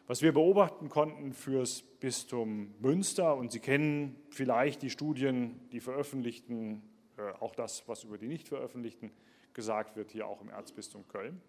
Was 0.07 0.21
wir 0.21 0.33
beobachten 0.33 0.89
konnten 0.89 1.33
fürs 1.33 1.83
Bistum 1.83 2.73
Münster, 2.79 3.35
und 3.35 3.51
Sie 3.51 3.59
kennen 3.59 4.15
vielleicht 4.31 4.81
die 4.81 4.89
Studien, 4.89 5.59
die 5.71 5.79
veröffentlichten, 5.79 6.81
äh, 7.17 7.31
auch 7.39 7.53
das, 7.53 7.87
was 7.87 8.03
über 8.03 8.17
die 8.17 8.27
nicht 8.27 8.47
veröffentlichten 8.47 9.11
gesagt 9.53 9.95
wird, 9.95 10.11
hier 10.11 10.25
auch 10.25 10.41
im 10.41 10.49
Erzbistum 10.49 11.07
Köln. 11.07 11.41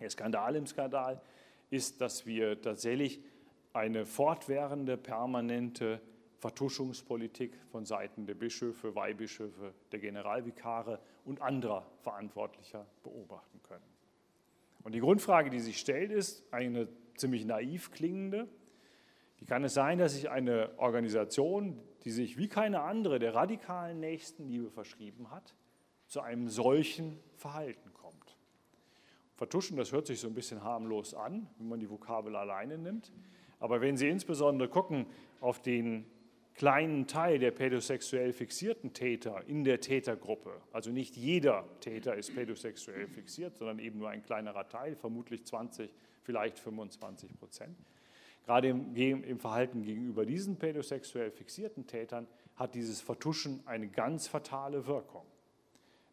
Der 0.00 0.10
Skandal 0.10 0.56
im 0.56 0.66
Skandal 0.66 1.22
ist, 1.70 2.00
dass 2.00 2.26
wir 2.26 2.60
tatsächlich 2.60 3.22
eine 3.72 4.04
fortwährende, 4.04 4.96
permanente 4.96 6.00
Vertuschungspolitik 6.38 7.58
von 7.70 7.84
Seiten 7.84 8.26
der 8.26 8.34
Bischöfe, 8.34 8.94
Weihbischöfe, 8.94 9.74
der 9.92 9.98
Generalvikare 9.98 11.00
und 11.24 11.40
anderer 11.40 11.86
Verantwortlicher 12.02 12.86
beobachten 13.02 13.60
können. 13.62 13.84
Und 14.84 14.92
die 14.94 15.00
Grundfrage, 15.00 15.50
die 15.50 15.60
sich 15.60 15.78
stellt, 15.78 16.12
ist 16.12 16.44
eine 16.52 16.88
ziemlich 17.16 17.44
naiv 17.44 17.90
klingende. 17.90 18.48
Wie 19.38 19.44
kann 19.44 19.64
es 19.64 19.74
sein, 19.74 19.98
dass 19.98 20.14
sich 20.14 20.30
eine 20.30 20.70
Organisation, 20.78 21.80
die 22.04 22.10
sich 22.10 22.38
wie 22.38 22.48
keine 22.48 22.82
andere 22.82 23.18
der 23.18 23.34
radikalen 23.34 24.00
Nächstenliebe 24.00 24.70
verschrieben 24.70 25.30
hat, 25.30 25.54
zu 26.06 26.20
einem 26.20 26.48
solchen 26.48 27.18
Verhalten 27.34 27.92
kommt? 27.94 28.36
Vertuschen, 29.34 29.76
das 29.76 29.92
hört 29.92 30.06
sich 30.06 30.20
so 30.20 30.28
ein 30.28 30.34
bisschen 30.34 30.62
harmlos 30.62 31.14
an, 31.14 31.48
wenn 31.58 31.68
man 31.68 31.80
die 31.80 31.90
Vokabel 31.90 32.36
alleine 32.36 32.78
nimmt. 32.78 33.12
Aber 33.58 33.80
wenn 33.80 33.96
Sie 33.96 34.08
insbesondere 34.08 34.68
gucken 34.68 35.06
auf 35.40 35.60
den 35.60 36.06
kleinen 36.56 37.06
Teil 37.06 37.38
der 37.38 37.50
pädosexuell 37.50 38.32
fixierten 38.32 38.92
Täter 38.92 39.42
in 39.46 39.64
der 39.64 39.80
Tätergruppe, 39.80 40.60
also 40.72 40.90
nicht 40.90 41.16
jeder 41.16 41.64
Täter 41.80 42.16
ist 42.16 42.34
pädosexuell 42.34 43.06
fixiert, 43.08 43.56
sondern 43.56 43.78
eben 43.78 43.98
nur 43.98 44.08
ein 44.08 44.22
kleinerer 44.22 44.68
Teil, 44.68 44.96
vermutlich 44.96 45.44
20, 45.44 45.90
vielleicht 46.22 46.58
25 46.58 47.38
Prozent. 47.38 47.76
Gerade 48.46 48.68
im, 48.68 48.94
im 48.94 49.38
Verhalten 49.38 49.82
gegenüber 49.82 50.24
diesen 50.24 50.56
pädosexuell 50.56 51.30
fixierten 51.30 51.86
Tätern 51.86 52.26
hat 52.54 52.74
dieses 52.74 53.00
Vertuschen 53.00 53.60
eine 53.66 53.88
ganz 53.88 54.28
fatale 54.28 54.86
Wirkung. 54.86 55.26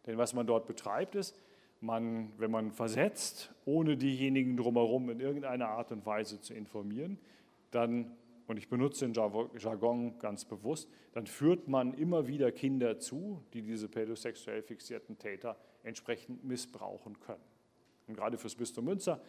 Denn 0.05 0.17
was 0.17 0.33
man 0.33 0.45
dort 0.45 0.67
betreibt, 0.67 1.15
ist, 1.15 1.39
man, 1.79 2.31
wenn 2.37 2.51
man 2.51 2.71
versetzt, 2.71 3.53
ohne 3.65 3.97
diejenigen 3.97 4.57
drumherum 4.57 5.09
in 5.09 5.19
irgendeiner 5.19 5.69
Art 5.69 5.91
und 5.91 6.05
Weise 6.05 6.41
zu 6.41 6.53
informieren, 6.53 7.17
dann 7.71 8.11
und 8.53 8.59
ich 8.59 8.69
benutze 8.69 9.09
den 9.09 9.15
Jargon 9.15 10.19
ganz 10.19 10.45
bewusst, 10.45 10.87
dann 11.13 11.25
führt 11.25 11.67
man 11.67 11.95
immer 11.95 12.27
wieder 12.27 12.51
Kinder 12.51 12.99
zu, 12.99 13.41
die 13.51 13.63
diese 13.63 13.89
pädosexuell 13.89 14.61
fixierten 14.61 15.17
Täter 15.17 15.57
entsprechend 15.81 16.43
missbrauchen 16.43 17.19
können. 17.19 17.41
Und 18.07 18.15
gerade 18.15 18.37
fürs 18.37 18.53
Bistum 18.53 18.85
Münster 18.85 19.19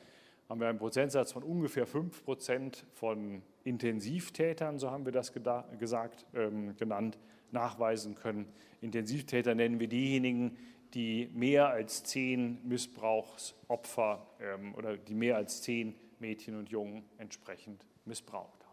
haben 0.46 0.60
wir 0.60 0.68
einen 0.68 0.78
Prozentsatz 0.78 1.32
von 1.32 1.42
ungefähr 1.42 1.86
5 1.86 2.22
Prozent 2.22 2.84
von 2.92 3.40
Intensivtätern, 3.62 4.78
so 4.78 4.90
haben 4.90 5.06
wir 5.06 5.12
das 5.12 5.32
gesagt, 5.32 6.26
ähm, 6.34 6.76
genannt, 6.76 7.18
nachweisen 7.50 8.16
können. 8.16 8.52
Intensivtäter 8.82 9.54
nennen 9.54 9.80
wir 9.80 9.88
diejenigen, 9.88 10.58
die 10.92 11.30
mehr 11.32 11.70
als 11.70 12.04
zehn 12.04 12.58
Missbrauchsopfer 12.68 14.26
ähm, 14.38 14.74
oder 14.74 14.98
die 14.98 15.14
mehr 15.14 15.36
als 15.36 15.62
zehn 15.62 15.94
Mädchen 16.18 16.58
und 16.58 16.68
Jungen 16.68 17.04
entsprechend 17.16 17.86
missbraucht. 18.04 18.63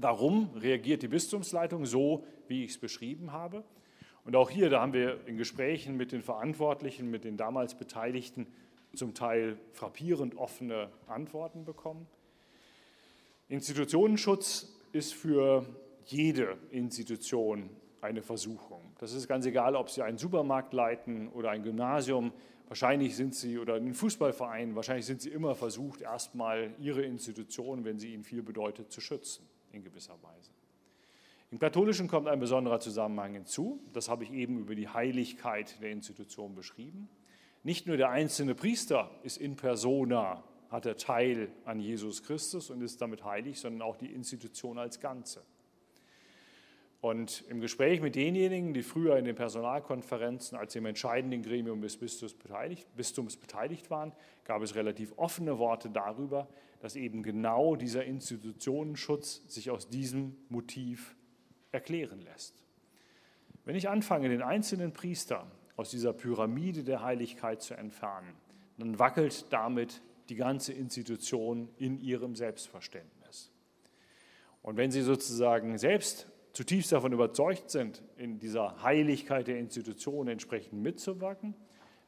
Warum 0.00 0.50
reagiert 0.54 1.02
die 1.02 1.08
Bistumsleitung 1.08 1.84
so, 1.84 2.24
wie 2.46 2.62
ich 2.62 2.70
es 2.70 2.78
beschrieben 2.78 3.32
habe? 3.32 3.64
Und 4.24 4.36
auch 4.36 4.48
hier, 4.48 4.70
da 4.70 4.80
haben 4.80 4.92
wir 4.92 5.26
in 5.26 5.36
Gesprächen 5.36 5.96
mit 5.96 6.12
den 6.12 6.22
Verantwortlichen, 6.22 7.10
mit 7.10 7.24
den 7.24 7.36
damals 7.36 7.74
Beteiligten 7.74 8.46
zum 8.94 9.12
Teil 9.12 9.58
frappierend 9.72 10.36
offene 10.36 10.88
Antworten 11.08 11.64
bekommen. 11.64 12.06
Institutionenschutz 13.48 14.72
ist 14.92 15.14
für 15.14 15.66
jede 16.04 16.56
Institution 16.70 17.68
eine 18.00 18.22
Versuchung. 18.22 18.80
Das 19.00 19.12
ist 19.12 19.26
ganz 19.26 19.46
egal, 19.46 19.74
ob 19.74 19.90
Sie 19.90 20.02
einen 20.02 20.18
Supermarkt 20.18 20.72
leiten 20.74 21.28
oder 21.30 21.50
ein 21.50 21.64
Gymnasium. 21.64 22.32
Wahrscheinlich 22.68 23.16
sind 23.16 23.34
Sie 23.34 23.58
oder 23.58 23.74
einen 23.74 23.94
Fußballverein, 23.94 24.76
wahrscheinlich 24.76 25.06
sind 25.06 25.22
Sie 25.22 25.30
immer 25.30 25.56
versucht, 25.56 26.02
erstmal 26.02 26.72
Ihre 26.78 27.02
Institution, 27.02 27.84
wenn 27.84 27.98
sie 27.98 28.14
Ihnen 28.14 28.22
viel 28.22 28.42
bedeutet, 28.42 28.92
zu 28.92 29.00
schützen 29.00 29.48
in 29.72 29.82
gewisser 29.82 30.14
Weise. 30.22 30.50
Im 31.50 31.58
Katholischen 31.58 32.08
kommt 32.08 32.28
ein 32.28 32.40
besonderer 32.40 32.78
Zusammenhang 32.78 33.32
hinzu. 33.32 33.80
Das 33.94 34.08
habe 34.08 34.24
ich 34.24 34.32
eben 34.32 34.58
über 34.58 34.74
die 34.74 34.88
Heiligkeit 34.88 35.80
der 35.80 35.90
Institution 35.90 36.54
beschrieben. 36.54 37.08
Nicht 37.62 37.86
nur 37.86 37.96
der 37.96 38.10
einzelne 38.10 38.54
Priester 38.54 39.10
ist 39.22 39.38
in 39.38 39.56
persona, 39.56 40.44
hat 40.70 40.84
er 40.84 40.96
Teil 40.96 41.50
an 41.64 41.80
Jesus 41.80 42.22
Christus 42.22 42.70
und 42.70 42.82
ist 42.82 43.00
damit 43.00 43.24
heilig, 43.24 43.58
sondern 43.58 43.82
auch 43.82 43.96
die 43.96 44.12
Institution 44.12 44.78
als 44.78 45.00
Ganze. 45.00 45.42
Und 47.00 47.44
im 47.48 47.60
Gespräch 47.60 48.00
mit 48.00 48.16
denjenigen, 48.16 48.74
die 48.74 48.82
früher 48.82 49.16
in 49.16 49.24
den 49.24 49.36
Personalkonferenzen 49.36 50.58
als 50.58 50.74
im 50.74 50.84
entscheidenden 50.84 51.42
Gremium 51.42 51.80
des 51.80 51.96
Bistums 51.96 52.34
beteiligt, 52.34 52.88
Bistums 52.96 53.36
beteiligt 53.36 53.88
waren, 53.88 54.12
gab 54.44 54.62
es 54.62 54.74
relativ 54.74 55.12
offene 55.16 55.58
Worte 55.58 55.90
darüber, 55.90 56.48
dass 56.80 56.96
eben 56.96 57.22
genau 57.22 57.76
dieser 57.76 58.04
Institutionenschutz 58.04 59.42
sich 59.46 59.70
aus 59.70 59.88
diesem 59.88 60.36
Motiv 60.48 61.16
erklären 61.72 62.20
lässt. 62.20 62.54
Wenn 63.64 63.76
ich 63.76 63.88
anfange, 63.88 64.28
den 64.28 64.42
einzelnen 64.42 64.92
Priester 64.92 65.50
aus 65.76 65.90
dieser 65.90 66.12
Pyramide 66.12 66.84
der 66.84 67.02
Heiligkeit 67.02 67.62
zu 67.62 67.74
entfernen, 67.74 68.34
dann 68.78 68.98
wackelt 68.98 69.46
damit 69.50 70.02
die 70.28 70.36
ganze 70.36 70.72
Institution 70.72 71.68
in 71.76 72.00
ihrem 72.00 72.34
Selbstverständnis. 72.34 73.50
Und 74.62 74.76
wenn 74.76 74.90
Sie 74.90 75.02
sozusagen 75.02 75.78
selbst 75.78 76.28
zutiefst 76.52 76.92
davon 76.92 77.12
überzeugt 77.12 77.70
sind, 77.70 78.02
in 78.16 78.38
dieser 78.38 78.82
Heiligkeit 78.82 79.46
der 79.46 79.58
Institution 79.58 80.28
entsprechend 80.28 80.82
mitzuwirken, 80.82 81.54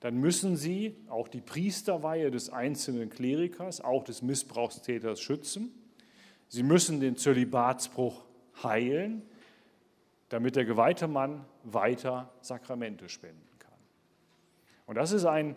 dann 0.00 0.16
müssen 0.16 0.56
sie 0.56 0.96
auch 1.08 1.28
die 1.28 1.42
Priesterweihe 1.42 2.30
des 2.30 2.50
einzelnen 2.50 3.10
Klerikers, 3.10 3.82
auch 3.82 4.02
des 4.02 4.22
Missbrauchstäters 4.22 5.20
schützen. 5.20 5.70
Sie 6.48 6.62
müssen 6.62 7.00
den 7.00 7.16
Zölibatsbruch 7.16 8.24
heilen, 8.62 9.22
damit 10.30 10.56
der 10.56 10.64
geweihte 10.64 11.06
Mann 11.06 11.44
weiter 11.64 12.32
Sakramente 12.40 13.08
spenden 13.08 13.46
kann. 13.58 13.78
Und 14.86 14.96
das 14.96 15.12
ist 15.12 15.26
ein 15.26 15.54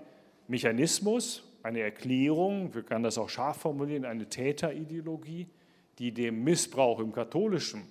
Mechanismus, 0.48 1.44
eine 1.64 1.80
Erklärung, 1.80 2.74
wir 2.74 2.84
können 2.84 3.04
das 3.04 3.18
auch 3.18 3.30
scharf 3.30 3.58
formulieren, 3.58 4.04
eine 4.04 4.28
Täterideologie, 4.28 5.48
die 6.00 6.12
dem 6.12 6.44
Missbrauch 6.44 7.00
im 7.00 7.14
Katholischen 7.14 7.84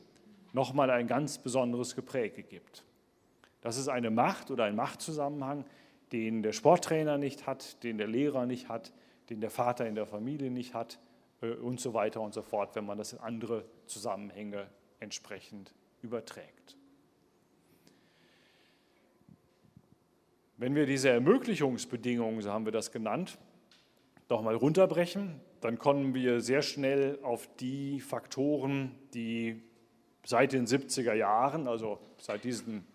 nochmal 0.52 0.90
ein 0.90 1.06
ganz 1.06 1.38
besonderes 1.38 1.96
Gepräge 1.96 2.42
gibt. 2.42 2.84
Das 3.62 3.78
ist 3.78 3.88
eine 3.88 4.10
Macht 4.10 4.50
oder 4.50 4.64
ein 4.64 4.76
Machtzusammenhang, 4.76 5.64
den 6.12 6.42
der 6.42 6.52
Sporttrainer 6.52 7.18
nicht 7.18 7.46
hat, 7.46 7.82
den 7.82 7.98
der 7.98 8.06
Lehrer 8.06 8.46
nicht 8.46 8.68
hat, 8.68 8.92
den 9.30 9.40
der 9.40 9.50
Vater 9.50 9.86
in 9.86 9.94
der 9.94 10.06
Familie 10.06 10.50
nicht 10.50 10.74
hat 10.74 10.98
äh, 11.40 11.50
und 11.50 11.80
so 11.80 11.94
weiter 11.94 12.20
und 12.20 12.34
so 12.34 12.42
fort, 12.42 12.74
wenn 12.74 12.84
man 12.84 12.98
das 12.98 13.12
in 13.12 13.18
andere 13.18 13.64
Zusammenhänge 13.86 14.66
entsprechend 15.00 15.74
überträgt. 16.02 16.76
Wenn 20.56 20.74
wir 20.74 20.86
diese 20.86 21.08
Ermöglichungsbedingungen, 21.08 22.40
so 22.40 22.52
haben 22.52 22.66
wir 22.66 22.72
das 22.72 22.92
genannt, 22.92 23.38
doch 24.28 24.42
mal 24.42 24.54
runterbrechen, 24.54 25.40
dann 25.60 25.78
kommen 25.78 26.14
wir 26.14 26.40
sehr 26.40 26.62
schnell 26.62 27.18
auf 27.22 27.48
die 27.56 28.00
Faktoren, 28.00 28.94
die 29.14 29.62
seit 30.24 30.52
den 30.52 30.66
70er 30.66 31.14
Jahren, 31.14 31.66
also 31.66 31.98
seit 32.18 32.44
diesen 32.44 32.86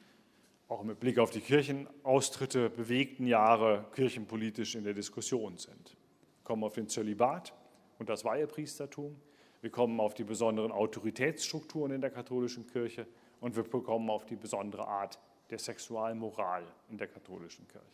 auch 0.67 0.83
mit 0.83 0.99
Blick 0.99 1.17
auf 1.17 1.31
die 1.31 1.39
Kirchenaustritte 1.39 2.69
bewegten 2.69 3.25
Jahre 3.25 3.85
kirchenpolitisch 3.93 4.75
in 4.75 4.83
der 4.83 4.93
Diskussion 4.93 5.57
sind. 5.57 5.95
Wir 6.37 6.43
kommen 6.43 6.63
auf 6.63 6.73
den 6.73 6.87
Zölibat 6.87 7.53
und 7.99 8.09
das 8.09 8.25
Weihepriestertum, 8.25 9.15
wir 9.61 9.69
kommen 9.69 9.99
auf 9.99 10.13
die 10.13 10.23
besonderen 10.23 10.71
Autoritätsstrukturen 10.71 11.91
in 11.91 12.01
der 12.01 12.11
katholischen 12.11 12.67
Kirche 12.67 13.07
und 13.39 13.55
wir 13.55 13.63
kommen 13.63 14.09
auf 14.09 14.25
die 14.25 14.35
besondere 14.35 14.87
Art 14.87 15.19
der 15.49 15.59
Sexualmoral 15.59 16.63
in 16.89 16.97
der 16.97 17.07
katholischen 17.07 17.67
Kirche. 17.67 17.85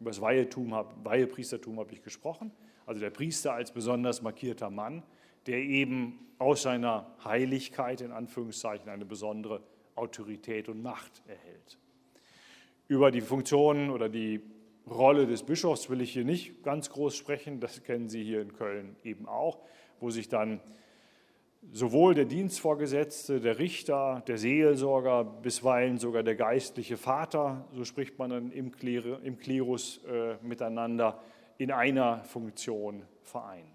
Über 0.00 0.10
das 0.10 0.20
Weihetum, 0.20 0.72
Weihepriestertum 1.04 1.78
habe 1.78 1.92
ich 1.92 2.02
gesprochen, 2.02 2.50
also 2.86 3.00
der 3.00 3.10
Priester 3.10 3.52
als 3.52 3.70
besonders 3.70 4.22
markierter 4.22 4.70
Mann, 4.70 5.02
der 5.46 5.58
eben 5.58 6.18
aus 6.38 6.62
seiner 6.62 7.14
Heiligkeit 7.24 8.00
in 8.00 8.10
Anführungszeichen 8.10 8.88
eine 8.88 9.04
besondere 9.04 9.62
Autorität 9.94 10.68
und 10.68 10.82
Macht 10.82 11.22
erhält. 11.26 11.78
Über 12.92 13.10
die 13.10 13.22
Funktion 13.22 13.88
oder 13.88 14.10
die 14.10 14.42
Rolle 14.86 15.26
des 15.26 15.44
Bischofs 15.44 15.88
will 15.88 16.02
ich 16.02 16.12
hier 16.12 16.26
nicht 16.26 16.62
ganz 16.62 16.90
groß 16.90 17.16
sprechen, 17.16 17.58
das 17.58 17.82
kennen 17.84 18.10
Sie 18.10 18.22
hier 18.22 18.42
in 18.42 18.52
Köln 18.52 18.96
eben 19.02 19.26
auch, 19.26 19.60
wo 19.98 20.10
sich 20.10 20.28
dann 20.28 20.60
sowohl 21.70 22.12
der 22.12 22.26
Dienstvorgesetzte, 22.26 23.40
der 23.40 23.58
Richter, 23.58 24.22
der 24.26 24.36
Seelsorger, 24.36 25.24
bisweilen 25.24 25.96
sogar 25.96 26.22
der 26.22 26.34
geistliche 26.34 26.98
Vater, 26.98 27.66
so 27.72 27.86
spricht 27.86 28.18
man 28.18 28.28
dann 28.28 28.52
im, 28.52 28.70
Klerus 28.72 30.04
äh, 30.04 30.34
miteinander, 30.42 31.18
in 31.56 31.72
einer 31.72 32.22
Funktion 32.24 33.06
vereinen. 33.22 33.72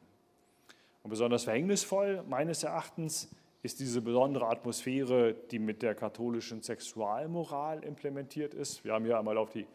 Und 1.01 1.09
besonders 1.09 1.45
verhängnisvoll 1.45 2.23
meines 2.29 2.61
Erachtens 2.61 3.35
ist 3.63 3.79
diese 3.79 4.01
besondere 4.01 4.47
Atmosphäre, 4.47 5.35
die 5.51 5.59
mit 5.59 5.81
der 5.81 5.95
katholischen 5.95 6.61
Sexualmoral 6.61 7.83
implementiert 7.83 8.53
ist. 8.53 8.83
Wir 8.83 8.93
haben 8.93 9.05
hier 9.05 9.17
einmal 9.17 9.37
auf 9.37 9.49
die 9.49 9.65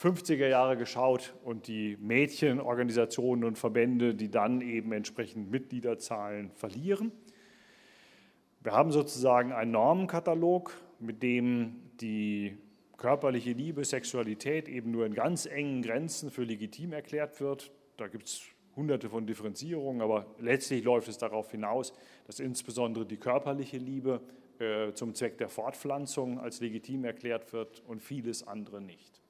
50er 0.00 0.48
Jahre 0.48 0.76
geschaut 0.76 1.34
und 1.42 1.68
die 1.68 1.96
Mädchenorganisationen 2.00 3.44
und 3.44 3.58
Verbände, 3.58 4.14
die 4.14 4.30
dann 4.30 4.60
eben 4.60 4.92
entsprechend 4.92 5.50
Mitgliederzahlen 5.50 6.50
verlieren. 6.50 7.12
Wir 8.62 8.72
haben 8.72 8.92
sozusagen 8.92 9.52
einen 9.52 9.70
Normenkatalog, 9.70 10.72
mit 10.98 11.22
dem 11.22 11.76
die 12.00 12.58
körperliche 12.96 13.52
Liebe, 13.52 13.84
Sexualität 13.84 14.68
eben 14.68 14.90
nur 14.90 15.06
in 15.06 15.14
ganz 15.14 15.46
engen 15.46 15.82
Grenzen 15.82 16.30
für 16.30 16.42
legitim 16.44 16.92
erklärt 16.92 17.40
wird. 17.40 17.70
Da 17.96 18.08
gibt 18.08 18.26
es 18.26 18.42
hunderte 18.76 19.08
von 19.08 19.26
Differenzierungen, 19.26 20.02
aber 20.02 20.26
letztlich 20.38 20.84
läuft 20.84 21.08
es 21.08 21.18
darauf 21.18 21.50
hinaus, 21.50 21.92
dass 22.26 22.40
insbesondere 22.40 23.06
die 23.06 23.16
körperliche 23.16 23.78
Liebe 23.78 24.20
äh, 24.58 24.92
zum 24.92 25.14
Zweck 25.14 25.38
der 25.38 25.48
Fortpflanzung 25.48 26.38
als 26.38 26.60
legitim 26.60 27.04
erklärt 27.04 27.52
wird 27.52 27.82
und 27.86 28.02
vieles 28.02 28.46
andere 28.46 28.80
nicht. 28.80 29.20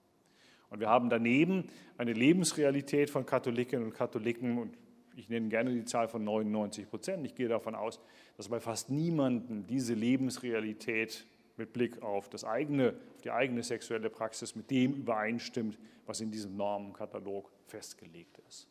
Und 0.68 0.80
wir 0.80 0.88
haben 0.88 1.08
daneben 1.08 1.68
eine 1.96 2.12
Lebensrealität 2.12 3.08
von 3.08 3.24
Katholikinnen 3.24 3.86
und 3.86 3.94
Katholiken 3.94 4.58
und 4.58 4.76
ich 5.14 5.28
nenne 5.28 5.48
gerne 5.48 5.70
die 5.72 5.84
Zahl 5.84 6.08
von 6.08 6.24
99 6.24 6.90
Prozent. 6.90 7.24
Ich 7.24 7.34
gehe 7.34 7.48
davon 7.48 7.74
aus, 7.74 8.00
dass 8.36 8.48
bei 8.48 8.60
fast 8.60 8.90
niemandem 8.90 9.66
diese 9.66 9.94
Lebensrealität 9.94 11.24
mit 11.56 11.72
Blick 11.72 12.02
auf, 12.02 12.28
das 12.28 12.44
eigene, 12.44 12.94
auf 13.14 13.22
die 13.22 13.30
eigene 13.30 13.62
sexuelle 13.62 14.10
Praxis 14.10 14.54
mit 14.54 14.70
dem 14.70 14.92
übereinstimmt, 14.92 15.78
was 16.04 16.20
in 16.20 16.30
diesem 16.30 16.56
Normenkatalog 16.56 17.50
festgelegt 17.66 18.38
ist. 18.46 18.68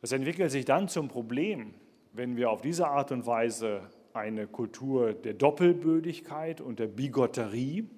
Das 0.00 0.12
entwickelt 0.12 0.50
sich 0.50 0.64
dann 0.64 0.88
zum 0.88 1.08
Problem, 1.08 1.74
wenn 2.12 2.36
wir 2.36 2.50
auf 2.50 2.62
diese 2.62 2.86
Art 2.88 3.10
und 3.12 3.26
Weise 3.26 3.90
eine 4.12 4.46
Kultur 4.46 5.12
der 5.12 5.34
Doppelbödigkeit 5.34 6.60
und 6.60 6.78
der 6.78 6.86
Bigotterie 6.86 7.88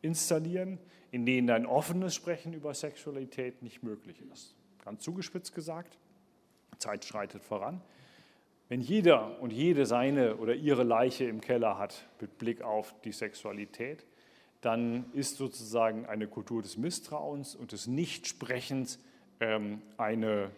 installieren, 0.00 0.78
in 1.10 1.26
denen 1.26 1.50
ein 1.50 1.66
offenes 1.66 2.14
Sprechen 2.14 2.52
über 2.52 2.74
Sexualität 2.74 3.62
nicht 3.62 3.82
möglich 3.82 4.22
ist. 4.32 4.56
Ganz 4.84 5.02
zugespitzt 5.02 5.54
gesagt, 5.54 5.98
Zeit 6.78 7.04
schreitet 7.04 7.44
voran. 7.44 7.80
Wenn 8.68 8.80
jeder 8.80 9.40
und 9.40 9.52
jede 9.52 9.84
seine 9.84 10.36
oder 10.36 10.54
ihre 10.54 10.82
Leiche 10.82 11.24
im 11.24 11.40
Keller 11.40 11.78
hat 11.78 12.08
mit 12.20 12.38
Blick 12.38 12.62
auf 12.62 12.94
die 13.02 13.12
Sexualität, 13.12 14.06
dann 14.60 15.12
ist 15.12 15.36
sozusagen 15.36 16.06
eine 16.06 16.26
Kultur 16.26 16.62
des 16.62 16.78
Misstrauens 16.78 17.54
und 17.54 17.72
des 17.72 17.86
Nichtsprechens 17.86 18.98
eine 19.96 20.50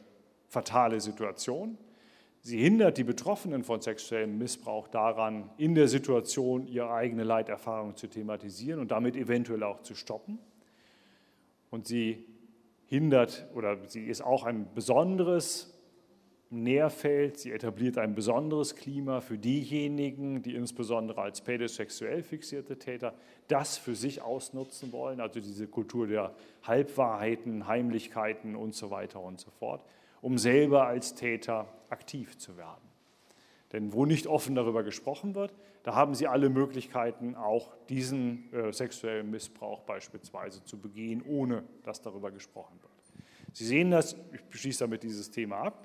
fatale 0.48 1.00
Situation. 1.00 1.78
Sie 2.40 2.58
hindert 2.58 2.98
die 2.98 3.04
Betroffenen 3.04 3.64
von 3.64 3.80
sexuellem 3.80 4.38
Missbrauch 4.38 4.88
daran, 4.88 5.48
in 5.56 5.74
der 5.74 5.88
Situation 5.88 6.66
ihre 6.66 6.92
eigene 6.92 7.24
Leiterfahrung 7.24 7.96
zu 7.96 8.06
thematisieren 8.06 8.80
und 8.80 8.90
damit 8.90 9.16
eventuell 9.16 9.62
auch 9.62 9.82
zu 9.82 9.94
stoppen. 9.94 10.38
Und 11.70 11.86
sie 11.86 12.26
hindert 12.86 13.46
oder 13.54 13.78
sie 13.88 14.04
ist 14.04 14.20
auch 14.20 14.44
ein 14.44 14.66
besonderes 14.74 15.73
Nährfeld, 16.62 17.38
sie 17.38 17.52
etabliert 17.52 17.98
ein 17.98 18.14
besonderes 18.14 18.76
Klima 18.76 19.20
für 19.20 19.38
diejenigen, 19.38 20.42
die 20.42 20.54
insbesondere 20.54 21.20
als 21.22 21.40
pädosexuell 21.40 22.22
fixierte 22.22 22.78
Täter 22.78 23.14
das 23.48 23.76
für 23.76 23.94
sich 23.94 24.22
ausnutzen 24.22 24.92
wollen, 24.92 25.20
also 25.20 25.40
diese 25.40 25.66
Kultur 25.66 26.06
der 26.06 26.34
Halbwahrheiten, 26.62 27.66
Heimlichkeiten 27.66 28.56
und 28.56 28.74
so 28.74 28.90
weiter 28.90 29.20
und 29.20 29.40
so 29.40 29.50
fort 29.50 29.82
um 30.24 30.38
selber 30.38 30.86
als 30.86 31.14
Täter 31.14 31.68
aktiv 31.90 32.38
zu 32.38 32.56
werden. 32.56 32.80
Denn 33.74 33.92
wo 33.92 34.06
nicht 34.06 34.26
offen 34.26 34.54
darüber 34.54 34.82
gesprochen 34.82 35.34
wird, 35.34 35.52
da 35.82 35.94
haben 35.94 36.14
sie 36.14 36.26
alle 36.26 36.48
Möglichkeiten, 36.48 37.34
auch 37.34 37.74
diesen 37.90 38.50
äh, 38.54 38.72
sexuellen 38.72 39.30
Missbrauch 39.30 39.82
beispielsweise 39.82 40.64
zu 40.64 40.78
begehen, 40.78 41.22
ohne 41.26 41.62
dass 41.82 42.00
darüber 42.00 42.30
gesprochen 42.30 42.78
wird. 42.80 42.92
Sie 43.52 43.66
sehen 43.66 43.90
das, 43.90 44.16
ich 44.32 44.42
beschließe 44.44 44.78
damit 44.78 45.02
dieses 45.02 45.30
Thema 45.30 45.58
ab, 45.58 45.84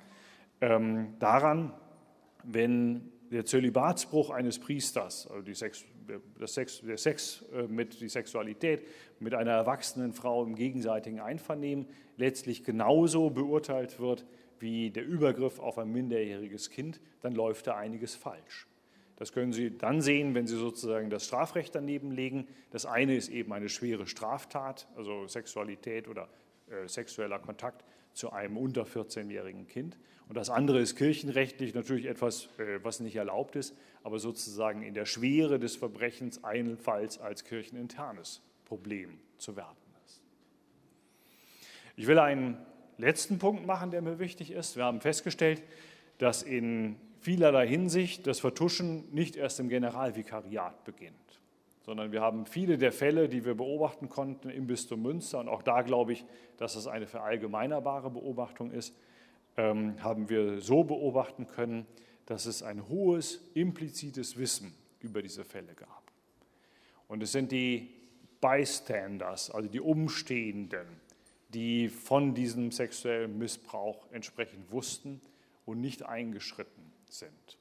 ähm, 0.62 1.16
daran, 1.20 1.74
wenn 2.44 3.12
der 3.32 3.46
Zölibatsbruch 3.46 4.30
eines 4.32 4.60
Priesters, 4.60 5.28
also 5.28 5.42
die 5.42 5.54
Sex, 5.54 5.86
Sex, 6.46 6.82
der 6.82 6.98
Sex 6.98 7.46
äh, 7.54 7.64
mit 7.64 8.02
die 8.02 8.10
Sexualität 8.10 8.86
mit 9.20 9.36
einer 9.36 9.52
erwachsenen 9.52 10.14
Frau 10.14 10.44
im 10.44 10.56
gegenseitigen 10.56 11.20
Einvernehmen 11.20 11.88
letztlich 12.18 12.64
genauso 12.64 13.30
beurteilt 13.30 14.00
wird 14.00 14.26
wie 14.60 14.90
der 14.90 15.06
Übergriff 15.06 15.60
auf 15.60 15.78
ein 15.78 15.92
minderjähriges 15.92 16.70
Kind, 16.70 17.00
dann 17.22 17.34
läuft 17.34 17.68
da 17.68 17.78
einiges 17.78 18.16
falsch. 18.16 18.68
Das 19.16 19.34
können 19.34 19.52
Sie 19.52 19.78
dann 19.78 20.02
sehen, 20.02 20.34
wenn 20.34 20.48
Sie 20.48 20.56
sozusagen 20.56 21.10
das 21.10 21.26
Strafrecht 21.26 21.76
daneben 21.76 22.12
legen. 22.12 22.48
Das 22.72 22.86
eine 22.86 23.16
ist 23.16 23.30
eben 23.30 23.52
eine 23.54 23.70
schwere 23.70 24.08
Straftat, 24.08 24.88
also 24.96 25.28
Sexualität 25.28 26.08
oder 26.08 26.30
äh, 26.70 26.88
sexueller 26.88 27.40
Kontakt 27.40 27.84
zu 28.20 28.34
einem 28.34 28.58
unter 28.58 28.84
14-jährigen 28.84 29.68
Kind. 29.68 29.98
Und 30.28 30.36
das 30.36 30.50
andere 30.50 30.80
ist 30.82 30.96
kirchenrechtlich 30.98 31.74
natürlich 31.74 32.06
etwas, 32.06 32.50
äh, 32.60 32.84
was 32.84 33.00
nicht 33.00 33.16
erlaubt 33.16 33.56
ist, 33.56 33.76
aber 34.04 34.20
sozusagen 34.20 34.84
in 34.84 34.94
der 34.94 35.06
Schwere 35.06 35.58
des 35.58 35.78
Verbrechens 35.78 36.44
allenfalls 36.44 37.18
als 37.18 37.46
kircheninternes 37.46 38.42
Problem 38.66 39.20
zu 39.38 39.56
werten 39.56 39.76
ist. 40.06 40.22
Ich 41.96 42.08
will 42.08 42.20
einen 42.20 42.58
letzten 42.98 43.40
Punkt 43.40 43.66
machen, 43.66 43.90
der 43.90 44.02
mir 44.02 44.20
wichtig 44.20 44.52
ist. 44.52 44.76
Wir 44.76 44.84
haben 44.84 45.00
festgestellt, 45.00 45.64
dass 46.18 46.44
in 46.44 46.98
vielerlei 47.22 47.68
Hinsicht 47.68 48.28
das 48.28 48.42
Vertuschen 48.42 49.12
nicht 49.14 49.38
erst 49.38 49.62
im 49.62 49.70
Generalvikariat 49.70 50.84
beginnt, 50.84 51.42
sondern 51.82 52.12
wir 52.12 52.22
haben 52.22 52.46
viele 52.46 52.78
der 52.78 52.92
Fälle, 52.92 53.30
die 53.30 53.46
wir 53.46 53.56
beobachten 53.56 54.10
konnten 54.10 54.50
im 54.50 54.68
Bistum 54.68 55.02
Münster, 55.02 55.40
und 55.40 55.48
auch 55.48 55.64
da 55.64 55.82
glaube 55.82 56.14
ich, 56.14 56.26
dass 56.58 56.76
es 56.76 56.88
eine 56.88 57.08
verallgemeinerbare 57.08 58.10
Beobachtung 58.12 58.72
ist, 58.72 58.96
ähm, 59.58 60.02
haben 60.04 60.30
wir 60.30 60.62
so 60.62 60.84
beobachten 60.84 61.48
können, 61.48 61.86
dass 62.26 62.46
es 62.46 62.62
ein 62.64 62.88
hohes 62.88 63.42
implizites 63.54 64.38
Wissen 64.38 64.74
über 65.00 65.22
diese 65.22 65.44
Fälle 65.44 65.74
gab. 65.74 66.04
Und 67.08 67.24
es 67.24 67.32
sind 67.32 67.52
die 67.52 67.90
Bystanders, 68.42 69.50
also 69.50 69.68
die 69.68 69.82
Umstehenden, 69.82 70.88
die 71.50 71.90
von 71.90 72.36
diesem 72.36 72.72
sexuellen 72.72 73.38
Missbrauch 73.38 74.06
entsprechend 74.12 74.72
wussten 74.72 75.20
und 75.66 75.82
nicht 75.82 76.04
eingeschritten 76.04 76.92
sind. 77.10 77.58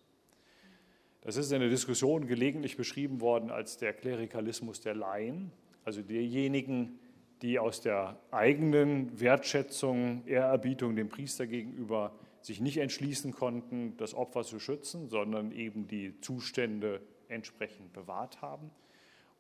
Das 1.21 1.37
ist 1.37 1.53
in 1.53 1.61
der 1.61 1.69
Diskussion 1.69 2.27
gelegentlich 2.27 2.77
beschrieben 2.77 3.21
worden 3.21 3.51
als 3.51 3.77
der 3.77 3.93
Klerikalismus 3.93 4.81
der 4.81 4.95
Laien, 4.95 5.51
also 5.85 6.03
derjenigen, 6.03 6.99
die 7.43 7.59
aus 7.59 7.81
der 7.81 8.19
eigenen 8.31 9.21
Wertschätzung, 9.21 10.23
Ehrerbietung 10.27 10.97
dem 10.97 11.09
Priester 11.09 11.47
gegenüber 11.47 12.13
sich 12.41 12.61
nicht 12.61 12.79
entschließen 12.79 13.33
konnten, 13.33 13.97
das 13.97 14.15
Opfer 14.15 14.43
zu 14.45 14.59
schützen, 14.59 15.09
sondern 15.09 15.53
eben 15.53 15.89
die 15.89 16.21
Zustände 16.21 17.01
entsprechend 17.29 17.93
bewahrt 17.93 18.41
haben. 18.41 18.71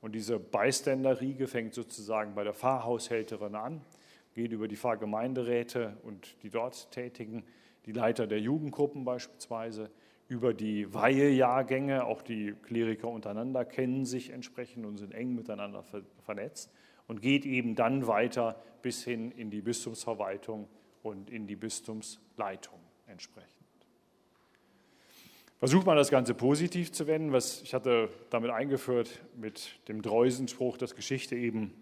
Und 0.01 0.15
diese 0.15 0.39
Bystander-Riege 0.39 1.47
fängt 1.47 1.75
sozusagen 1.75 2.35
bei 2.35 2.45
der 2.45 2.55
Pfarrhaushälterin 2.55 3.55
an, 3.55 3.81
geht 4.35 4.53
über 4.53 4.69
die 4.69 4.77
Pfarrgemeinderäte 4.77 5.97
und 6.03 6.37
die 6.43 6.51
dort 6.51 6.91
Tätigen, 6.93 7.45
die 7.87 7.93
Leiter 7.93 8.27
der 8.27 8.41
Jugendgruppen 8.41 9.05
beispielsweise, 9.05 9.91
über 10.29 10.53
die 10.53 10.93
Weihejahrgänge, 10.93 12.05
auch 12.05 12.23
die 12.23 12.55
Kleriker 12.63 13.09
untereinander 13.09 13.65
kennen 13.65 14.05
sich 14.05 14.31
entsprechend 14.31 14.85
und 14.85 14.99
sind 14.99 15.13
eng 15.15 15.35
miteinander 15.35 15.83
vernetzt 16.25 16.71
und 17.07 17.23
geht 17.23 17.47
eben 17.47 17.75
dann 17.75 18.07
weiter 18.07 18.63
bis 18.83 19.03
hin 19.03 19.33
in 19.33 19.51
die 19.51 19.63
Bistumsverwaltung 19.63 20.69
und 21.03 21.31
in 21.31 21.47
die 21.47 21.57
Bistumsleitung 21.57 22.79
entsprechend. 23.07 23.55
Versucht 25.59 25.87
man 25.87 25.97
das 25.97 26.11
Ganze 26.11 26.35
positiv 26.35 26.93
zu 26.93 27.07
wenden, 27.07 27.33
was 27.33 27.63
ich 27.63 27.75
hatte 27.75 28.11
damit 28.31 28.51
eingeführt 28.51 29.21
mit 29.35 29.81
dem 29.89 30.03
Dreusenspruch, 30.03 30.77
dass 30.77 30.95
Geschichte 30.95 31.35
eben 31.35 31.73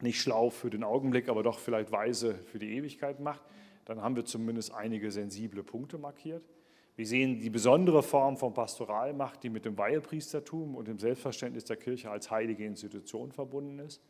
nicht 0.00 0.22
schlau 0.22 0.48
für 0.48 0.70
den 0.70 0.84
Augenblick, 0.84 1.28
aber 1.28 1.42
doch 1.42 1.58
vielleicht 1.58 1.92
weise 1.92 2.34
für 2.34 2.58
die 2.58 2.76
Ewigkeit 2.76 3.20
macht, 3.20 3.42
dann 3.84 4.00
haben 4.00 4.16
wir 4.16 4.24
zumindest 4.24 4.72
einige 4.72 5.10
sensible 5.10 5.62
Punkte 5.62 5.98
markiert. 5.98 6.42
Wir 7.00 7.06
sehen 7.06 7.40
die 7.40 7.48
besondere 7.48 8.02
Form 8.02 8.36
von 8.36 8.52
Pastoralmacht, 8.52 9.42
die 9.42 9.48
mit 9.48 9.64
dem 9.64 9.78
Weihepriestertum 9.78 10.74
und 10.74 10.86
dem 10.86 10.98
Selbstverständnis 10.98 11.64
der 11.64 11.78
Kirche 11.78 12.10
als 12.10 12.30
heilige 12.30 12.66
Institution 12.66 13.32
verbunden 13.32 13.78
ist. 13.78 14.02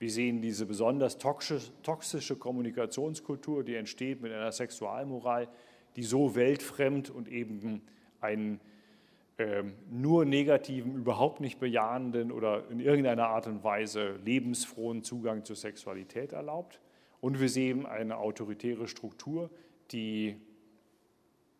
Wir 0.00 0.10
sehen 0.10 0.42
diese 0.42 0.66
besonders 0.66 1.18
toxische 1.18 2.34
Kommunikationskultur, 2.34 3.62
die 3.62 3.76
entsteht 3.76 4.22
mit 4.22 4.32
einer 4.32 4.50
Sexualmoral, 4.50 5.46
die 5.94 6.02
so 6.02 6.34
weltfremd 6.34 7.10
und 7.10 7.28
eben 7.28 7.80
einen 8.20 8.58
äh, 9.36 9.62
nur 9.88 10.24
negativen, 10.24 10.96
überhaupt 10.96 11.38
nicht 11.38 11.60
bejahenden 11.60 12.32
oder 12.32 12.68
in 12.70 12.80
irgendeiner 12.80 13.28
Art 13.28 13.46
und 13.46 13.62
Weise 13.62 14.16
lebensfrohen 14.24 15.04
Zugang 15.04 15.44
zur 15.44 15.54
Sexualität 15.54 16.32
erlaubt. 16.32 16.80
Und 17.20 17.38
wir 17.38 17.48
sehen 17.48 17.86
eine 17.86 18.16
autoritäre 18.16 18.88
Struktur, 18.88 19.48
die 19.92 20.38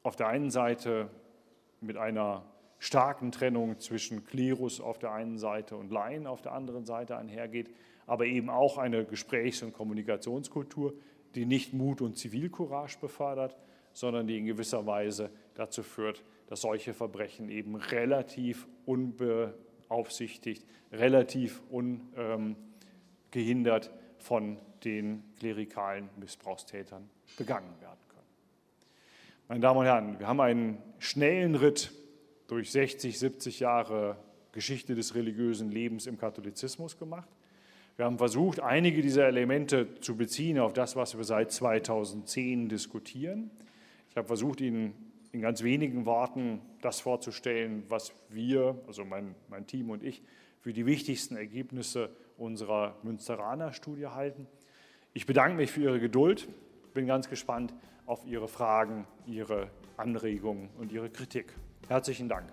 auf 0.03 0.17
der 0.17 0.29
einen 0.29 0.51
Seite 0.51 1.11
mit 1.81 1.97
einer 1.97 2.45
starken 2.79 3.31
Trennung 3.31 3.79
zwischen 3.79 4.25
Klerus 4.25 4.81
auf 4.81 4.99
der 4.99 5.13
einen 5.13 5.39
Seite 5.39 5.77
und 5.77 5.93
Laien 5.93 6.27
auf 6.27 6.43
der 6.43 6.53
anderen 6.53 6.85
Seite 6.85 7.17
einhergeht, 7.17 7.71
aber 8.07 8.27
eben 8.27 8.51
auch 8.51 8.79
eine 8.79 9.05
Gesprächs- 9.05 9.63
und 9.63 9.73
Kommunikationskultur, 9.73 10.95
die 11.35 11.47
nicht 11.47 11.73
Mut 11.73 12.01
und 12.01 12.19
Zivilcourage 12.19 12.99
befördert, 13.01 13.57
sondern 13.93 14.27
die 14.27 14.39
in 14.39 14.47
gewisser 14.47 14.85
Weise 14.87 15.31
dazu 15.55 15.85
führt, 15.85 16.25
dass 16.47 16.63
solche 16.63 16.93
Verbrechen 16.93 17.49
eben 17.49 17.77
relativ 17.77 18.67
unbeaufsichtigt, 18.85 20.67
relativ 20.91 21.63
ungehindert 21.71 23.93
von 24.19 24.59
den 24.85 25.23
klerikalen 25.39 26.11
Missbrauchstätern 26.17 27.09
begangen 27.39 27.81
werden 27.81 28.01
können. 28.09 28.12
Meine 29.49 29.61
Damen 29.61 29.81
und 29.81 29.87
Herren, 29.87 30.19
wir 30.19 30.29
haben 30.29 30.41
einen 30.41 30.79
schnellen 30.99 31.57
Ritt 31.57 31.93
durch 32.47 32.71
60, 32.71 33.19
70 33.19 33.61
Jahre 33.61 34.17
Geschichte 34.53 34.95
des 34.95 35.15
religiösen 35.15 35.71
Lebens 35.71 36.07
im 36.07 36.17
Katholizismus 36.17 36.97
gemacht. 36.97 37.29
Wir 37.97 38.05
haben 38.05 38.19
versucht, 38.19 38.61
einige 38.61 39.03
dieser 39.03 39.27
Elemente 39.27 40.01
zu 40.01 40.17
beziehen 40.17 40.59
auf 40.59 40.73
das, 40.73 40.97
was 40.97 41.17
wir 41.17 41.25
seit 41.25 41.51
2010 41.51 42.69
diskutieren. 42.69 43.51
Ich 44.11 44.17
habe 44.17 44.27
versucht, 44.27 44.61
Ihnen 44.61 44.95
in 45.33 45.41
ganz 45.41 45.63
wenigen 45.63 46.07
Worten 46.07 46.61
das 46.81 47.01
vorzustellen, 47.01 47.83
was 47.89 48.15
wir, 48.29 48.81
also 48.87 49.05
mein, 49.05 49.35
mein 49.49 49.67
Team 49.67 49.91
und 49.91 50.03
ich, 50.03 50.23
für 50.61 50.73
die 50.73 50.87
wichtigsten 50.87 51.37
Ergebnisse 51.37 52.11
unserer 52.39 52.97
Münsteraner 53.03 53.73
Studie 53.73 54.07
halten. 54.07 54.47
Ich 55.15 55.27
bedanke 55.27 55.57
mich 55.57 55.73
für 55.73 55.83
Ihre 55.83 56.01
Geduld, 56.01 56.49
bin 56.95 57.07
ganz 57.07 57.29
gespannt 57.29 57.75
auf 58.07 58.25
Ihre 58.27 58.49
Fragen, 58.49 59.07
Ihre 59.27 59.71
Anregungen 59.97 60.71
und 60.79 60.93
Ihre 60.93 61.11
Kritik. 61.11 61.55
Herzlichen 61.89 62.29
Dank. 62.29 62.53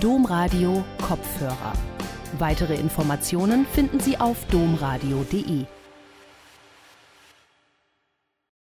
Domradio 0.00 0.84
Kopfhörer. 1.02 1.72
Weitere 2.38 2.74
Informationen 2.74 3.66
finden 3.66 4.00
Sie 4.00 4.18
auf 4.18 4.44
domradio.de. 4.46 5.66